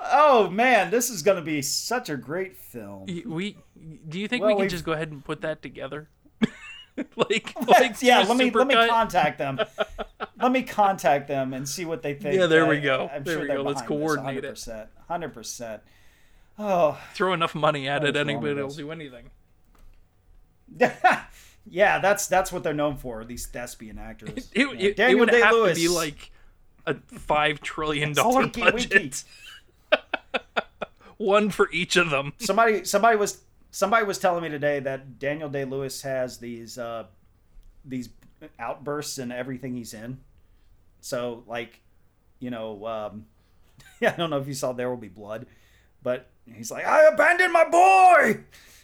Oh 0.00 0.48
man, 0.50 0.90
this 0.90 1.10
is 1.10 1.22
gonna 1.22 1.42
be 1.42 1.62
such 1.62 2.08
a 2.10 2.16
great 2.16 2.56
film. 2.56 3.06
we 3.26 3.56
do 4.08 4.18
you 4.18 4.28
think 4.28 4.42
Well, 4.42 4.48
we 4.48 4.54
can 4.54 4.60
we've- 4.62 4.70
just 4.70 4.84
go 4.84 4.92
ahead 4.92 5.10
and 5.10 5.24
put 5.24 5.40
that 5.42 5.62
together? 5.62 6.08
like 7.16 7.54
like 7.68 8.02
yeah, 8.02 8.20
let 8.20 8.36
me 8.36 8.50
let 8.50 8.66
me 8.66 8.74
Supercut? 8.74 8.88
contact 8.88 9.38
them. 9.38 9.58
let 10.40 10.52
me 10.52 10.62
contact 10.62 11.28
them 11.28 11.54
and 11.54 11.68
see 11.68 11.84
what 11.84 12.02
they 12.02 12.14
think. 12.14 12.34
Yeah, 12.36 12.46
there 12.46 12.66
we 12.66 12.80
go. 12.80 13.08
I'm 13.12 13.22
There 13.24 13.34
sure 13.34 13.42
we 13.42 13.48
they're 13.48 13.56
go. 13.58 13.62
Let's 13.62 13.82
behind 13.82 14.02
this, 14.02 14.08
coordinate 14.14 14.44
it. 14.44 14.54
100%, 14.54 14.86
Hundred 15.08 15.34
percent. 15.34 15.82
Oh. 16.58 17.00
throw 17.14 17.32
enough 17.32 17.54
money 17.54 17.88
at 17.88 18.02
it 18.04 18.14
What's 18.14 18.16
wrong 18.18 18.28
anybody 18.28 18.54
with 18.54 18.64
will 18.64 18.74
do 18.74 18.90
anything. 18.92 19.30
yeah, 21.68 21.98
that's 21.98 22.26
that's 22.26 22.50
what 22.52 22.62
they're 22.62 22.74
known 22.74 22.96
for. 22.96 23.24
These 23.24 23.46
thespian 23.46 23.98
actors. 23.98 24.30
It, 24.36 24.48
Yeah. 24.54 24.72
it, 24.72 24.80
it 24.82 24.96
Daniel 24.96 25.20
would 25.20 25.30
have 25.30 25.50
Day-Lewis. 25.52 25.78
to 25.78 25.80
be 25.82 25.88
like 25.88 26.30
a 26.86 26.94
5 26.94 27.60
trillion 27.60 28.12
dollar 28.12 28.46
budget. 28.48 29.24
One 31.18 31.50
for 31.50 31.70
each 31.70 31.96
of 31.96 32.10
them. 32.10 32.32
somebody 32.38 32.84
somebody 32.84 33.16
was 33.16 33.42
somebody 33.70 34.04
was 34.04 34.18
telling 34.18 34.42
me 34.42 34.48
today 34.48 34.80
that 34.80 35.18
Daniel 35.18 35.48
Day 35.48 35.64
Lewis 35.64 36.02
has 36.02 36.38
these 36.38 36.78
uh, 36.78 37.04
these 37.84 38.08
outbursts 38.58 39.18
in 39.18 39.30
everything 39.30 39.76
he's 39.76 39.94
in. 39.94 40.18
So 41.00 41.44
like, 41.46 41.80
you 42.40 42.50
know, 42.50 42.84
um, 42.86 43.26
yeah, 44.00 44.12
I 44.14 44.16
don't 44.16 44.30
know 44.30 44.38
if 44.40 44.48
you 44.48 44.54
saw 44.54 44.72
There 44.72 44.90
Will 44.90 44.96
Be 44.96 45.08
Blood, 45.08 45.46
but 46.02 46.28
he's 46.52 46.70
like, 46.72 46.84
I 46.86 47.04
abandoned 47.06 47.52
my 47.52 47.68
boy. 47.68 48.40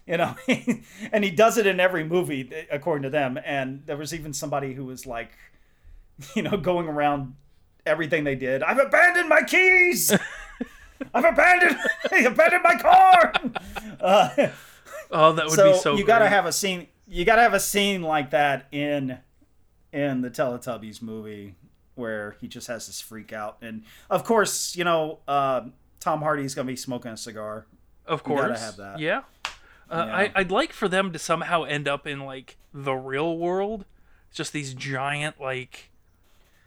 You 0.08 0.16
know, 0.16 0.34
and 1.12 1.22
he 1.22 1.30
does 1.30 1.58
it 1.58 1.66
in 1.66 1.78
every 1.80 2.02
movie 2.02 2.50
according 2.70 3.02
to 3.02 3.10
them. 3.10 3.38
And 3.44 3.82
there 3.84 3.96
was 3.98 4.14
even 4.14 4.32
somebody 4.32 4.72
who 4.72 4.86
was 4.86 5.04
like, 5.06 5.30
you 6.34 6.42
know, 6.42 6.56
going 6.56 6.88
around 6.88 7.34
everything 7.84 8.24
they 8.24 8.34
did. 8.34 8.62
I've 8.62 8.78
abandoned 8.78 9.28
my 9.28 9.42
keys. 9.42 10.10
I've 11.14 11.24
abandoned, 11.24 11.76
I 12.10 12.20
abandoned 12.20 12.62
my 12.64 12.74
car. 12.76 13.32
Uh, 14.00 14.48
Oh, 15.10 15.32
that 15.32 15.46
would 15.46 15.54
so, 15.54 15.72
be 15.72 15.78
so 15.78 15.96
you 15.96 16.04
got 16.04 16.18
to 16.18 16.28
have 16.28 16.44
a 16.44 16.52
scene. 16.52 16.86
You 17.06 17.24
got 17.24 17.36
to 17.36 17.42
have 17.42 17.54
a 17.54 17.60
scene 17.60 18.02
like 18.02 18.30
that 18.30 18.66
in 18.72 19.18
in 19.90 20.20
the 20.20 20.28
Teletubbies 20.30 21.00
movie 21.00 21.54
where 21.94 22.36
he 22.42 22.46
just 22.46 22.66
has 22.66 22.86
this 22.86 23.00
freak 23.00 23.32
out, 23.32 23.56
and 23.62 23.84
of 24.10 24.24
course, 24.24 24.76
you 24.76 24.84
know, 24.84 25.20
uh, 25.26 25.62
Tom 26.00 26.20
Hardy's 26.20 26.54
gonna 26.54 26.66
be 26.66 26.76
smoking 26.76 27.10
a 27.12 27.16
cigar. 27.16 27.64
Of 28.06 28.22
You 28.26 28.34
gotta 28.36 28.48
course. 28.48 28.60
have 28.60 28.76
that. 28.76 28.98
Yeah. 29.00 29.22
Uh, 29.90 30.04
Yeah. 30.06 30.16
I, 30.16 30.32
I'd 30.34 30.50
like 30.50 30.72
for 30.72 30.88
them 30.88 31.12
to 31.12 31.18
somehow 31.18 31.64
end 31.64 31.88
up 31.88 32.06
in 32.06 32.20
like 32.20 32.56
the 32.74 32.94
real 32.94 33.36
world. 33.38 33.84
Just 34.32 34.52
these 34.52 34.74
giant, 34.74 35.40
like, 35.40 35.90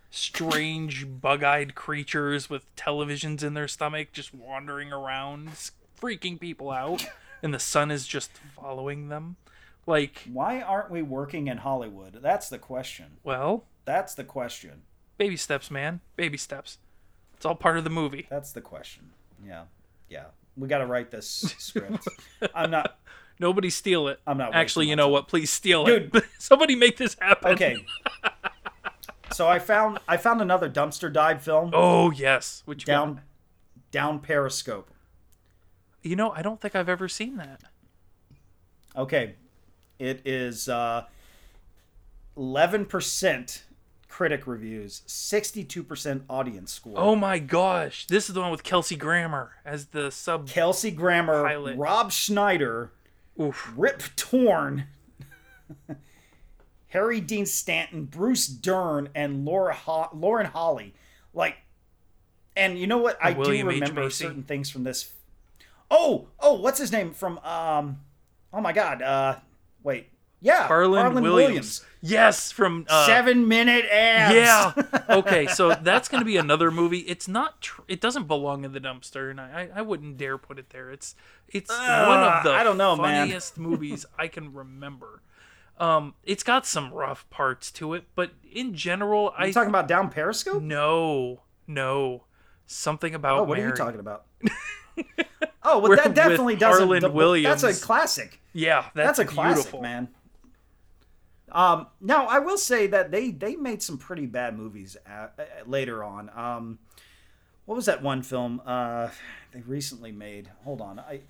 strange, 0.10 1.08
bug 1.22 1.44
eyed 1.44 1.76
creatures 1.76 2.50
with 2.50 2.74
televisions 2.76 3.44
in 3.44 3.54
their 3.54 3.68
stomach 3.68 4.12
just 4.12 4.34
wandering 4.34 4.92
around, 4.92 5.50
freaking 6.02 6.40
people 6.40 6.72
out. 6.72 7.06
And 7.44 7.54
the 7.54 7.60
sun 7.60 7.90
is 7.92 8.06
just 8.08 8.32
following 8.56 9.10
them. 9.10 9.36
Like, 9.88 10.28
Why 10.32 10.62
aren't 10.62 10.92
we 10.92 11.02
working 11.02 11.48
in 11.48 11.58
Hollywood? 11.58 12.20
That's 12.22 12.50
the 12.50 12.60
question. 12.60 13.18
well, 13.24 13.64
That's 13.86 14.14
the 14.14 14.24
question. 14.24 14.84
baby 15.18 15.38
steps, 15.38 15.72
man. 15.72 16.02
Baby 16.16 16.38
steps. 16.38 16.78
It's 17.36 17.46
all 17.46 17.56
part 17.56 17.78
of 17.78 17.84
the 17.84 17.90
movie. 17.90 18.28
That's 18.30 18.52
the 18.52 18.62
question. 18.62 19.12
Yeah. 19.44 19.64
Yeah. 20.08 20.26
We 20.62 20.68
got 20.68 20.78
to 20.78 20.86
write 20.86 21.10
this 21.10 21.28
script. 21.58 22.08
I'm 22.56 22.70
not. 22.70 23.00
Nobody 23.40 23.72
steal 23.72 24.08
it. 24.10 24.20
I'm 24.28 24.38
not 24.38 24.54
Actually, 24.54 24.88
you 24.88 24.96
know 24.96 25.06
time. 25.06 25.12
what? 25.14 25.28
Please 25.28 25.50
steal 25.50 25.88
it. 25.88 26.14
Somebody 26.38 26.76
make 26.76 26.98
this 26.98 27.18
happen. 27.20 27.54
Okay. 27.54 27.84
so 29.34 29.48
I 29.48 29.58
found 29.58 29.98
I 30.08 30.18
found 30.18 30.40
another 30.40 30.70
dumpster 30.70 31.12
dive 31.12 31.42
film 31.42 31.72
Oh 31.74 32.12
yes. 32.12 32.62
Which 32.66 32.86
down 32.86 33.22
down 33.90 34.20
Periscope. 34.20 34.92
You 36.04 36.16
know, 36.16 36.32
I 36.32 36.44
don't 36.44 36.62
think 36.62 36.76
I've 36.76 36.90
ever 36.90 37.08
seen 37.08 37.38
that. 37.38 37.64
Okay. 38.96 39.34
It 39.98 40.22
is 40.24 40.70
uh 40.70 41.06
11% 42.38 43.62
critic 44.12 44.46
reviews, 44.46 45.04
62% 45.08 46.24
audience 46.30 46.74
score. 46.74 46.96
Oh 46.98 47.16
my 47.16 47.40
gosh, 47.40 48.06
this 48.08 48.28
is 48.28 48.36
the 48.36 48.42
one 48.42 48.52
with 48.52 48.62
Kelsey 48.62 48.98
Grammer 48.98 49.54
as 49.64 49.86
the 49.88 50.12
sub. 50.12 50.50
Kelsey 50.50 50.92
Grammer, 50.92 51.44
Pilot. 51.44 51.78
Rob 51.78 52.12
Schneider, 52.12 52.92
Oof. 53.40 53.74
Rip 53.76 54.04
Torn, 54.18 54.88
Harry 56.90 57.22
Dean 57.22 57.46
Stanton, 57.46 58.04
Bruce 58.04 58.48
Dern, 58.48 59.08
and 59.16 59.46
Laura 59.46 59.74
Ho- 59.74 60.10
Lauren 60.14 60.48
Holly. 60.48 60.94
Like, 61.34 61.56
and 62.58 62.78
you 62.78 62.88
know 62.88 62.98
what? 62.98 63.18
I 63.24 63.32
William 63.32 63.70
do 63.70 63.74
remember 63.76 64.10
certain 64.10 64.44
things 64.44 64.70
from 64.70 64.84
this. 64.84 65.14
Oh, 65.90 66.28
oh, 66.38 66.56
what's 66.56 66.80
his 66.80 66.92
name 66.92 67.14
from? 67.14 67.40
Um, 67.40 68.02
oh 68.52 68.60
my 68.60 68.74
God. 68.74 69.02
Uh, 69.02 69.36
wait, 69.84 70.10
yeah, 70.42 70.68
Harland, 70.68 71.16
Williams. 71.22 71.86
Yes, 72.04 72.52
from 72.52 72.86
uh, 72.90 73.06
Seven 73.06 73.48
minute 73.48 73.86
abs. 73.92 74.36
Yeah. 74.36 74.74
Okay, 75.12 75.46
so 75.48 75.76
that's 75.76 76.08
going 76.08 76.22
to 76.22 76.26
be 76.26 76.38
another 76.38 76.72
movie. 76.72 77.00
It's 77.00 77.28
not. 77.28 77.62
Tr- 77.62 77.82
it 77.90 78.00
doesn't 78.00 78.28
belong 78.28 78.64
in 78.64 78.72
the 78.72 78.80
dumpster, 78.80 79.30
and 79.30 79.42
I, 79.42 79.70
I 79.76 79.82
wouldn't 79.82 80.18
dare 80.18 80.38
put 80.38 80.58
it 80.58 80.70
there. 80.70 80.90
It's 80.90 81.16
it's 81.50 81.70
one 81.70 81.80
of 82.24 82.44
the 82.46 82.52
I 82.52 82.64
don't 82.64 82.78
know, 82.78 82.96
funniest 82.96 83.58
movies 83.60 84.06
I 84.18 84.28
can 84.30 84.54
remember. 84.54 85.22
Um, 85.78 86.14
it's 86.24 86.44
got 86.44 86.66
some 86.66 86.94
rough 86.94 87.30
parts 87.30 87.72
to 87.74 87.94
it, 87.94 88.06
but 88.16 88.32
in 88.50 88.74
general, 88.74 89.34
I 89.38 89.48
you 89.48 89.54
talking 89.54 89.70
about 89.70 89.88
down 89.90 90.10
Periscope? 90.10 90.62
no, 90.64 91.42
no, 91.68 92.24
something 92.68 93.14
about 93.14 93.40
Oh, 93.40 93.44
what 93.44 93.58
Mary. 93.58 93.68
are 93.68 93.72
you 93.72 93.76
talking 93.76 94.00
about? 94.00 94.26
oh, 95.64 95.80
well, 95.80 95.90
We're 95.90 95.96
that 95.98 96.14
definitely 96.14 96.56
doesn't. 96.56 96.88
Harland 96.88 97.14
Williams. 97.14 97.62
That's 97.62 97.82
a 97.82 97.86
classic. 97.86 98.40
Yeah, 98.54 98.86
that's, 98.94 99.18
That's 99.18 99.20
a 99.20 99.26
classic, 99.26 99.56
beautiful. 99.56 99.82
man. 99.82 100.08
Um, 101.52 101.88
now 102.00 102.28
I 102.28 102.40
will 102.40 102.58
say 102.58 102.88
that 102.88 103.12
they 103.12 103.32
they 103.32 103.56
made 103.56 103.82
some 103.84 103.98
pretty 103.98 104.26
bad 104.26 104.58
movies 104.58 104.96
uh 105.08 105.28
uh 105.38 105.44
later 105.66 106.04
on. 106.04 106.30
Um, 106.36 106.80
what 107.66 107.76
was 107.76 107.86
that 107.86 108.02
one 108.02 108.22
film 108.24 108.62
uh, 108.66 109.10
they 109.52 109.62
recently 109.62 110.12
made? 110.12 110.50
Hold 110.64 110.82
on, 110.82 111.00
I 111.00 111.22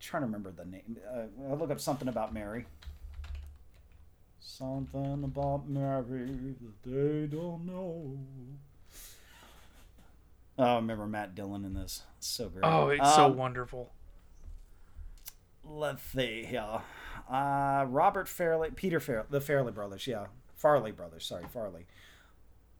trying 0.00 0.22
to 0.22 0.26
remember 0.26 0.50
the 0.52 0.64
name. 0.64 0.96
Uh, 1.12 1.22
I'll 1.50 1.56
look 1.58 1.70
up 1.70 1.80
something 1.80 2.08
about 2.08 2.32
Mary. 2.32 2.66
Something 4.40 5.22
about 5.24 5.68
Mary 5.68 6.54
that 6.60 6.82
they 6.84 7.26
don't 7.36 7.66
know. 7.66 8.18
Oh, 10.58 10.64
I 10.64 10.76
remember 10.76 11.06
Matt 11.06 11.34
Dillon 11.34 11.64
in 11.64 11.74
this. 11.74 12.02
It's 12.18 12.26
so 12.26 12.48
great. 12.48 12.64
Oh, 12.64 12.88
it's 12.88 13.14
so 13.14 13.26
Um, 13.26 13.36
wonderful. 13.36 13.92
let's 15.64 16.02
see 16.02 16.44
here. 16.44 16.80
Uh, 17.28 17.84
Robert 17.88 18.26
Farrelly, 18.26 18.74
Peter 18.74 19.00
Farrelly, 19.00 19.28
the 19.30 19.40
Farrelly 19.40 19.74
brothers, 19.74 20.06
yeah, 20.06 20.26
Farrelly 20.62 20.94
brothers. 20.96 21.26
Sorry, 21.26 21.44
Farrelly. 21.44 21.84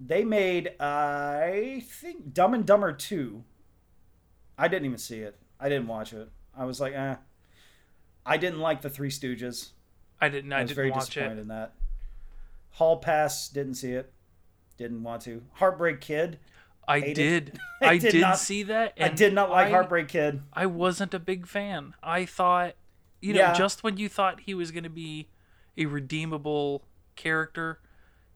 They 0.00 0.24
made, 0.24 0.72
I 0.80 1.82
think, 1.86 2.32
Dumb 2.32 2.54
and 2.54 2.64
Dumber 2.64 2.92
two. 2.92 3.44
I 4.56 4.68
didn't 4.68 4.86
even 4.86 4.98
see 4.98 5.18
it. 5.20 5.36
I 5.60 5.68
didn't 5.68 5.88
watch 5.88 6.12
it. 6.12 6.28
I 6.56 6.64
was 6.64 6.80
like, 6.80 6.94
eh. 6.94 7.16
I 8.24 8.36
didn't 8.36 8.60
like 8.60 8.80
the 8.82 8.90
Three 8.90 9.10
Stooges. 9.10 9.70
I 10.20 10.28
didn't. 10.28 10.52
I 10.52 10.58
I 10.58 10.62
was 10.62 10.68
didn't 10.70 10.76
very 10.76 10.90
disappointed 10.92 11.38
it. 11.38 11.42
in 11.42 11.48
that. 11.48 11.74
Hall 12.72 12.96
Pass, 12.98 13.48
didn't 13.48 13.74
see 13.74 13.92
it. 13.92 14.12
Didn't 14.76 15.02
want 15.02 15.22
to. 15.22 15.42
Heartbreak 15.54 16.00
Kid. 16.00 16.38
I 16.86 17.00
did. 17.00 17.58
I 17.82 17.86
I 17.86 17.98
did 17.98 18.12
did, 18.12 18.20
not- 18.22 18.38
see 18.38 18.62
that. 18.64 18.94
I 19.00 19.08
did 19.08 19.34
not 19.34 19.50
like 19.50 19.66
I- 19.66 19.70
Heartbreak 19.70 20.08
Kid. 20.08 20.40
I 20.52 20.66
wasn't 20.66 21.12
a 21.14 21.18
big 21.18 21.46
fan. 21.46 21.94
I 22.02 22.24
thought, 22.24 22.74
you 23.20 23.32
know, 23.34 23.40
Yeah. 23.40 23.52
just 23.52 23.82
when 23.82 23.96
you 23.96 24.08
thought 24.08 24.40
he 24.40 24.54
was 24.54 24.70
going 24.70 24.84
to 24.84 24.90
be 24.90 25.28
a 25.76 25.86
redeemable 25.86 26.84
character, 27.16 27.80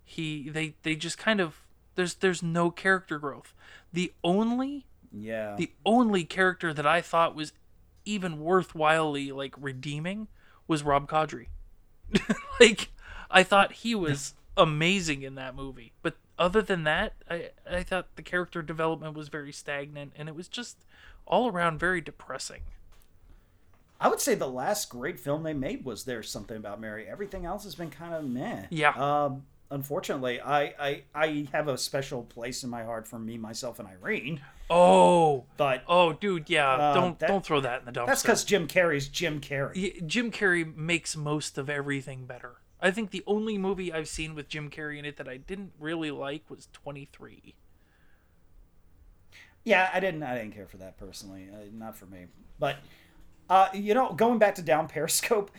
he 0.05 0.49
they 0.49 0.75
they 0.83 0.97
just 0.97 1.19
kind 1.19 1.41
of 1.41 1.61
there's 1.95 2.15
there's 2.15 2.43
no 2.43 2.71
character 2.71 3.19
growth. 3.19 3.55
The 3.93 4.13
only 4.25 4.87
Yeah. 5.13 5.55
the 5.57 5.73
only 5.85 6.25
character 6.25 6.73
that 6.75 6.87
I 6.87 7.01
thought 7.01 7.35
was 7.35 7.53
even 8.05 8.39
worthwhilely 8.41 9.31
like 9.33 9.55
redeeming 9.59 10.29
was 10.67 10.83
Rob 10.83 11.09
Corddry. 11.09 11.47
like 12.61 12.91
I 13.31 13.43
thought 13.43 13.73
he 13.73 13.95
was 13.95 14.35
amazing 14.57 15.23
in 15.23 15.35
that 15.37 15.55
movie. 15.55 15.93
But 16.03 16.17
other 16.39 16.63
than 16.63 16.85
that, 16.85 17.15
I 17.31 17.51
I 17.71 17.83
thought 17.83 18.17
the 18.17 18.23
character 18.23 18.63
development 18.63 19.15
was 19.15 19.29
very 19.29 19.53
stagnant 19.53 20.13
and 20.17 20.29
it 20.29 20.35
was 20.35 20.49
just 20.49 20.79
all 21.27 21.49
around 21.51 21.79
very 21.79 22.01
depressing. 22.01 22.63
I 24.03 24.09
would 24.09 24.21
say 24.21 24.35
the 24.35 24.49
last 24.49 24.91
great 24.91 25.21
film 25.21 25.43
they 25.45 25.55
made 25.55 25.85
was 25.85 26.05
There's 26.05 26.29
Something 26.31 26.57
About 26.57 26.81
Mary. 26.81 27.07
Everything 27.09 27.47
else 27.47 27.65
has 27.65 27.75
been 27.77 27.91
kind 27.91 28.13
of 28.15 28.25
meh. 28.25 28.65
Yeah. 28.71 28.91
Um, 28.91 29.45
unfortunately, 29.71 30.41
I, 30.41 30.63
I 30.79 31.03
I 31.15 31.49
have 31.53 31.69
a 31.69 31.79
special 31.79 32.23
place 32.25 32.65
in 32.65 32.71
my 32.71 32.83
heart 32.85 33.07
for 33.07 33.19
me, 33.19 33.39
myself, 33.39 33.79
and 33.79 33.89
Irene. 33.89 34.41
Oh, 34.69 35.45
But 35.57 35.85
oh, 35.87 36.15
dude, 36.15 36.51
yeah. 36.51 36.69
Uh, 36.73 36.95
don't 36.95 37.19
that- 37.21 37.29
don't 37.29 37.45
throw 37.45 37.61
that 37.61 37.81
in 37.81 37.85
the 37.87 37.93
dumpster. 37.93 38.07
that's 38.07 38.23
because 38.23 38.45
Jim 38.45 38.67
Carrey's 38.67 39.07
Jim 39.09 39.41
Carrey. 39.41 39.75
Y- 40.01 40.07
Jim 40.07 40.31
Carrey 40.33 40.75
makes 40.77 41.17
most 41.17 41.57
of 41.57 41.71
everything 41.71 42.27
better. 42.27 42.57
I 42.81 42.91
think 42.91 43.13
the 43.13 43.23
only 43.29 43.57
movie 43.59 43.93
I've 43.93 44.09
seen 44.09 44.35
with 44.35 44.49
Jim 44.49 44.69
Carrey 44.69 44.99
in 44.99 45.05
it 45.05 45.17
that 45.19 45.29
I 45.29 45.37
didn't 45.37 45.73
really 45.79 46.11
like 46.11 46.51
was 46.51 46.69
23. 46.73 47.55
Yeah, 49.65 49.89
I 49.93 50.01
didn't 50.01 50.23
I 50.25 50.35
didn't 50.37 50.55
care 50.55 50.67
for 50.67 50.79
that 50.79 50.99
personally. 50.99 51.49
Uh, 51.53 51.59
not 51.73 51.97
for 51.97 52.07
me. 52.07 52.27
But 52.59 52.77
uh, 53.53 53.69
you 53.75 53.93
know, 53.95 54.13
going 54.15 54.39
back 54.39 54.55
to 54.57 54.63
Down 54.63 54.89
Periscope, 54.89 55.51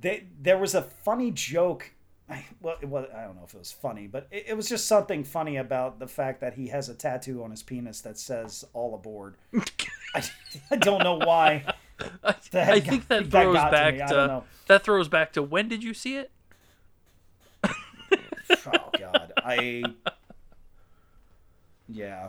they, 0.00 0.24
there 0.40 0.56
was 0.58 0.74
a 0.74 0.82
funny 0.82 1.30
joke. 1.30 1.90
I, 2.30 2.46
well, 2.62 2.76
it 2.80 2.88
was, 2.88 3.06
I 3.14 3.24
don't 3.24 3.36
know 3.36 3.42
if 3.44 3.52
it 3.52 3.58
was 3.58 3.72
funny, 3.72 4.06
but 4.06 4.26
it, 4.30 4.44
it 4.48 4.56
was 4.56 4.68
just 4.68 4.86
something 4.86 5.22
funny 5.22 5.56
about 5.58 5.98
the 5.98 6.06
fact 6.06 6.40
that 6.40 6.54
he 6.54 6.68
has 6.68 6.88
a 6.88 6.94
tattoo 6.94 7.42
on 7.44 7.50
his 7.50 7.62
penis 7.62 8.00
that 8.02 8.18
says 8.18 8.64
"All 8.72 8.94
aboard." 8.94 9.36
I, 10.14 10.22
I 10.70 10.76
don't 10.76 11.02
know 11.04 11.16
why. 11.16 11.64
I, 12.24 12.34
That 12.52 12.72
I 12.72 12.78
got- 12.80 12.88
think 12.88 13.08
that 13.08 13.30
that 13.30 13.42
throws 13.42 13.56
to 13.56 13.70
back. 13.70 13.94
I 14.00 14.06
to, 14.06 14.42
that 14.68 14.82
throws 14.82 15.08
back 15.08 15.32
to 15.34 15.42
when 15.42 15.68
did 15.68 15.84
you 15.84 15.92
see 15.94 16.16
it? 16.16 16.30
Oh 17.64 18.90
God, 18.98 19.32
I. 19.38 19.82
Yeah. 21.88 22.28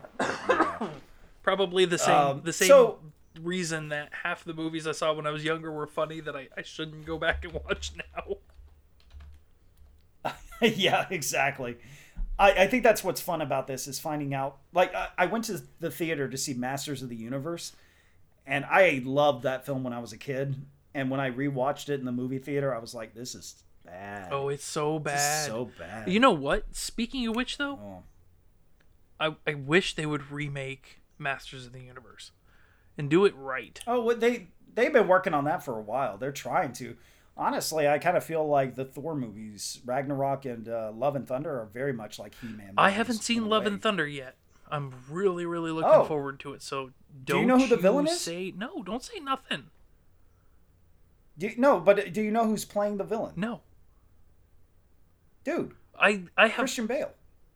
yeah. 0.49 0.88
Probably 1.43 1.86
the 1.86 1.97
same 1.97 2.15
Um, 2.15 2.41
the 2.43 2.53
same 2.53 2.67
so- 2.67 2.99
reason 3.42 3.90
that 3.90 4.10
half 4.24 4.44
the 4.44 4.54
movies 4.54 4.86
I 4.88 4.92
saw 4.92 5.14
when 5.14 5.26
I 5.26 5.32
was 5.32 5.44
younger 5.44 5.72
were 5.72 5.88
funny 5.88 6.20
that 6.22 6.36
I, 6.36 6.50
I 6.58 6.62
shouldn't 6.62 7.06
go 7.06 7.18
back 7.18 7.44
and 7.44 7.54
watch 7.54 7.92
now. 8.16 8.38
yeah, 10.62 11.08
exactly. 11.10 11.78
I, 12.38 12.52
I 12.52 12.68
think 12.68 12.84
that's 12.84 13.04
what's 13.04 13.22
fun 13.22 13.42
about 13.42 13.68
this 13.68 13.88
is 13.88 14.00
finding 14.00 14.34
out. 14.34 14.58
Like, 14.74 14.94
I, 14.96 15.10
I 15.18 15.26
went 15.28 15.46
to 15.46 15.62
the 15.80 15.92
theater 15.92 16.28
to 16.28 16.38
see 16.38 16.54
Masters 16.54 17.02
of 17.02 17.10
the 17.10 17.16
Universe, 17.16 17.74
and 18.46 18.66
I 18.66 19.02
loved 19.04 19.44
that 19.44 19.66
film 19.66 19.84
when 19.84 19.94
I 19.94 20.00
was 20.00 20.14
a 20.14 20.18
kid. 20.18 20.56
And 20.96 21.10
when 21.10 21.20
I 21.20 21.32
rewatched 21.32 21.90
it 21.90 22.00
in 22.00 22.06
the 22.06 22.12
movie 22.12 22.38
theater, 22.38 22.74
I 22.74 22.78
was 22.78 22.94
like, 22.94 23.16
"This 23.16 23.34
is 23.34 23.64
bad. 23.84 24.32
Oh, 24.32 24.50
it's 24.50 24.64
so 24.64 25.00
bad. 25.00 25.48
so 25.48 25.72
bad." 25.80 26.08
You 26.08 26.20
know 26.20 26.32
what? 26.32 26.76
Speaking 26.76 27.28
of 27.28 27.36
which 27.36 27.58
though, 27.58 27.80
Oh. 27.82 28.04
I, 29.20 29.36
I 29.48 29.56
wish 29.56 29.96
they 29.96 30.06
would 30.06 30.32
remake 30.32 31.02
Masters 31.18 31.66
of 31.66 31.74
the 31.74 31.82
Universe 31.82 32.32
and 32.98 33.10
do 33.10 33.26
it 33.26 33.36
right. 33.36 33.80
Oh, 33.88 34.02
well, 34.02 34.18
they 34.18 34.48
they've 34.74 34.94
been 34.94 35.08
working 35.08 35.34
on 35.34 35.46
that 35.46 35.64
for 35.64 35.78
a 35.78 35.82
while. 35.82 36.18
They're 36.18 36.32
trying 36.32 36.74
to. 36.74 36.96
Honestly, 37.36 37.88
I 37.88 37.98
kind 37.98 38.16
of 38.16 38.24
feel 38.24 38.48
like 38.48 38.76
the 38.76 38.86
Thor 38.86 39.16
movies, 39.16 39.80
Ragnarok 39.86 40.46
and 40.46 40.70
uh, 40.70 40.91
Love 40.94 41.16
and 41.16 41.28
Thunder, 41.28 41.50
are 41.62 41.66
very 41.74 41.91
much 41.94 42.20
like 42.20 42.34
He-Man. 42.39 42.74
I 42.78 42.91
haven't 42.91 43.24
seen 43.24 43.50
Love 43.50 43.64
way. 43.64 43.70
and 43.72 43.82
Thunder 43.82 44.06
yet. 44.06 44.36
I'm 44.70 44.94
really, 45.10 45.46
really 45.48 45.72
looking 45.72 45.89
Oh. 45.91 46.04
forward 46.06 46.39
to 46.41 46.54
it. 46.54 46.62
So 46.62 46.91
Do 47.26 47.34
you 47.34 47.39
don't 47.39 47.48
know 47.48 47.58
who 47.58 47.68
the 47.68 47.78
villain 47.82 48.06
is? 48.08 48.20
Say 48.20 48.54
no. 48.56 48.84
Don't 48.84 49.04
say 49.04 49.20
nothing. 49.20 49.64
Do 51.38 51.48
you, 51.48 51.54
no, 51.58 51.80
but 51.80 52.14
do 52.14 52.22
you 52.22 52.30
know 52.30 52.46
who's 52.46 52.66
playing 52.66 52.98
the 52.98 53.04
villain? 53.04 53.34
No. 53.36 53.62
Dude, 55.44 55.74
I 56.00 56.24
I 56.38 56.48
have. 56.48 56.58
Christian 56.60 56.86
Bale. 56.88 57.12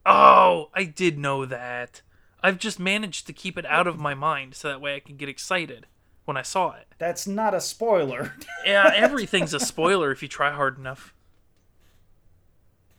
Oh, 0.06 0.70
I 0.74 0.84
did 0.86 1.18
know 1.20 1.46
that. 1.46 2.02
I've 2.44 2.58
just 2.60 2.80
managed 2.80 3.28
to 3.28 3.34
keep 3.34 3.58
it 3.58 3.66
out 3.66 3.88
of 3.88 3.98
my 4.00 4.14
mind 4.14 4.56
so 4.56 4.68
that 4.70 4.82
way 4.82 4.96
I 4.96 5.00
can 5.00 5.18
get 5.18 5.30
excited. 5.30 5.88
when 6.26 6.36
I 6.38 6.42
saw 6.42 6.74
it. 6.74 6.88
That's 6.98 7.26
not 7.26 7.54
a 7.54 7.62
spoiler. 7.62 8.34
Yeah, 8.66 8.92
everything's 8.94 9.54
a 9.54 9.62
spoiler 9.62 10.12
if 10.12 10.22
you 10.22 10.28
try 10.28 10.52
hard 10.52 10.78
enough. 10.78 11.14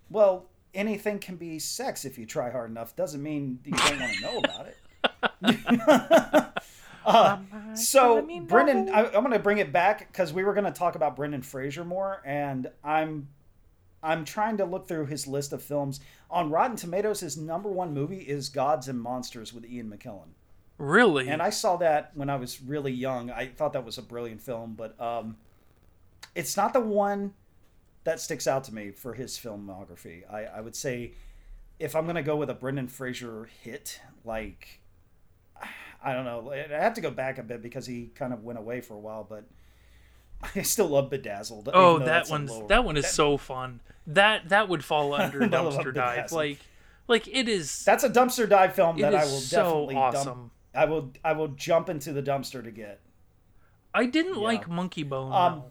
well, 0.09 0.47
anything 0.75 1.19
can 1.19 1.37
be 1.37 1.59
sex 1.59 2.05
if 2.07 2.17
you 2.17 2.25
try 2.25 2.51
hard 2.51 2.71
enough. 2.71 2.97
Doesn't 2.97 3.23
mean 3.23 3.59
you 3.65 3.73
don't 3.73 4.01
want 4.01 4.13
to 4.15 4.21
know 4.23 4.39
about 4.39 4.67
it. 4.67 6.53
uh, 7.05 7.39
so, 7.75 8.23
Brendan, 8.47 8.89
I, 8.89 9.07
I'm 9.07 9.13
going 9.23 9.33
to 9.33 9.39
bring 9.39 9.59
it 9.59 9.73
back 9.73 10.11
because 10.11 10.33
we 10.33 10.43
were 10.43 10.55
going 10.55 10.65
to 10.65 10.73
talk 10.73 10.95
about 10.95 11.17
Brendan 11.17 11.43
Fraser 11.43 11.85
more, 11.85 12.23
and 12.25 12.71
I'm 12.83 13.29
I'm 14.03 14.25
trying 14.25 14.57
to 14.59 14.65
look 14.65 14.87
through 14.87 15.07
his 15.07 15.27
list 15.27 15.53
of 15.53 15.63
films. 15.63 16.01
On 16.31 16.51
Rotten 16.51 16.77
Tomatoes, 16.77 17.21
his 17.21 17.37
number 17.37 17.69
one 17.69 17.93
movie 17.93 18.21
is 18.21 18.49
Gods 18.49 18.89
and 18.89 19.01
Monsters 19.01 19.53
with 19.53 19.67
Ian 19.67 19.91
McKellen. 19.91 20.31
Really? 20.79 21.29
And 21.29 21.43
I 21.43 21.51
saw 21.51 21.77
that 21.79 22.13
when 22.15 22.31
I 22.31 22.37
was 22.37 22.63
really 22.63 22.93
young. 22.93 23.31
I 23.31 23.49
thought 23.49 23.73
that 23.73 23.85
was 23.85 23.99
a 23.99 24.03
brilliant 24.03 24.41
film, 24.41 24.75
but 24.75 24.99
um, 25.01 25.37
it's 26.35 26.57
not 26.57 26.73
the 26.73 26.81
one 26.81 27.35
that 28.05 28.21
sticks 28.21 28.47
out 28.47 28.65
to 28.65 28.75
me 28.75 28.93
for 28.93 29.15
his 29.15 29.37
filmography. 29.37 30.23
I, 30.33 30.45
I 30.45 30.61
would 30.61 30.77
say 30.77 31.13
if 31.81 31.97
I'm 31.97 32.05
going 32.05 32.17
to 32.17 32.23
go 32.23 32.37
with 32.37 32.49
a 32.51 32.55
Brendan 32.55 32.89
Fraser 32.89 33.49
hit, 33.63 34.01
like, 34.25 34.81
I 36.05 36.13
don't 36.13 36.25
know. 36.25 36.53
I 36.53 36.81
have 36.81 36.95
to 36.95 37.01
go 37.01 37.11
back 37.11 37.39
a 37.39 37.43
bit 37.43 37.61
because 37.61 37.87
he 37.87 38.11
kind 38.15 38.33
of 38.33 38.45
went 38.45 38.59
away 38.59 38.81
for 38.81 38.95
a 38.95 38.99
while, 38.99 39.27
but 39.29 39.45
I 40.55 40.63
still 40.63 40.89
love 40.89 41.11
Bedazzled. 41.11 41.71
Oh, 41.73 41.99
that 41.99 42.29
one's 42.29 42.51
low, 42.51 42.67
that 42.69 42.85
one 42.85 42.97
is 42.97 43.05
that, 43.05 43.13
so 43.13 43.37
fun. 43.37 43.81
That 44.07 44.49
that 44.51 44.69
would 44.69 44.85
fall 44.85 45.15
under 45.21 45.41
dumpster 45.41 45.95
dive. 45.95 46.33
Like 46.33 46.59
like 47.07 47.27
it 47.29 47.49
is. 47.49 47.85
That's 47.85 48.05
a 48.05 48.11
dumpster 48.11 48.49
dive 48.49 48.75
film 48.75 48.99
that 49.01 49.15
I 49.15 49.25
will 49.25 49.41
so 49.41 49.57
definitely 49.57 49.97
awesome. 49.97 50.25
Dump, 50.25 50.53
I 50.75 50.85
will 50.85 51.13
I 51.25 51.33
will 51.33 51.49
jump 51.49 51.89
into 51.89 52.13
the 52.13 52.23
dumpster 52.23 52.63
to 52.63 52.71
get. 52.71 53.01
I 53.95 54.07
didn't 54.07 54.35
yeah. 54.35 54.45
like 54.45 54.69
Monkey 54.69 55.03
Bone. 55.03 55.33
Um, 55.33 55.63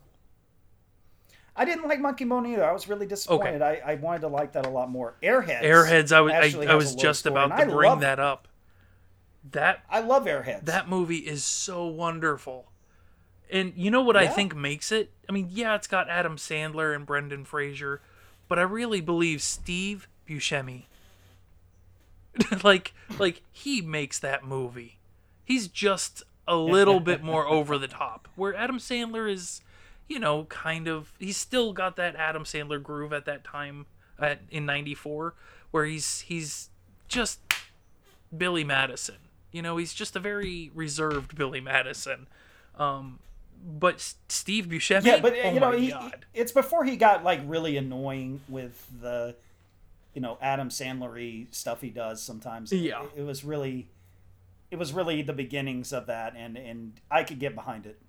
I 1.55 1.65
didn't 1.65 1.87
like 1.87 1.99
Monkey 1.99 2.25
Bone 2.25 2.45
either. 2.47 2.63
I 2.63 2.71
was 2.71 2.87
really 2.87 3.05
disappointed. 3.05 3.61
Okay. 3.61 3.81
I, 3.83 3.93
I 3.93 3.95
wanted 3.95 4.21
to 4.21 4.27
like 4.27 4.53
that 4.53 4.65
a 4.65 4.69
lot 4.69 4.89
more. 4.89 5.15
Airheads. 5.23 5.63
Airheads. 5.63 6.11
I 6.11 6.21
was 6.21 6.55
I, 6.55 6.71
I 6.71 6.75
was 6.75 6.95
just 6.95 7.25
about 7.25 7.55
to 7.57 7.65
bring 7.65 7.89
love, 7.89 8.01
that 8.01 8.19
up. 8.19 8.47
That 9.51 9.83
I 9.89 10.01
love 10.01 10.25
Airheads. 10.25 10.65
That 10.65 10.89
movie 10.89 11.17
is 11.17 11.43
so 11.43 11.87
wonderful. 11.87 12.71
And 13.51 13.73
you 13.75 13.89
know 13.91 14.01
what 14.01 14.15
yeah. 14.15 14.23
I 14.23 14.27
think 14.27 14.55
makes 14.55 14.91
it? 14.91 15.11
I 15.29 15.31
mean, 15.31 15.47
yeah, 15.51 15.75
it's 15.75 15.87
got 15.87 16.09
Adam 16.09 16.37
Sandler 16.37 16.95
and 16.95 17.05
Brendan 17.05 17.45
Fraser, 17.45 18.01
but 18.47 18.59
I 18.59 18.63
really 18.63 19.01
believe 19.01 19.41
Steve 19.41 20.07
Buscemi 20.27 20.83
like 22.63 22.93
like 23.17 23.41
he 23.51 23.81
makes 23.81 24.19
that 24.19 24.43
movie. 24.43 24.97
He's 25.43 25.67
just 25.67 26.23
a 26.47 26.55
little 26.55 26.99
bit 26.99 27.23
more 27.23 27.47
over 27.47 27.77
the 27.77 27.87
top. 27.87 28.27
Where 28.35 28.55
Adam 28.55 28.77
Sandler 28.77 29.31
is, 29.31 29.61
you 30.07 30.19
know, 30.19 30.45
kind 30.45 30.87
of 30.87 31.13
he's 31.19 31.37
still 31.37 31.73
got 31.73 31.95
that 31.95 32.15
Adam 32.15 32.43
Sandler 32.43 32.81
groove 32.81 33.13
at 33.13 33.25
that 33.25 33.43
time 33.43 33.85
at 34.19 34.41
in 34.49 34.65
94 34.65 35.33
where 35.71 35.85
he's 35.85 36.21
he's 36.21 36.69
just 37.07 37.39
Billy 38.35 38.63
Madison. 38.63 39.17
You 39.51 39.61
know, 39.61 39.77
he's 39.77 39.93
just 39.93 40.15
a 40.15 40.19
very 40.19 40.71
reserved 40.73 41.35
Billy 41.35 41.61
Madison. 41.61 42.27
Um, 42.77 43.19
but 43.63 44.13
Steve 44.29 44.67
Buscemi, 44.67 45.05
yeah, 45.05 45.19
but 45.19 45.33
oh 45.33 45.51
you 45.51 45.59
know, 45.59 45.71
he, 45.71 45.93
it's 46.33 46.51
before 46.51 46.83
he 46.83 46.97
got 46.97 47.23
like 47.23 47.41
really 47.45 47.77
annoying 47.77 48.41
with 48.47 48.87
the 49.01 49.35
you 50.13 50.21
know 50.21 50.37
Adam 50.41 50.69
Sandlery 50.69 51.53
stuff 51.53 51.81
he 51.81 51.89
does 51.89 52.21
sometimes. 52.21 52.71
Yeah, 52.71 53.03
it, 53.03 53.21
it, 53.21 53.23
was 53.23 53.43
really, 53.43 53.89
it 54.71 54.77
was 54.77 54.93
really 54.93 55.21
the 55.21 55.33
beginnings 55.33 55.93
of 55.93 56.07
that, 56.07 56.33
and 56.35 56.57
and 56.57 56.93
I 57.11 57.23
could 57.23 57.39
get 57.39 57.55
behind 57.55 57.85
it 57.85 57.99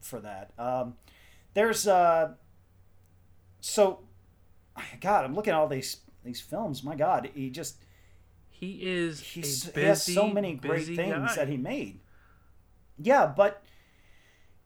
for 0.00 0.20
that. 0.20 0.50
Um, 0.58 0.94
there's 1.54 1.86
uh, 1.86 2.32
so, 3.60 4.00
God, 5.00 5.24
I'm 5.24 5.34
looking 5.34 5.52
at 5.52 5.58
all 5.58 5.68
these 5.68 5.98
these 6.24 6.40
films. 6.40 6.82
My 6.82 6.96
God, 6.96 7.30
he 7.34 7.50
just 7.50 7.76
he 8.50 8.80
is 8.82 9.20
he's, 9.20 9.64
busy, 9.66 9.80
he 9.80 9.86
has 9.86 10.02
so 10.02 10.28
many 10.28 10.54
great 10.54 10.86
things 10.86 11.14
guy. 11.14 11.34
that 11.36 11.48
he 11.48 11.56
made. 11.56 12.00
Yeah, 12.98 13.26
but 13.26 13.62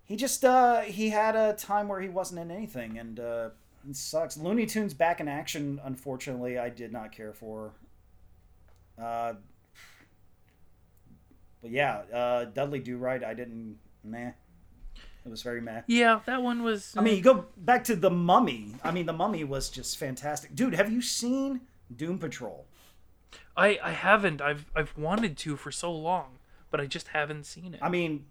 he 0.07 0.17
just 0.17 0.45
uh, 0.45 0.81
he 0.83 1.11
had 1.11 1.37
a 1.37 1.53
time 1.53 1.89
where 1.89 2.01
he 2.01 2.09
wasn't 2.09 2.41
in 2.41 2.51
anything, 2.51 2.97
and 2.99 3.21
uh, 3.21 3.51
it 3.89 3.97
sucks. 3.97 4.37
Looney 4.37 4.65
Tunes 4.67 4.95
back 4.95 5.21
in 5.21 5.29
action. 5.29 5.81
Unfortunately, 5.85 6.59
I 6.59 6.69
did 6.71 6.93
not 6.93 7.13
care 7.13 7.33
for. 7.33 7.73
Uh, 9.01 9.35
but 11.61 11.71
yeah, 11.71 12.03
uh, 12.13 12.45
Dudley 12.47 12.79
Do 12.79 12.97
Right. 12.97 13.23
I 13.23 13.35
didn't. 13.35 13.79
Meh. 14.05 14.31
It 15.25 15.29
was 15.29 15.43
very 15.43 15.61
meh. 15.61 15.83
Yeah, 15.89 16.21
that 16.27 16.41
one 16.41 16.63
was. 16.63 16.95
I 16.97 17.01
mean, 17.01 17.17
you 17.17 17.23
go 17.23 17.47
back 17.57 17.83
to 17.85 17.97
the 17.97 18.11
Mummy. 18.11 18.77
I 18.85 18.93
mean, 18.93 19.07
the 19.07 19.13
Mummy 19.13 19.43
was 19.43 19.69
just 19.69 19.99
fantastic, 19.99 20.55
dude. 20.55 20.75
Have 20.75 20.93
you 20.93 21.03
seen 21.03 21.63
Doom 21.95 22.21
Patrol? 22.21 22.65
I 23.57 23.79
I 23.83 23.91
haven't. 23.91 24.41
I've 24.41 24.71
I've 24.77 24.97
wanted 24.97 25.37
to 25.39 25.57
for 25.57 25.73
so 25.73 25.91
long, 25.91 26.39
but 26.71 26.81
I 26.81 26.87
just 26.87 27.09
haven't 27.09 27.45
seen 27.45 27.75
it. 27.75 27.81
I 27.83 27.89
mean, 27.89 28.27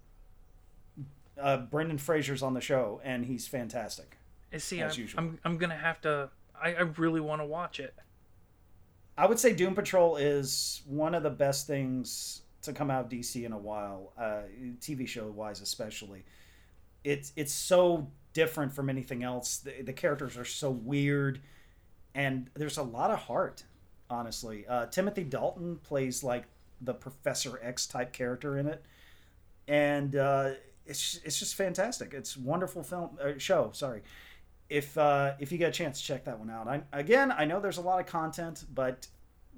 uh, 1.42 1.58
Brendan 1.58 1.98
Fraser's 1.98 2.42
on 2.42 2.54
the 2.54 2.62
show, 2.62 3.02
and 3.04 3.26
he's 3.26 3.48
fantastic. 3.48 4.18
See, 4.58 4.82
I'm, 4.82 4.92
I'm, 5.18 5.40
I'm 5.44 5.58
gonna 5.58 5.76
have 5.76 6.02
to. 6.02 6.30
I, 6.60 6.76
I 6.76 6.82
really 6.82 7.20
want 7.20 7.42
to 7.42 7.46
watch 7.46 7.80
it. 7.80 7.94
I 9.18 9.26
would 9.26 9.40
say 9.40 9.54
Doom 9.54 9.76
Patrol 9.76 10.18
is 10.18 10.82
one 10.86 11.16
of 11.16 11.24
the 11.24 11.30
best 11.30 11.68
things 11.68 12.42
to 12.64 12.74
come 12.74 12.92
out 12.92 13.06
of 13.06 13.12
DC 13.12 13.46
in 13.46 13.54
a 13.54 13.58
while, 13.58 14.12
uh, 14.18 14.42
TV 14.80 15.08
show 15.08 15.28
wise 15.28 15.62
especially. 15.62 16.26
It's 17.04 17.32
it's 17.36 17.54
so 17.54 18.10
different 18.34 18.74
from 18.74 18.90
anything 18.90 19.24
else. 19.24 19.58
The, 19.58 19.82
the, 19.84 19.94
characters 19.94 20.38
are 20.38 20.46
so 20.46 20.72
weird, 20.72 21.40
and 22.14 22.50
there's 22.56 22.78
a 22.78 22.84
lot 22.84 23.12
of 23.12 23.20
heart. 23.20 23.64
Honestly, 24.10 24.66
uh, 24.68 24.88
Timothy 24.88 25.24
Dalton 25.24 25.78
plays 25.78 26.24
like 26.24 26.46
the 26.82 26.94
Professor 26.94 27.60
X 27.62 27.88
type 27.88 28.12
character 28.12 28.58
in 28.58 28.68
it, 28.68 28.84
and 29.68 30.16
uh, 30.16 30.52
it's 30.86 31.20
it's 31.24 31.40
just 31.40 31.56
fantastic. 31.56 32.14
It's 32.14 32.38
wonderful 32.38 32.84
film 32.84 33.18
uh, 33.22 33.38
show. 33.38 33.72
Sorry, 33.74 34.02
if 34.70 34.98
uh, 34.98 35.34
if 35.40 35.52
you 35.52 35.58
get 35.58 35.70
a 35.70 35.72
chance, 35.72 36.00
to 36.00 36.06
check 36.06 36.26
that 36.26 36.40
one 36.40 36.50
out. 36.50 36.68
I, 36.68 36.82
again, 36.94 37.32
I 37.32 37.46
know 37.46 37.60
there's 37.60 37.78
a 37.78 37.82
lot 37.82 38.00
of 38.00 38.06
content, 38.06 38.66
but 38.74 39.08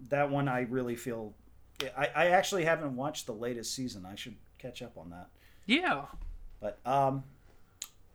that 0.09 0.29
one 0.29 0.47
I 0.47 0.61
really 0.61 0.95
feel. 0.95 1.33
I, 1.95 2.09
I 2.15 2.25
actually 2.27 2.65
haven't 2.65 2.95
watched 2.95 3.27
the 3.27 3.33
latest 3.33 3.73
season. 3.73 4.05
I 4.05 4.15
should 4.15 4.35
catch 4.57 4.81
up 4.81 4.97
on 4.97 5.11
that. 5.11 5.27
Yeah. 5.65 6.05
But 6.59 6.79
um, 6.85 7.23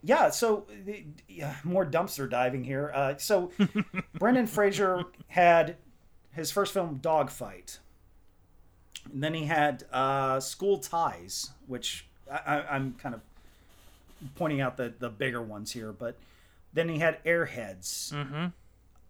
yeah. 0.02 0.30
So 0.30 0.66
yeah, 1.28 1.54
more 1.64 1.86
dumpster 1.86 2.28
diving 2.28 2.64
here. 2.64 2.90
Uh, 2.92 3.16
so 3.18 3.52
Brendan 4.18 4.46
Fraser 4.46 5.04
had 5.28 5.76
his 6.32 6.50
first 6.50 6.72
film, 6.72 6.98
Dogfight. 7.00 7.78
And 9.12 9.22
then 9.22 9.34
he 9.34 9.44
had 9.44 9.84
uh, 9.92 10.40
School 10.40 10.78
Ties, 10.78 11.50
which 11.66 12.08
I, 12.35 12.64
I'm 12.70 12.95
kind 12.95 13.14
of 13.14 13.20
pointing 14.37 14.61
out 14.61 14.76
the 14.76 14.93
the 14.99 15.09
bigger 15.09 15.43
ones 15.43 15.72
here, 15.72 15.93
but 15.93 16.16
then 16.72 16.89
he 16.89 16.99
had 16.99 17.22
Airheads. 17.24 18.12
Mm-hmm. 18.12 18.47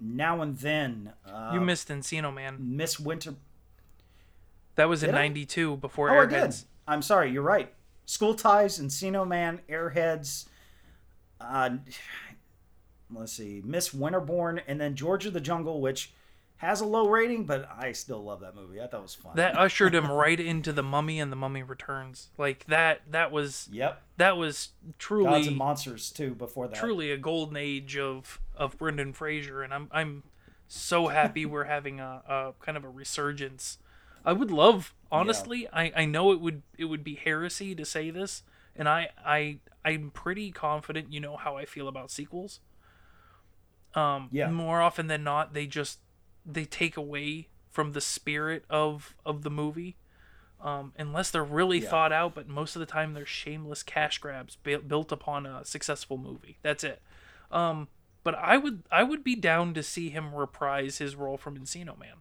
Now 0.00 0.42
and 0.42 0.58
then. 0.58 1.12
Uh, 1.26 1.50
you 1.54 1.60
missed 1.60 1.88
Encino 1.88 2.34
Man. 2.34 2.56
Miss 2.58 2.98
Winter. 2.98 3.34
That 4.74 4.88
was 4.88 5.02
in 5.02 5.12
'92 5.12 5.76
before 5.76 6.10
oh, 6.10 6.26
Airheads. 6.26 6.32
I 6.32 6.46
did. 6.46 6.54
I'm 6.88 7.02
sorry. 7.02 7.30
You're 7.30 7.42
right. 7.42 7.72
School 8.06 8.34
Ties, 8.34 8.80
Encino 8.80 9.26
Man, 9.26 9.60
Airheads. 9.68 10.46
Uh, 11.40 11.76
let's 13.14 13.32
see, 13.32 13.62
Miss 13.64 13.92
Winterbourne, 13.94 14.60
and 14.66 14.80
then 14.80 14.94
George 14.94 15.26
of 15.26 15.32
the 15.32 15.40
Jungle, 15.40 15.80
which 15.80 16.12
has 16.62 16.80
a 16.80 16.86
low 16.86 17.08
rating, 17.08 17.44
but 17.44 17.68
I 17.76 17.90
still 17.90 18.22
love 18.22 18.38
that 18.40 18.54
movie. 18.54 18.80
I 18.80 18.86
thought 18.86 19.00
it 19.00 19.02
was 19.02 19.16
fun. 19.16 19.32
That 19.34 19.58
ushered 19.58 19.96
him 19.96 20.10
right 20.12 20.38
into 20.38 20.72
the 20.72 20.82
Mummy 20.82 21.18
and 21.18 21.32
the 21.32 21.36
Mummy 21.36 21.64
Returns. 21.64 22.28
Like 22.38 22.64
that. 22.66 23.00
That 23.10 23.32
was. 23.32 23.68
Yep. 23.72 24.00
That 24.18 24.36
was 24.36 24.68
truly. 24.96 25.24
Gods 25.24 25.46
and 25.48 25.56
Monsters 25.56 26.10
too. 26.12 26.36
Before 26.36 26.68
that. 26.68 26.78
Truly 26.78 27.10
a 27.10 27.16
golden 27.16 27.56
age 27.56 27.98
of 27.98 28.40
of 28.56 28.78
Brendan 28.78 29.12
Fraser, 29.12 29.62
and 29.62 29.74
I'm 29.74 29.88
I'm 29.90 30.22
so 30.68 31.08
happy 31.08 31.44
we're 31.44 31.64
having 31.64 31.98
a, 31.98 32.22
a 32.28 32.52
kind 32.64 32.78
of 32.78 32.84
a 32.84 32.88
resurgence. 32.88 33.78
I 34.24 34.32
would 34.32 34.52
love, 34.52 34.94
honestly. 35.10 35.62
Yeah. 35.62 35.68
I 35.72 35.92
I 35.96 36.04
know 36.04 36.30
it 36.30 36.40
would 36.40 36.62
it 36.78 36.84
would 36.84 37.02
be 37.02 37.16
heresy 37.16 37.74
to 37.74 37.84
say 37.84 38.10
this, 38.10 38.44
and 38.76 38.88
I 38.88 39.08
I 39.26 39.58
I'm 39.84 40.12
pretty 40.12 40.52
confident. 40.52 41.12
You 41.12 41.18
know 41.18 41.36
how 41.36 41.56
I 41.56 41.64
feel 41.64 41.88
about 41.88 42.12
sequels. 42.12 42.60
Um, 43.94 44.28
yeah. 44.30 44.48
More 44.48 44.80
often 44.80 45.08
than 45.08 45.24
not, 45.24 45.54
they 45.54 45.66
just 45.66 45.98
they 46.44 46.64
take 46.64 46.96
away 46.96 47.48
from 47.70 47.92
the 47.92 48.00
spirit 48.00 48.64
of 48.68 49.14
of 49.24 49.42
the 49.42 49.50
movie 49.50 49.96
um, 50.60 50.92
unless 50.96 51.30
they're 51.30 51.42
really 51.42 51.80
yeah. 51.80 51.88
thought 51.88 52.12
out 52.12 52.34
but 52.34 52.48
most 52.48 52.76
of 52.76 52.80
the 52.80 52.86
time 52.86 53.14
they're 53.14 53.26
shameless 53.26 53.82
cash 53.82 54.18
grabs 54.18 54.56
built 54.56 55.10
upon 55.10 55.46
a 55.46 55.64
successful 55.64 56.16
movie 56.16 56.58
that's 56.62 56.84
it 56.84 57.00
um, 57.50 57.88
but 58.22 58.34
i 58.36 58.56
would 58.56 58.82
i 58.90 59.02
would 59.02 59.24
be 59.24 59.34
down 59.34 59.74
to 59.74 59.82
see 59.82 60.10
him 60.10 60.34
reprise 60.34 60.98
his 60.98 61.16
role 61.16 61.36
from 61.36 61.56
encino 61.56 61.98
man 61.98 62.16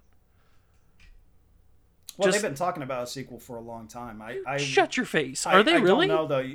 well 2.17 2.27
Just, 2.27 2.41
they've 2.41 2.49
been 2.49 2.55
talking 2.55 2.83
about 2.83 3.03
a 3.03 3.07
sequel 3.07 3.39
for 3.39 3.57
a 3.57 3.61
long 3.61 3.87
time 3.87 4.21
i, 4.21 4.39
I 4.47 4.57
shut 4.57 4.97
your 4.97 5.05
face 5.05 5.45
are 5.45 5.59
I, 5.59 5.63
they 5.63 5.73
I 5.73 5.77
really 5.77 6.07
no 6.07 6.27
though 6.27 6.49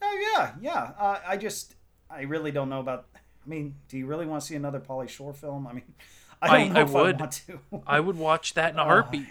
Oh 0.00 0.32
yeah, 0.36 0.52
yeah. 0.60 0.92
Uh, 0.98 1.18
I 1.26 1.36
just, 1.36 1.74
I 2.10 2.22
really 2.22 2.52
don't 2.52 2.68
know 2.68 2.80
about. 2.80 3.06
I 3.14 3.48
mean, 3.48 3.74
do 3.88 3.96
you 3.96 4.06
really 4.06 4.26
want 4.26 4.42
to 4.42 4.46
see 4.46 4.54
another 4.54 4.80
Pauly 4.80 5.08
Shore 5.08 5.32
film? 5.32 5.66
I 5.66 5.72
mean, 5.72 5.94
I 6.40 6.46
don't 6.46 6.70
I- 6.70 6.72
know 6.74 6.80
I 6.80 6.82
if 6.84 6.90
would. 6.90 7.16
I 7.16 7.18
want 7.20 7.32
to. 7.46 7.60
I 7.86 8.00
would 8.00 8.16
watch 8.16 8.54
that 8.54 8.72
in 8.72 8.78
a 8.78 8.84
heartbeat. 8.84 9.26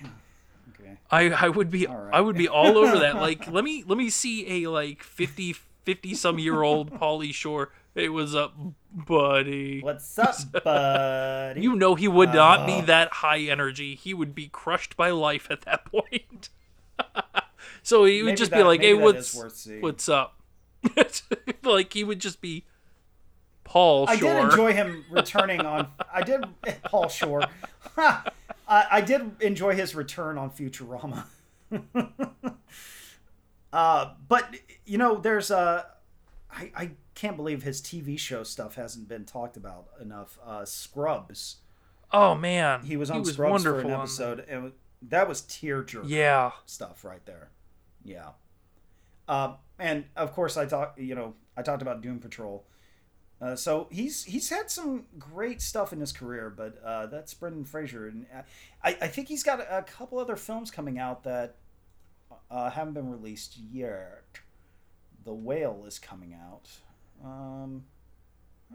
okay. 0.80 0.98
I, 1.12 1.30
I 1.30 1.50
would 1.50 1.70
be 1.72 1.86
right. 1.86 2.14
I 2.14 2.22
would 2.22 2.38
be 2.38 2.48
all 2.48 2.78
over 2.78 3.00
that. 3.00 3.16
Like 3.28 3.48
let 3.52 3.64
me 3.64 3.84
let 3.88 3.98
me 3.98 4.10
see 4.10 4.64
a 4.66 4.70
like 4.70 5.04
50 5.04 5.54
50 5.54 6.14
some 6.16 6.38
year 6.40 6.62
old 6.64 6.92
Pauly 7.00 7.34
Shore. 7.34 7.72
It 7.96 8.10
was 8.10 8.36
up, 8.36 8.54
buddy? 8.92 9.82
What's 9.82 10.20
up, 10.20 10.36
buddy? 10.64 11.62
You 11.62 11.76
know 11.76 11.96
he 11.96 12.08
would 12.08 12.34
not 12.34 12.60
Uh. 12.62 12.66
be 12.68 12.82
that 12.82 13.12
high 13.14 13.40
energy. 13.40 13.96
He 13.96 14.14
would 14.14 14.36
be 14.36 14.50
crushed 14.50 14.96
by 14.98 15.10
life 15.10 15.48
at 15.50 15.62
that 15.62 15.86
point. 15.86 16.50
so 17.84 18.06
he 18.06 18.22
would 18.24 18.38
just 18.38 18.52
that- 18.52 18.58
be 18.58 18.64
like, 18.64 18.82
"Hey, 18.82 18.94
what's 18.94 19.34
is 19.34 19.40
worth 19.40 19.56
seeing. 19.56 19.82
what's 19.82 20.08
up?" 20.10 20.36
like 21.64 21.92
he 21.94 22.04
would 22.04 22.20
just 22.20 22.40
be 22.42 22.66
Paul 23.68 24.08
Shore. 24.08 24.14
I 24.16 24.20
did 24.20 24.44
enjoy 24.46 24.74
him 24.74 25.06
returning 25.12 25.62
on. 25.62 25.90
I 26.14 26.22
did 26.22 26.44
Paul 26.86 27.10
Shore. 27.10 27.44
I, 27.98 28.24
I 28.68 29.02
did 29.02 29.42
enjoy 29.42 29.76
his 29.76 29.94
return 29.94 30.38
on 30.38 30.52
Futurama. 30.52 31.26
uh, 33.74 34.14
but 34.28 34.56
you 34.86 34.98
know, 34.98 35.18
there's 35.18 35.52
a. 35.52 35.86
I, 36.50 36.72
I 36.76 36.92
can't 37.14 37.36
believe 37.36 37.64
his 37.64 37.82
TV 37.82 38.18
show 38.18 38.44
stuff 38.44 38.76
hasn't 38.76 39.10
been 39.10 39.26
talked 39.26 39.58
about 39.58 39.88
enough. 40.02 40.40
Uh, 40.46 40.64
Scrubs. 40.64 41.58
oh 42.14 42.36
man, 42.36 42.82
He 42.84 42.96
was 42.96 43.12
on 43.12 43.26
Scrubs 43.26 43.64
for 43.64 43.80
an 43.82 43.92
episode, 43.92 44.46
and 44.48 44.72
that 45.02 45.28
was 45.28 45.42
tearjerker 45.42 46.04
that. 46.04 46.08
Yeah, 46.10 46.52
stuff 46.66 47.04
right 47.04 47.26
there. 47.26 47.50
Yeah. 48.04 48.30
Um, 49.28 49.56
and 49.78 50.06
of 50.16 50.32
course, 50.32 50.56
I 50.56 50.66
talked. 50.66 51.00
You 51.00 51.16
know, 51.16 51.34
I 51.58 51.64
talked 51.64 51.82
about 51.82 52.02
Doom 52.02 52.20
Patrol. 52.20 52.66
Uh, 53.40 53.56
so 53.56 53.88
he's 53.92 54.24
he's 54.24 54.50
had 54.50 54.72
some 54.72 55.06
great 55.20 55.62
stuff 55.62 55.94
in 55.94 56.00
his 56.00 56.12
career, 56.12 56.50
but 56.56 56.82
uh, 56.84 57.06
that's 57.06 57.34
Brendan 57.36 57.66
Fraser, 57.66 58.08
and 58.08 58.26
uh, 58.36 58.42
I, 58.84 58.98
I 59.02 59.08
think 59.08 59.28
he's 59.28 59.44
got 59.44 59.60
a, 59.60 59.78
a 59.78 59.84
couple 59.84 60.18
other 60.18 60.36
films 60.36 60.72
coming 60.72 60.98
out 60.98 61.24
that 61.24 61.56
uh, 62.50 62.72
haven't 62.72 62.94
been 62.94 63.12
released 63.12 63.58
yet. 63.72 64.24
The 65.24 65.34
Whale 65.34 65.84
is 65.86 66.00
coming 66.00 66.34
out. 66.34 66.70
Um, 67.24 67.84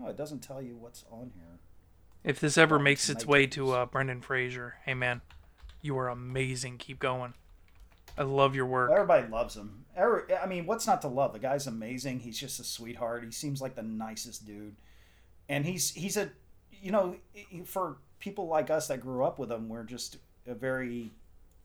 oh, 0.00 0.08
it 0.08 0.16
doesn't 0.16 0.40
tell 0.40 0.62
you 0.62 0.76
what's 0.76 1.04
on 1.10 1.32
here. 1.34 1.58
if 2.22 2.38
this 2.38 2.56
ever 2.56 2.78
makes 2.78 3.08
its 3.08 3.26
way 3.26 3.46
to 3.48 3.72
uh, 3.72 3.86
Brendan 3.86 4.20
Fraser, 4.20 4.76
hey 4.84 4.94
man, 4.94 5.22
you 5.80 5.98
are 5.98 6.08
amazing. 6.08 6.78
Keep 6.78 7.00
going. 7.00 7.34
I 8.16 8.22
love 8.22 8.55
your 8.55 8.66
work. 8.66 8.90
Everybody 8.92 9.28
loves 9.28 9.57
him. 9.57 9.84
Every, 9.96 10.22
I 10.36 10.46
mean, 10.46 10.66
what's 10.66 10.86
not 10.86 11.00
to 11.03 11.09
love? 11.09 11.32
The 11.32 11.38
guy's 11.38 11.66
amazing. 11.66 12.20
He's 12.20 12.38
just 12.38 12.61
a 12.61 12.64
sweetheart. 12.64 13.24
He 13.24 13.30
seems 13.30 13.61
like 13.61 13.74
the 13.74 13.82
nicest 13.82 14.46
dude, 14.46 14.76
and 15.48 15.64
he's 15.64 15.90
he's 15.90 16.16
a, 16.16 16.30
you 16.70 16.90
know, 16.90 17.16
for 17.64 17.96
people 18.18 18.46
like 18.48 18.70
us 18.70 18.88
that 18.88 19.00
grew 19.00 19.24
up 19.24 19.38
with 19.38 19.50
him, 19.50 19.68
we're 19.68 19.84
just 19.84 20.18
a 20.46 20.55
very. 20.55 21.11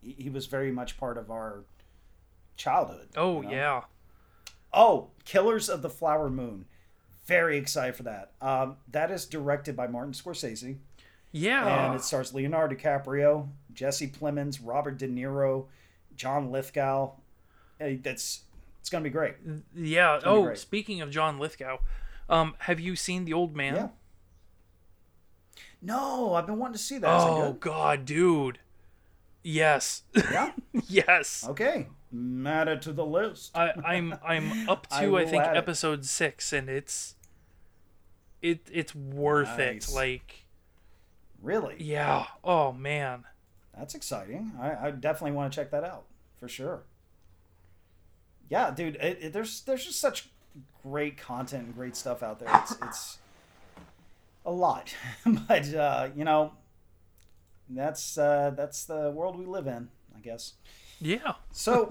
He 0.01 0.29
was 0.29 0.45
very 0.45 0.71
much 0.71 0.97
part 0.97 1.17
of 1.17 1.31
our 1.31 1.63
childhood. 2.55 3.09
Oh 3.15 3.41
you 3.41 3.47
know? 3.49 3.53
yeah. 3.53 3.81
Oh, 4.73 5.09
Killers 5.25 5.69
of 5.69 5.81
the 5.81 5.89
Flower 5.89 6.29
Moon. 6.29 6.65
Very 7.25 7.57
excited 7.57 7.95
for 7.95 8.03
that. 8.03 8.31
Um, 8.41 8.77
that 8.91 9.11
is 9.11 9.25
directed 9.25 9.75
by 9.75 9.87
Martin 9.87 10.13
Scorsese 10.13 10.77
Yeah. 11.31 11.87
and 11.87 11.95
it 11.95 12.03
stars 12.03 12.33
Leonardo 12.33 12.75
DiCaprio, 12.75 13.49
Jesse 13.73 14.07
Plemons, 14.07 14.59
Robert 14.63 14.97
De 14.97 15.07
Niro, 15.07 15.65
John 16.17 16.51
Lithgow. 16.51 17.11
That's 17.79 18.41
it's 18.81 18.89
gonna 18.89 19.03
be 19.03 19.09
great. 19.09 19.35
yeah. 19.75 20.19
Oh, 20.25 20.43
great. 20.43 20.57
speaking 20.57 21.01
of 21.01 21.11
John 21.11 21.39
Lithgow, 21.39 21.77
um, 22.29 22.55
have 22.59 22.79
you 22.79 22.95
seen 22.95 23.25
The 23.25 23.33
Old 23.33 23.55
Man? 23.55 23.75
Yeah. 23.75 23.87
No, 25.81 26.33
I've 26.33 26.47
been 26.47 26.57
wanting 26.57 26.73
to 26.73 26.79
see 26.79 26.97
that. 26.97 27.07
Oh 27.09 27.51
good? 27.53 27.59
God, 27.61 28.05
dude. 28.05 28.59
Yes. 29.43 30.03
Yeah. 30.15 30.51
yes. 30.87 31.45
Okay. 31.47 31.87
Add 32.45 32.67
it 32.67 32.81
to 32.83 32.93
the 32.93 33.05
list. 33.05 33.55
I, 33.55 33.71
I'm 33.85 34.15
I'm 34.25 34.67
up 34.69 34.87
to 34.89 34.95
I, 34.95 35.07
will 35.07 35.27
think 35.27 35.43
add 35.43 35.55
it. 35.55 35.59
episode 35.59 36.05
six, 36.05 36.51
and 36.51 36.67
it's 36.69 37.15
it 38.41 38.67
it's 38.71 38.95
worth 38.95 39.57
Nice. 39.57 39.89
it. 39.89 39.93
Like 39.95 40.45
Really? 41.41 41.75
yeah. 41.79 42.25
Oh 42.43 42.71
man. 42.71 43.25
That's 43.77 43.95
exciting. 43.95 44.53
I, 44.59 44.87
I 44.87 44.91
definitely 44.91 45.33
want 45.35 45.51
to 45.51 45.55
check 45.55 45.71
that 45.71 45.83
out 45.83 46.05
for 46.39 46.47
sure. 46.47 46.83
Yeah, 48.49 48.71
dude. 48.71 48.95
It, 48.95 49.19
it, 49.21 49.33
there's 49.33 49.61
there's 49.61 49.85
just 49.85 49.99
such 49.99 50.29
great 50.83 51.17
content 51.17 51.65
and 51.65 51.75
great 51.75 51.95
stuff 51.95 52.23
out 52.23 52.39
there. 52.39 52.49
It's 52.53 52.75
it's 52.81 53.17
a 54.45 54.51
lot, 54.51 54.93
but 55.47 55.73
uh, 55.73 56.09
you 56.15 56.23
know, 56.23 56.53
that's 57.69 58.17
uh, 58.17 58.51
that's 58.55 58.85
the 58.85 59.11
world 59.11 59.37
we 59.37 59.45
live 59.45 59.67
in, 59.67 59.89
I 60.15 60.19
guess. 60.21 60.53
Yeah. 60.99 61.33
So, 61.51 61.89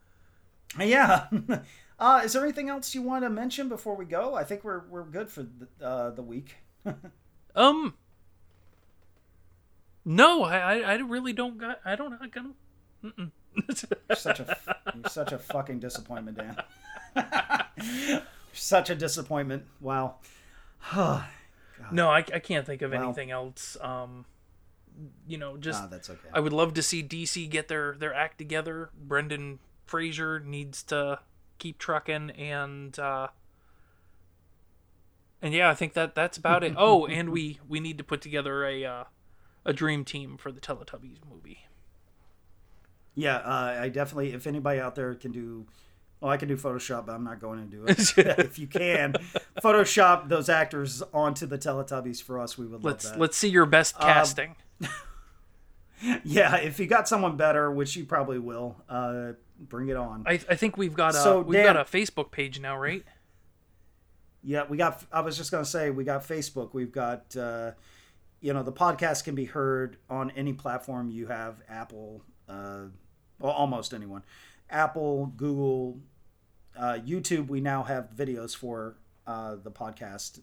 yeah. 0.80 1.26
Uh, 1.98 2.22
is 2.24 2.32
there 2.32 2.42
anything 2.42 2.68
else 2.68 2.96
you 2.96 3.02
want 3.02 3.22
to 3.22 3.30
mention 3.30 3.68
before 3.68 3.94
we 3.94 4.04
go? 4.04 4.34
I 4.34 4.42
think 4.42 4.64
we're 4.64 4.80
we're 4.88 5.04
good 5.04 5.30
for 5.30 5.44
the, 5.44 5.86
uh, 5.86 6.10
the 6.10 6.22
week. 6.22 6.56
Um. 7.54 7.94
No, 10.04 10.44
I 10.44 10.58
I, 10.58 10.74
I 10.78 10.94
really 10.96 11.32
don't 11.32 11.58
got 11.58 11.80
I 11.84 11.96
don't 11.96 12.14
I 12.20 12.28
got. 12.28 12.46
Mm-mm. 13.04 13.30
Such 14.14 14.40
a 14.40 14.56
you're 14.94 15.10
such 15.10 15.32
a 15.32 15.38
fucking 15.38 15.78
disappointment, 15.80 16.38
Dan. 16.38 16.56
Such 18.52 18.90
a 18.90 18.94
disappointment. 18.94 19.64
Wow. 19.80 20.16
no, 21.92 22.10
I, 22.10 22.18
I 22.18 22.38
can't 22.38 22.66
think 22.66 22.82
of 22.82 22.92
anything 22.92 23.30
else. 23.30 23.76
Um, 23.80 24.26
you 25.26 25.38
know, 25.38 25.56
just 25.56 25.82
ah, 25.82 25.86
that's 25.90 26.10
okay. 26.10 26.28
I 26.32 26.40
would 26.40 26.52
love 26.52 26.74
to 26.74 26.82
see 26.82 27.02
DC 27.02 27.48
get 27.48 27.68
their 27.68 27.94
their 27.98 28.12
act 28.12 28.38
together. 28.38 28.90
Brendan 28.94 29.58
Fraser 29.86 30.40
needs 30.40 30.82
to 30.84 31.20
keep 31.58 31.78
trucking, 31.78 32.30
and 32.30 32.98
uh, 32.98 33.28
and 35.40 35.54
yeah, 35.54 35.70
I 35.70 35.74
think 35.74 35.94
that 35.94 36.14
that's 36.14 36.36
about 36.36 36.62
it. 36.62 36.74
Oh, 36.78 37.06
and 37.06 37.30
we 37.30 37.58
we 37.66 37.80
need 37.80 37.98
to 37.98 38.04
put 38.04 38.20
together 38.20 38.66
a 38.66 38.84
uh, 38.84 39.04
a 39.64 39.72
dream 39.72 40.04
team 40.04 40.36
for 40.36 40.52
the 40.52 40.60
Teletubbies 40.60 41.18
movie. 41.30 41.66
Yeah, 43.14 43.36
uh, 43.36 43.78
I 43.82 43.88
definitely. 43.88 44.32
If 44.32 44.46
anybody 44.46 44.80
out 44.80 44.94
there 44.94 45.14
can 45.14 45.32
do, 45.32 45.66
well, 46.20 46.30
I 46.30 46.36
can 46.36 46.48
do 46.48 46.56
Photoshop, 46.56 47.06
but 47.06 47.14
I'm 47.14 47.24
not 47.24 47.40
going 47.40 47.58
to 47.58 47.66
do 47.66 47.84
it. 47.86 47.98
if 48.38 48.58
you 48.58 48.66
can, 48.66 49.14
Photoshop 49.62 50.28
those 50.28 50.48
actors 50.48 51.02
onto 51.12 51.46
the 51.46 51.58
Teletubbies 51.58 52.22
for 52.22 52.40
us, 52.40 52.56
we 52.56 52.64
would 52.66 52.82
love 52.82 52.84
Let's 52.84 53.10
that. 53.10 53.20
let's 53.20 53.36
see 53.36 53.48
your 53.48 53.66
best 53.66 53.98
casting. 53.98 54.56
Yeah, 56.24 56.56
if 56.56 56.80
you 56.80 56.86
got 56.86 57.06
someone 57.06 57.36
better, 57.36 57.70
which 57.70 57.94
you 57.94 58.04
probably 58.04 58.40
will, 58.40 58.76
uh, 58.88 59.32
bring 59.60 59.88
it 59.88 59.96
on. 59.96 60.24
I, 60.26 60.32
I 60.32 60.56
think 60.56 60.76
we've 60.76 60.94
got 60.94 61.14
a 61.14 61.18
So, 61.18 61.40
we've 61.40 61.62
got 61.62 61.76
a 61.76 61.84
Facebook 61.84 62.32
page 62.32 62.58
now, 62.58 62.76
right? 62.76 63.04
Yeah, 64.42 64.64
we 64.68 64.76
got. 64.76 65.04
I 65.12 65.20
was 65.20 65.36
just 65.36 65.52
gonna 65.52 65.64
say 65.64 65.90
we 65.90 66.02
got 66.02 66.26
Facebook. 66.26 66.74
We've 66.74 66.90
got. 66.90 67.36
Uh, 67.36 67.72
you 68.42 68.52
know, 68.52 68.62
the 68.62 68.72
podcast 68.72 69.24
can 69.24 69.34
be 69.34 69.46
heard 69.46 69.96
on 70.10 70.30
any 70.32 70.52
platform 70.52 71.08
you 71.08 71.28
have. 71.28 71.62
Apple, 71.68 72.22
uh, 72.48 72.82
well, 73.38 73.52
almost 73.52 73.94
anyone. 73.94 74.22
Apple, 74.68 75.32
Google, 75.36 76.00
uh, 76.76 76.98
YouTube. 77.04 77.48
We 77.48 77.60
now 77.60 77.84
have 77.84 78.10
videos 78.14 78.54
for 78.54 78.96
uh, 79.26 79.56
the 79.62 79.70
podcast. 79.70 80.40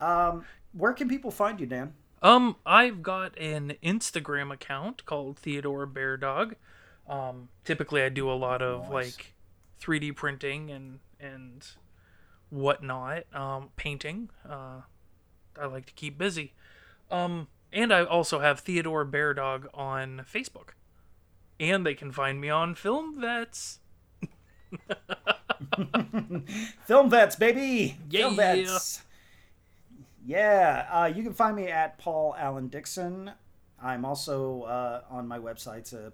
Um, 0.00 0.44
where 0.72 0.92
can 0.92 1.08
people 1.08 1.30
find 1.30 1.58
you, 1.60 1.66
Dan? 1.66 1.94
Um, 2.22 2.56
I've 2.64 3.02
got 3.02 3.38
an 3.38 3.74
Instagram 3.82 4.52
account 4.52 5.04
called 5.04 5.38
Theodore 5.38 5.84
Bear 5.86 6.16
Dog. 6.16 6.54
Um, 7.08 7.48
typically 7.64 8.02
I 8.02 8.08
do 8.08 8.30
a 8.30 8.34
lot 8.34 8.62
of 8.62 8.82
Nice. 8.90 8.90
like 8.92 9.34
3D 9.80 10.14
printing 10.16 10.70
and 10.70 10.98
and 11.20 11.66
whatnot. 12.50 13.24
Um, 13.34 13.70
painting. 13.76 14.30
Uh, 14.48 14.80
I 15.60 15.66
like 15.66 15.86
to 15.86 15.92
keep 15.92 16.18
busy. 16.18 16.52
Um, 17.10 17.48
and 17.72 17.92
I 17.92 18.04
also 18.04 18.40
have 18.40 18.60
Theodore 18.60 19.04
Bear 19.04 19.34
Dog 19.34 19.68
on 19.74 20.24
Facebook, 20.32 20.70
and 21.60 21.84
they 21.84 21.94
can 21.94 22.12
find 22.12 22.40
me 22.40 22.48
on 22.48 22.74
Film 22.74 23.20
Vets. 23.20 23.80
Film 26.84 27.10
Vets, 27.10 27.36
baby. 27.36 27.96
Film 28.10 28.36
Vets. 28.36 29.02
Yeah, 30.24 30.86
uh, 30.90 31.06
you 31.06 31.22
can 31.22 31.34
find 31.34 31.54
me 31.54 31.68
at 31.68 31.98
Paul 31.98 32.34
Allen 32.36 32.68
Dixon. 32.68 33.30
I'm 33.80 34.04
also 34.04 34.62
uh, 34.62 35.02
on 35.08 35.28
my 35.28 35.38
website, 35.38 35.94
uh, 35.94 36.10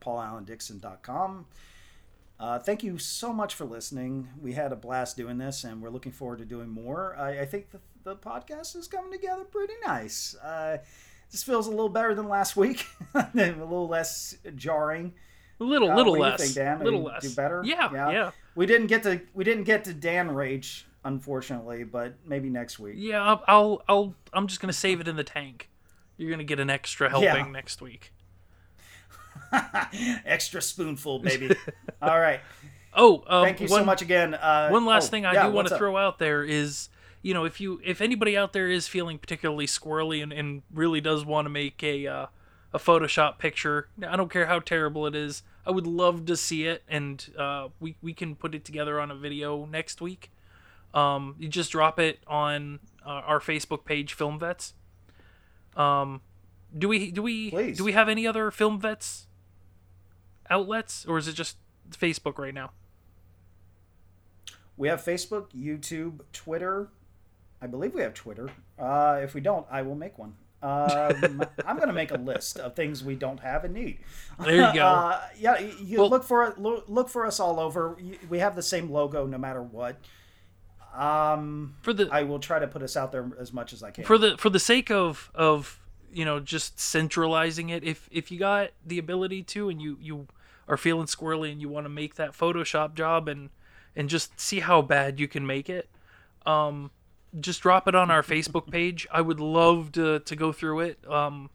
paulallen.dixon.com. 0.00 1.46
Uh, 2.38 2.58
thank 2.58 2.82
you 2.82 2.96
so 2.96 3.34
much 3.34 3.54
for 3.54 3.66
listening. 3.66 4.28
We 4.40 4.54
had 4.54 4.72
a 4.72 4.76
blast 4.76 5.18
doing 5.18 5.36
this, 5.36 5.62
and 5.62 5.82
we're 5.82 5.90
looking 5.90 6.12
forward 6.12 6.38
to 6.38 6.46
doing 6.46 6.68
more. 6.68 7.14
I, 7.18 7.40
I 7.40 7.44
think 7.44 7.70
the, 7.70 7.80
the 8.04 8.16
podcast 8.16 8.76
is 8.76 8.88
coming 8.88 9.12
together 9.12 9.44
pretty 9.44 9.74
nice. 9.84 10.34
Uh, 10.36 10.78
this 11.30 11.42
feels 11.42 11.66
a 11.66 11.70
little 11.70 11.88
better 11.88 12.14
than 12.14 12.28
last 12.28 12.56
week, 12.56 12.86
a 13.14 13.28
little 13.34 13.88
less 13.88 14.36
jarring. 14.56 15.12
A 15.60 15.64
little, 15.64 15.90
Uh, 15.90 15.94
little 15.96 16.12
what 16.12 16.18
do 16.18 16.24
you 16.24 16.30
less. 16.30 16.40
think, 16.40 16.54
Dan? 16.54 16.80
little 16.84 17.02
less. 17.02 17.22
Do 17.22 17.34
better? 17.34 17.62
Yeah, 17.64 17.90
yeah, 17.92 18.30
We 18.54 18.66
didn't 18.66 18.86
get 18.88 19.02
to 19.04 19.20
we 19.34 19.44
didn't 19.44 19.64
get 19.64 19.84
to 19.84 19.94
Dan 19.94 20.30
rage, 20.34 20.86
unfortunately, 21.04 21.84
but 21.84 22.14
maybe 22.26 22.48
next 22.48 22.78
week. 22.78 22.94
yeah. 22.98 23.22
I'll, 23.22 23.44
I'll, 23.46 23.82
I'll, 23.88 24.14
I'm 24.32 24.46
just 24.46 24.60
gonna 24.60 24.72
save 24.72 25.00
it 25.00 25.08
in 25.08 25.16
the 25.16 25.24
tank. 25.24 25.68
You're 26.16 26.30
gonna 26.30 26.44
get 26.44 26.60
an 26.60 26.70
extra 26.70 27.08
helping 27.10 27.28
Yeah. 27.28 27.50
next 27.50 27.80
week. 27.82 28.12
Extra 30.24 30.60
spoonful, 30.62 31.18
baby. 31.20 31.54
All 32.02 32.18
right. 32.18 32.40
Oh, 32.94 33.22
um, 33.26 33.44
Thank 33.44 33.60
you 33.60 33.68
one, 33.68 33.80
so 33.82 33.84
much 33.84 34.02
again. 34.02 34.34
Uh, 34.34 34.68
One 34.70 34.84
last 34.84 35.08
oh, 35.08 35.10
thing 35.10 35.24
I 35.26 35.32
yeah, 35.34 35.46
do 35.46 35.52
want 35.52 35.68
to 35.68 35.76
throw 35.76 35.96
out 35.96 36.18
there 36.18 36.42
is, 36.42 36.88
you 37.22 37.34
know, 37.34 37.44
if 37.44 37.60
you 37.60 37.80
if 37.84 38.00
anybody 38.00 38.36
out 38.36 38.52
there 38.52 38.68
is 38.68 38.88
feeling 38.88 39.18
particularly 39.18 39.66
squirrely 39.66 40.22
and, 40.22 40.32
and 40.32 40.62
really 40.72 41.00
does 41.00 41.24
want 41.24 41.46
to 41.46 41.50
make 41.50 41.82
a 41.82 42.06
uh, 42.06 42.26
a 42.72 42.78
Photoshop 42.78 43.38
picture, 43.38 43.88
I 44.06 44.16
don't 44.16 44.30
care 44.30 44.46
how 44.46 44.60
terrible 44.60 45.06
it 45.06 45.14
is. 45.14 45.42
I 45.66 45.70
would 45.70 45.86
love 45.86 46.24
to 46.26 46.36
see 46.36 46.66
it, 46.66 46.82
and 46.88 47.24
uh, 47.38 47.68
we 47.78 47.96
we 48.00 48.14
can 48.14 48.34
put 48.36 48.54
it 48.54 48.64
together 48.64 49.00
on 49.00 49.10
a 49.10 49.14
video 49.14 49.66
next 49.66 50.00
week. 50.00 50.30
Um, 50.94 51.36
you 51.38 51.48
just 51.48 51.72
drop 51.72 52.00
it 52.00 52.20
on 52.26 52.80
uh, 53.04 53.10
our 53.10 53.40
Facebook 53.40 53.84
page, 53.84 54.14
Film 54.14 54.38
Vets. 54.38 54.74
Um, 55.76 56.22
do 56.76 56.88
we 56.88 57.10
do 57.10 57.22
we 57.22 57.50
Please. 57.50 57.76
do 57.76 57.84
we 57.84 57.92
have 57.92 58.08
any 58.08 58.26
other 58.26 58.50
Film 58.50 58.80
Vets 58.80 59.26
outlets, 60.48 61.04
or 61.06 61.18
is 61.18 61.28
it 61.28 61.34
just 61.34 61.58
Facebook 61.90 62.38
right 62.38 62.54
now? 62.54 62.70
We 64.76 64.88
have 64.88 65.04
Facebook, 65.04 65.50
YouTube, 65.50 66.20
Twitter. 66.32 66.88
I 67.62 67.66
believe 67.66 67.94
we 67.94 68.02
have 68.02 68.14
Twitter. 68.14 68.50
Uh, 68.78 69.20
if 69.22 69.34
we 69.34 69.40
don't, 69.40 69.66
I 69.70 69.82
will 69.82 69.94
make 69.94 70.18
one. 70.18 70.34
Um, 70.62 71.42
I'm 71.66 71.76
going 71.76 71.88
to 71.88 71.92
make 71.94 72.10
a 72.10 72.16
list 72.18 72.58
of 72.58 72.74
things 72.76 73.02
we 73.04 73.14
don't 73.14 73.40
have 73.40 73.64
and 73.64 73.74
need. 73.74 73.98
There 74.38 74.54
you 74.68 74.74
go. 74.74 74.84
Uh, 74.86 75.20
yeah, 75.38 75.58
you- 75.58 75.98
Well- 75.98 76.10
look 76.10 76.24
for 76.24 76.54
look, 76.58 76.84
look 76.88 77.08
for 77.08 77.26
us 77.26 77.40
all 77.40 77.58
over. 77.60 77.96
We 78.28 78.38
have 78.38 78.56
the 78.56 78.62
same 78.62 78.90
logo 78.90 79.26
no 79.26 79.38
matter 79.38 79.62
what. 79.62 79.96
Um, 80.94 81.76
For 81.82 81.92
the 81.92 82.08
I 82.10 82.24
will 82.24 82.40
try 82.40 82.58
to 82.58 82.66
put 82.66 82.82
us 82.82 82.96
out 82.96 83.12
there 83.12 83.30
as 83.38 83.52
much 83.52 83.72
as 83.72 83.82
I 83.82 83.90
can. 83.92 84.04
for 84.04 84.18
the 84.18 84.36
for 84.36 84.50
the 84.50 84.58
sake 84.58 84.90
of 84.90 85.30
of 85.36 85.78
you 86.12 86.24
know 86.24 86.40
just 86.40 86.80
centralizing 86.80 87.68
it 87.68 87.84
if 87.84 88.08
if 88.10 88.32
you 88.32 88.40
got 88.40 88.70
the 88.84 88.98
ability 88.98 89.44
to 89.44 89.68
and 89.68 89.80
you 89.80 89.96
you 90.00 90.26
are 90.66 90.76
feeling 90.76 91.06
squirrely 91.06 91.52
and 91.52 91.60
you 91.60 91.68
want 91.68 91.84
to 91.84 91.88
make 91.88 92.16
that 92.16 92.32
photoshop 92.32 92.94
job 92.94 93.28
and 93.28 93.50
and 93.94 94.08
just 94.08 94.40
see 94.40 94.58
how 94.60 94.82
bad 94.82 95.20
you 95.20 95.28
can 95.28 95.46
make 95.46 95.70
it 95.70 95.88
um 96.44 96.90
just 97.38 97.62
drop 97.62 97.86
it 97.86 97.94
on 97.94 98.10
our 98.10 98.22
facebook 98.22 98.70
page 98.70 99.06
i 99.12 99.20
would 99.20 99.38
love 99.38 99.92
to 99.92 100.18
to 100.20 100.34
go 100.34 100.52
through 100.52 100.80
it 100.80 100.98
um 101.08 101.48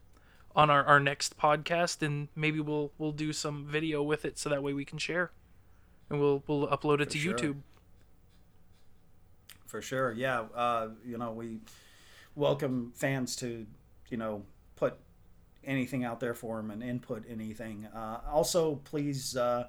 on 0.54 0.70
our, 0.70 0.82
our 0.84 0.98
next 0.98 1.36
podcast 1.38 2.00
and 2.00 2.28
maybe 2.34 2.60
we'll 2.60 2.90
we'll 2.96 3.12
do 3.12 3.32
some 3.32 3.66
video 3.66 4.02
with 4.02 4.24
it 4.24 4.38
so 4.38 4.48
that 4.48 4.62
way 4.62 4.72
we 4.72 4.86
can 4.86 4.96
share 4.96 5.30
and 6.08 6.18
we'll 6.18 6.42
we'll 6.46 6.66
upload 6.68 7.00
it 7.00 7.10
to 7.10 7.18
sure. 7.18 7.34
youtube 7.34 7.56
For 9.66 9.82
sure, 9.82 10.12
yeah. 10.12 10.44
Uh, 10.54 10.88
you 11.04 11.18
know, 11.18 11.32
we 11.32 11.58
welcome 12.36 12.92
fans 12.94 13.34
to, 13.36 13.66
you 14.08 14.16
know, 14.16 14.42
put 14.76 14.96
anything 15.64 16.04
out 16.04 16.20
there 16.20 16.34
for 16.34 16.56
them 16.56 16.70
and 16.70 16.82
input 16.82 17.24
anything. 17.28 17.86
Uh, 17.94 18.20
also, 18.30 18.76
please, 18.84 19.36
uh, 19.36 19.66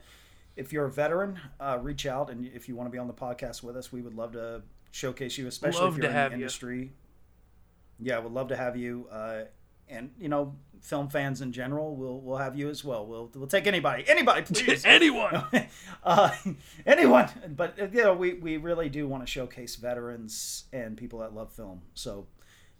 if 0.56 0.72
you're 0.72 0.86
a 0.86 0.92
veteran, 0.92 1.40
uh, 1.60 1.80
reach 1.82 2.06
out 2.06 2.30
and 2.30 2.46
if 2.46 2.70
you 2.70 2.76
want 2.76 2.88
to 2.88 2.92
be 2.92 3.00
on 3.00 3.08
the 3.08 3.14
podcast 3.14 3.64
with 3.64 3.76
us, 3.76 3.92
we 3.92 4.02
would 4.02 4.14
love 4.14 4.34
to 4.34 4.62
showcase 4.92 5.38
you, 5.38 5.48
especially 5.48 5.82
Love 5.82 5.94
if 5.94 6.04
you're 6.04 6.08
in 6.12 6.16
the 6.16 6.30
you. 6.30 6.36
industry. 6.36 6.92
Yeah, 8.00 8.20
we'd 8.20 8.32
love 8.32 8.50
to 8.50 8.56
have 8.56 8.78
you. 8.78 9.08
Uh, 9.12 9.44
and 9.90 10.12
you 10.20 10.28
know, 10.30 10.56
film 10.82 11.10
fans 11.10 11.42
in 11.42 11.52
general, 11.52 11.96
we'll 11.96 12.20
we'll 12.20 12.38
have 12.38 12.58
you 12.58 12.70
as 12.70 12.84
well. 12.84 13.06
We'll 13.06 13.32
we'll 13.36 13.48
take 13.48 13.68
anybody, 13.68 14.04
anybody, 14.08 14.42
please. 14.54 14.84
anyone 14.86 15.44
uh, 16.04 16.32
anyone. 16.86 17.30
But 17.56 17.80
uh, 17.80 17.88
you 17.92 18.04
know, 18.04 18.14
we 18.14 18.34
we 18.34 18.58
really 18.58 18.90
do 18.90 19.08
want 19.08 19.24
to 19.26 19.28
showcase 19.32 19.76
veterans 19.78 20.66
and 20.74 20.98
people 20.98 21.20
that 21.20 21.34
love 21.34 21.52
film. 21.54 21.82
So, 21.94 22.28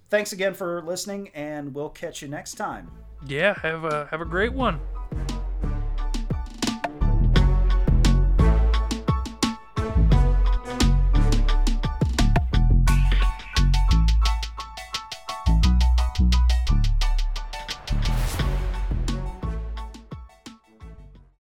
thanks 0.10 0.34
again 0.34 0.54
for 0.54 0.82
listening, 0.84 1.30
and 1.34 1.74
we'll 1.74 1.90
catch 1.90 2.22
you 2.22 2.28
next 2.28 2.56
time. 2.56 2.92
yeah 3.26 3.56
have 3.62 3.84
a 3.86 4.06
have 4.12 4.22
a 4.22 4.26
great 4.26 4.54
one 4.54 4.80